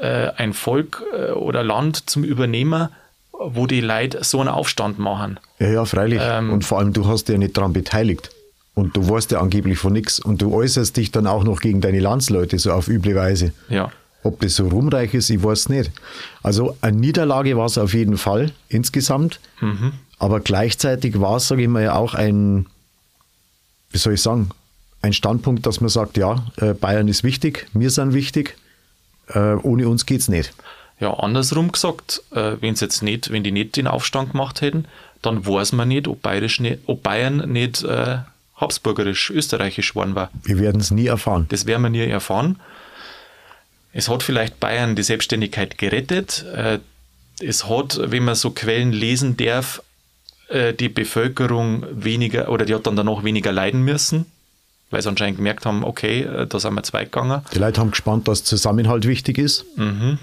äh, 0.00 0.30
ein 0.36 0.52
Volk 0.52 1.02
äh, 1.12 1.32
oder 1.32 1.62
Land 1.62 2.08
zum 2.08 2.24
Übernehmen, 2.24 2.88
wo 3.32 3.66
die 3.66 3.80
Leute 3.80 4.22
so 4.24 4.40
einen 4.40 4.48
Aufstand 4.48 4.98
machen. 4.98 5.40
Ja, 5.58 5.68
ja, 5.68 5.84
freilich. 5.84 6.20
Ähm, 6.22 6.52
und 6.52 6.64
vor 6.64 6.78
allem, 6.78 6.92
du 6.92 7.06
hast 7.06 7.28
ja 7.28 7.38
nicht 7.38 7.56
daran 7.56 7.72
beteiligt. 7.72 8.30
Und 8.74 8.96
du 8.96 9.08
weißt 9.08 9.30
ja 9.32 9.40
angeblich 9.40 9.78
von 9.78 9.92
nichts. 9.92 10.18
Und 10.18 10.40
du 10.40 10.54
äußerst 10.54 10.96
dich 10.96 11.10
dann 11.10 11.26
auch 11.26 11.44
noch 11.44 11.60
gegen 11.60 11.80
deine 11.80 12.00
Landsleute, 12.00 12.58
so 12.58 12.72
auf 12.72 12.88
üble 12.88 13.14
Weise. 13.14 13.52
Ja. 13.68 13.90
Ob 14.22 14.40
das 14.40 14.54
so 14.54 14.68
rumreich 14.68 15.14
ist, 15.14 15.30
ich 15.30 15.42
weiß 15.42 15.68
nicht. 15.68 15.90
Also 16.42 16.76
eine 16.80 16.96
Niederlage 16.96 17.56
war 17.56 17.66
es 17.66 17.76
auf 17.76 17.92
jeden 17.92 18.16
Fall 18.16 18.52
insgesamt. 18.68 19.40
Mhm. 19.60 19.92
Aber 20.18 20.40
gleichzeitig 20.40 21.20
war 21.20 21.36
es, 21.36 21.48
sage 21.48 21.62
ich 21.62 21.68
mal, 21.68 21.82
ja 21.82 21.96
auch 21.96 22.14
ein, 22.14 22.66
wie 23.90 23.98
soll 23.98 24.14
ich 24.14 24.22
sagen, 24.22 24.50
ein 25.02 25.12
Standpunkt, 25.12 25.66
dass 25.66 25.80
man 25.80 25.90
sagt, 25.90 26.16
ja, 26.16 26.46
äh, 26.56 26.74
Bayern 26.74 27.08
ist 27.08 27.24
wichtig, 27.24 27.66
wir 27.74 27.90
sind 27.90 28.14
wichtig, 28.14 28.56
äh, 29.28 29.54
ohne 29.54 29.88
uns 29.88 30.06
geht 30.06 30.20
es 30.20 30.28
nicht. 30.28 30.54
Ja, 31.00 31.12
andersrum 31.14 31.72
gesagt, 31.72 32.22
äh, 32.30 32.56
wenn 32.60 32.74
jetzt 32.74 33.02
nicht, 33.02 33.30
wenn 33.30 33.42
die 33.42 33.50
nicht 33.50 33.76
den 33.76 33.88
Aufstand 33.88 34.32
gemacht 34.32 34.60
hätten, 34.60 34.86
dann 35.20 35.44
weiß 35.44 35.72
man 35.72 35.88
nicht, 35.88 36.06
ob, 36.06 36.22
Bayerisch 36.22 36.60
nicht, 36.60 36.78
ob 36.86 37.02
Bayern 37.02 37.50
nicht 37.50 37.82
äh, 37.82 38.18
habsburgerisch, 38.56 39.30
österreichisch 39.30 39.90
geworden 39.90 40.14
war. 40.14 40.30
Wir 40.44 40.58
werden 40.58 40.80
es 40.80 40.92
nie 40.92 41.06
erfahren. 41.06 41.46
Das 41.48 41.66
werden 41.66 41.82
wir 41.82 41.90
nie 41.90 42.08
erfahren. 42.08 42.60
Es 43.92 44.08
hat 44.08 44.22
vielleicht 44.22 44.60
Bayern 44.60 44.94
die 44.96 45.02
Selbstständigkeit 45.02 45.76
gerettet. 45.76 46.46
Es 47.40 47.68
hat, 47.68 48.00
wenn 48.02 48.24
man 48.24 48.36
so 48.36 48.50
Quellen 48.52 48.90
lesen 48.90 49.36
darf, 49.36 49.82
die 50.80 50.88
Bevölkerung 50.88 51.84
weniger 51.90 52.48
oder 52.48 52.64
die 52.64 52.74
hat 52.74 52.86
dann 52.86 52.96
danach 52.96 53.22
weniger 53.22 53.52
leiden 53.52 53.82
müssen, 53.82 54.31
weil 54.92 55.02
sie 55.02 55.08
anscheinend 55.08 55.38
gemerkt 55.38 55.66
haben, 55.66 55.82
okay, 55.84 56.22
äh, 56.22 56.46
da 56.46 56.60
sind 56.60 56.74
wir 56.74 56.82
zwei 56.82 57.04
gegangen. 57.04 57.42
Die 57.52 57.58
Leute 57.58 57.80
haben 57.80 57.90
gespannt, 57.90 58.28
dass 58.28 58.44
Zusammenhalt 58.44 59.06
wichtig 59.06 59.38
ist. 59.38 59.64
Mhm. 59.76 60.18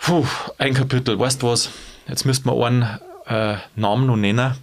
Puh, 0.00 0.26
ein 0.58 0.74
Kapitel, 0.74 1.18
weißt 1.18 1.42
du 1.42 1.48
was? 1.48 1.70
Jetzt 2.06 2.24
müssten 2.24 2.48
wir 2.48 2.66
einen 2.66 2.82
äh, 3.26 3.56
Namen 3.74 4.06
noch 4.06 4.16
nennen, 4.16 4.54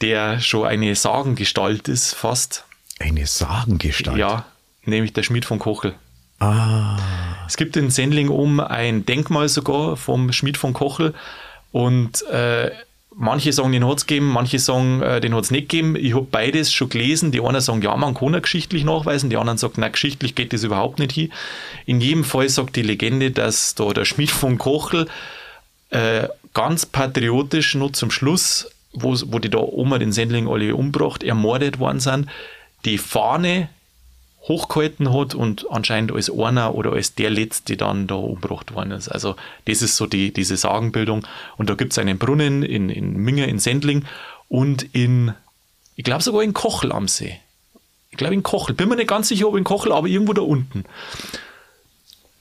der 0.00 0.40
schon 0.40 0.66
eine 0.66 0.94
Sagengestalt 0.94 1.88
ist, 1.88 2.14
fast. 2.14 2.64
Eine 3.00 3.26
Sagengestalt? 3.26 4.18
Ja, 4.18 4.44
nämlich 4.84 5.12
der 5.12 5.22
Schmied 5.22 5.44
von 5.44 5.58
Kochel. 5.58 5.94
Ah. 6.38 6.98
Es 7.46 7.56
gibt 7.56 7.76
in 7.76 7.90
Sendling 7.90 8.28
um 8.28 8.60
ein 8.60 9.06
Denkmal 9.06 9.48
sogar 9.48 9.96
vom 9.96 10.32
Schmied 10.32 10.56
von 10.56 10.72
Kochel. 10.72 11.14
Und 11.70 12.22
äh, 12.28 12.70
manche 13.16 13.52
sagen, 13.52 13.72
den 13.72 13.86
hat 13.86 13.98
es 13.98 14.06
gegeben, 14.06 14.28
manche 14.28 14.58
sagen, 14.58 15.02
äh, 15.02 15.20
den 15.20 15.34
hat 15.34 15.44
es 15.44 15.50
nicht 15.50 15.68
gegeben. 15.68 15.96
Ich 15.96 16.14
habe 16.14 16.26
beides 16.30 16.72
schon 16.72 16.88
gelesen. 16.88 17.32
Die 17.32 17.40
einen 17.40 17.60
sagen, 17.60 17.82
ja, 17.82 17.96
man 17.96 18.14
kann 18.14 18.34
er 18.34 18.40
geschichtlich 18.40 18.84
nachweisen, 18.84 19.30
die 19.30 19.36
anderen 19.36 19.58
sagen, 19.58 19.74
na, 19.76 19.88
geschichtlich 19.88 20.34
geht 20.34 20.52
das 20.52 20.64
überhaupt 20.64 20.98
nicht 20.98 21.12
hin. 21.12 21.32
In 21.86 22.00
jedem 22.00 22.24
Fall 22.24 22.48
sagt 22.48 22.76
die 22.76 22.82
Legende, 22.82 23.30
dass 23.30 23.74
da 23.74 23.92
der 23.92 24.04
Schmied 24.04 24.30
von 24.30 24.58
Kochel 24.58 25.08
äh, 25.90 26.28
ganz 26.54 26.86
patriotisch 26.86 27.74
nur 27.74 27.92
zum 27.92 28.10
Schluss 28.10 28.68
wo, 28.92 29.14
wo 29.26 29.38
die 29.38 29.50
da 29.50 29.58
Oma 29.58 29.98
den 29.98 30.12
Sendling 30.12 30.48
alle 30.48 30.74
umgebracht, 30.74 31.22
ermordet 31.22 31.78
worden 31.78 32.00
sind, 32.00 32.28
die 32.84 32.98
Fahne 32.98 33.68
hochgehalten 34.42 35.12
hat 35.12 35.34
und 35.34 35.66
anscheinend 35.70 36.12
als 36.12 36.30
einer 36.30 36.74
oder 36.74 36.92
als 36.92 37.14
der 37.14 37.30
Letzte 37.30 37.76
dann 37.76 38.06
da 38.06 38.16
umgebracht 38.16 38.74
worden 38.74 38.90
ist. 38.90 39.08
Also 39.08 39.36
das 39.66 39.82
ist 39.82 39.96
so 39.96 40.06
die, 40.06 40.32
diese 40.32 40.56
Sagenbildung. 40.56 41.26
Und 41.56 41.70
da 41.70 41.74
gibt 41.74 41.92
es 41.92 41.98
einen 41.98 42.18
Brunnen 42.18 42.62
in, 42.62 42.88
in 42.88 43.16
Minger 43.16 43.46
in 43.46 43.60
Sendling 43.60 44.04
und 44.48 44.82
in, 44.94 45.32
ich 45.94 46.04
glaube 46.04 46.22
sogar 46.22 46.42
in 46.42 46.52
Kochel 46.52 46.92
am 46.92 47.06
See. 47.06 47.38
Ich 48.10 48.18
glaube 48.18 48.34
in 48.34 48.42
Kochel. 48.42 48.74
Bin 48.74 48.88
mir 48.88 48.96
nicht 48.96 49.08
ganz 49.08 49.28
sicher, 49.28 49.48
ob 49.48 49.56
in 49.56 49.64
Kochel, 49.64 49.92
aber 49.92 50.06
irgendwo 50.06 50.32
da 50.32 50.42
unten. 50.42 50.84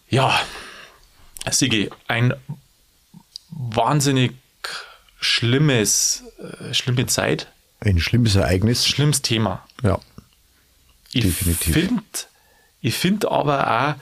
Ja, 0.09 0.37
Sigi, 1.49 1.89
ein 2.07 2.33
wahnsinnig 3.49 4.33
schlimmes, 5.19 6.23
äh, 6.39 6.73
schlimme 6.73 7.05
Zeit. 7.05 7.47
Ein 7.79 7.99
schlimmes 7.99 8.35
Ereignis. 8.35 8.85
Schlimmes 8.85 9.21
Thema. 9.21 9.65
Ja. 9.81 9.99
Ich 11.13 11.23
definitiv. 11.23 11.73
Find, 11.73 12.27
ich 12.81 12.95
finde 12.95 13.31
aber 13.31 13.69
auch, 13.69 13.95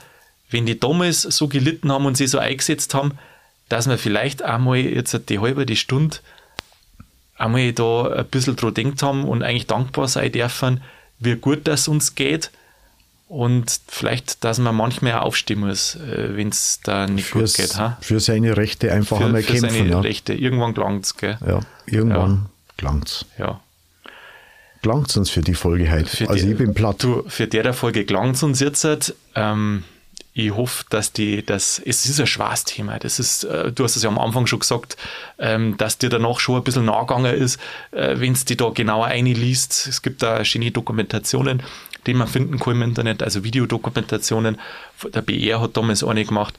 wenn 0.50 0.66
die 0.66 0.78
damals 0.78 1.22
so 1.22 1.48
gelitten 1.48 1.92
haben 1.92 2.06
und 2.06 2.16
sie 2.16 2.26
so 2.26 2.38
eingesetzt 2.38 2.94
haben, 2.94 3.12
dass 3.68 3.88
wir 3.88 3.98
vielleicht 3.98 4.42
einmal 4.42 4.78
jetzt 4.78 5.16
die 5.28 5.38
halbe 5.38 5.64
die 5.64 5.76
Stunde 5.76 6.18
einmal 7.36 7.72
da 7.72 8.08
ein 8.08 8.26
bisschen 8.26 8.56
dran 8.56 8.74
denkt 8.74 9.02
haben 9.02 9.24
und 9.24 9.42
eigentlich 9.42 9.66
dankbar 9.66 10.08
sein 10.08 10.32
dürfen, 10.32 10.82
wie 11.18 11.36
gut 11.36 11.60
das 11.64 11.88
uns 11.88 12.14
geht 12.14 12.50
und 13.30 13.80
vielleicht, 13.86 14.42
dass 14.42 14.58
man 14.58 14.74
manchmal 14.74 15.12
auch 15.14 15.26
aufstehen 15.26 15.60
muss, 15.60 15.94
äh, 15.94 16.36
wenn 16.36 16.48
es 16.48 16.80
da 16.82 17.06
nicht 17.06 17.26
Für's, 17.26 17.56
gut 17.56 17.68
geht. 17.68 17.78
Ha? 17.78 17.96
Für 18.00 18.18
seine 18.18 18.56
Rechte 18.56 18.92
einfach 18.92 19.18
für, 19.18 19.26
einmal 19.26 19.42
für 19.42 19.52
kämpfen. 19.52 19.70
Für 19.70 19.76
seine 19.76 19.90
ja. 19.90 20.00
Rechte. 20.00 20.34
Irgendwann 20.34 20.74
gelangt 20.74 21.04
es, 21.04 21.16
gell? 21.16 21.38
Ja, 21.46 21.60
irgendwann 21.86 22.48
ja. 22.82 23.00
es. 23.04 23.24
Ja. 23.38 23.60
Gelangt 24.82 25.14
uns 25.16 25.30
für 25.30 25.42
die 25.42 25.54
Folge 25.54 25.90
heute. 25.90 26.06
Für 26.06 26.28
also 26.28 26.44
die, 26.44 26.52
ich 26.52 26.58
bin 26.58 26.74
platt. 26.74 27.02
Du, 27.02 27.24
für 27.28 27.46
der 27.46 27.72
Folge 27.74 28.04
gelangt 28.04 28.36
es 28.36 28.42
uns 28.42 28.60
jetzt. 28.60 29.14
Ähm, 29.34 29.84
ich 30.32 30.54
hoffe, 30.54 30.84
dass 30.88 31.12
die, 31.12 31.44
das, 31.44 31.82
es 31.84 32.06
ist 32.06 32.20
ein 32.20 32.26
schweres 32.26 32.64
Thema. 32.64 32.98
Das 32.98 33.18
ist, 33.18 33.44
äh, 33.44 33.72
du 33.72 33.84
hast 33.84 33.96
es 33.96 34.02
ja 34.02 34.08
am 34.08 34.18
Anfang 34.18 34.46
schon 34.46 34.60
gesagt, 34.60 34.96
ähm, 35.38 35.76
dass 35.76 35.98
dir 35.98 36.08
danach 36.08 36.40
schon 36.40 36.56
ein 36.56 36.64
bisschen 36.64 36.86
nachgegangen 36.86 37.34
ist, 37.34 37.60
äh, 37.90 38.18
wenn 38.18 38.32
es 38.32 38.44
die 38.44 38.56
da 38.56 38.70
genauer 38.70 39.06
einliest. 39.06 39.86
Es 39.88 40.02
gibt 40.02 40.22
da 40.22 40.44
schöne 40.44 40.70
Dokumentationen 40.70 41.62
die 42.06 42.14
man 42.14 42.28
finden 42.28 42.58
kann 42.58 42.74
im 42.74 42.82
Internet, 42.82 43.22
also 43.22 43.44
Videodokumentationen. 43.44 44.58
Der 45.14 45.22
BR 45.22 45.60
hat 45.60 45.76
damals 45.76 46.02
eine 46.04 46.24
gemacht. 46.24 46.54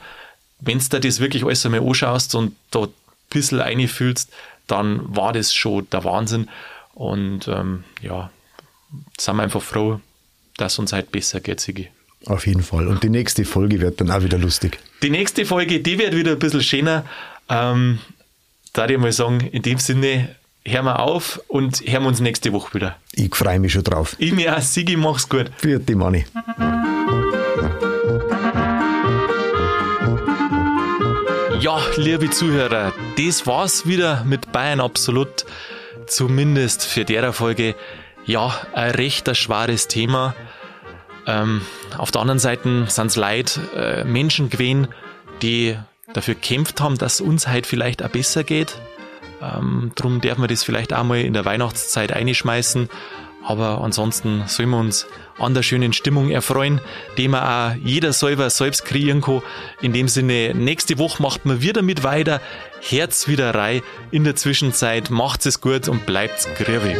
Wenn 0.59 0.79
du 0.79 0.85
dir 0.85 0.99
das 0.99 1.19
wirklich 1.19 1.43
alles 1.43 1.65
einmal 1.65 1.81
anschaust 1.81 2.35
und 2.35 2.55
da 2.69 2.83
ein 2.83 2.93
bisschen 3.29 3.59
reinfühlst, 3.59 4.31
dann 4.67 5.01
war 5.15 5.33
das 5.33 5.53
schon 5.53 5.87
der 5.91 6.03
Wahnsinn. 6.03 6.47
Und 6.93 7.47
ähm, 7.47 7.83
ja, 8.01 8.29
sind 9.19 9.35
wir 9.35 9.43
einfach 9.43 9.61
froh, 9.61 9.99
dass 10.57 10.79
uns 10.79 10.93
halt 10.93 11.11
besser 11.11 11.39
geht, 11.39 11.59
Sigi. 11.59 11.89
Auf 12.25 12.45
jeden 12.45 12.61
Fall. 12.61 12.87
Und 12.87 13.03
die 13.03 13.09
nächste 13.09 13.45
Folge 13.45 13.81
wird 13.81 13.99
dann 13.99 14.11
auch 14.11 14.21
wieder 14.21 14.37
lustig. 14.37 14.77
Die 15.01 15.09
nächste 15.09 15.45
Folge, 15.45 15.79
die 15.79 15.97
wird 15.97 16.15
wieder 16.15 16.33
ein 16.33 16.39
bisschen 16.39 16.61
schöner. 16.61 17.05
Ähm, 17.49 17.99
da 18.73 18.87
ich 18.87 18.97
mal 18.97 19.11
sagen, 19.11 19.41
in 19.51 19.63
dem 19.63 19.79
Sinne, 19.79 20.35
hören 20.65 20.85
wir 20.85 20.99
auf 20.99 21.41
und 21.47 21.81
hören 21.81 22.03
wir 22.03 22.09
uns 22.09 22.19
nächste 22.19 22.53
Woche 22.53 22.75
wieder. 22.75 22.97
Ich 23.13 23.35
freue 23.35 23.59
mich 23.59 23.73
schon 23.73 23.83
drauf. 23.83 24.15
Ich 24.19 24.31
mir 24.33 24.55
auch. 24.55 24.61
Sigi, 24.61 24.95
mach's 24.95 25.27
gut. 25.27 25.51
Für 25.57 25.79
die 25.79 25.95
Money. 25.95 26.25
Ja, 31.59 31.79
liebe 31.95 32.29
Zuhörer, 32.29 32.91
das 33.17 33.45
war's 33.45 33.85
wieder 33.85 34.23
mit 34.23 34.51
Bayern 34.51 34.79
Absolut. 34.79 35.45
Zumindest 36.11 36.85
für 36.85 37.05
der 37.05 37.31
Folge. 37.31 37.73
Ja, 38.25 38.53
ein 38.73 38.91
recht 38.91 39.33
schweres 39.37 39.87
Thema. 39.87 40.35
Ähm, 41.25 41.61
auf 41.97 42.11
der 42.11 42.19
anderen 42.19 42.37
Seite 42.37 42.85
sind 42.89 43.07
es 43.07 43.15
Leid, 43.15 43.57
äh, 43.73 44.03
Menschen 44.03 44.49
gewesen, 44.49 44.89
die 45.41 45.77
dafür 46.11 46.33
gekämpft 46.33 46.81
haben, 46.81 46.97
dass 46.97 47.21
uns 47.21 47.47
halt 47.47 47.65
vielleicht 47.65 48.03
auch 48.03 48.09
besser 48.09 48.43
geht. 48.43 48.77
Ähm, 49.41 49.93
drum 49.95 50.19
darf 50.19 50.37
man 50.37 50.49
das 50.49 50.65
vielleicht 50.65 50.91
auch 50.91 51.05
mal 51.05 51.21
in 51.21 51.31
der 51.31 51.45
Weihnachtszeit 51.45 52.11
einschmeißen. 52.11 52.89
Aber 53.43 53.81
ansonsten 53.81 54.43
sollen 54.47 54.69
wir 54.69 54.79
uns 54.79 55.07
an 55.39 55.53
der 55.53 55.63
schönen 55.63 55.93
Stimmung 55.93 56.29
erfreuen, 56.29 56.79
die 57.17 57.27
man 57.27 57.43
auch 57.43 57.75
jeder 57.83 58.13
selber 58.13 58.49
selbst 58.49 58.85
kreieren 58.85 59.21
kann. 59.21 59.41
In 59.81 59.93
dem 59.93 60.07
Sinne, 60.07 60.53
nächste 60.53 60.97
Woche 60.97 61.21
macht 61.21 61.45
man 61.45 61.61
wieder 61.61 61.81
mit 61.81 62.03
weiter. 62.03 62.41
Herz 62.81 63.27
wieder 63.27 63.53
rein. 63.55 63.81
In 64.11 64.23
der 64.23 64.35
Zwischenzeit 64.35 65.09
macht's 65.09 65.45
es 65.45 65.61
gut 65.61 65.87
und 65.87 66.05
bleibt's 66.05 66.47
grübig. 66.55 66.97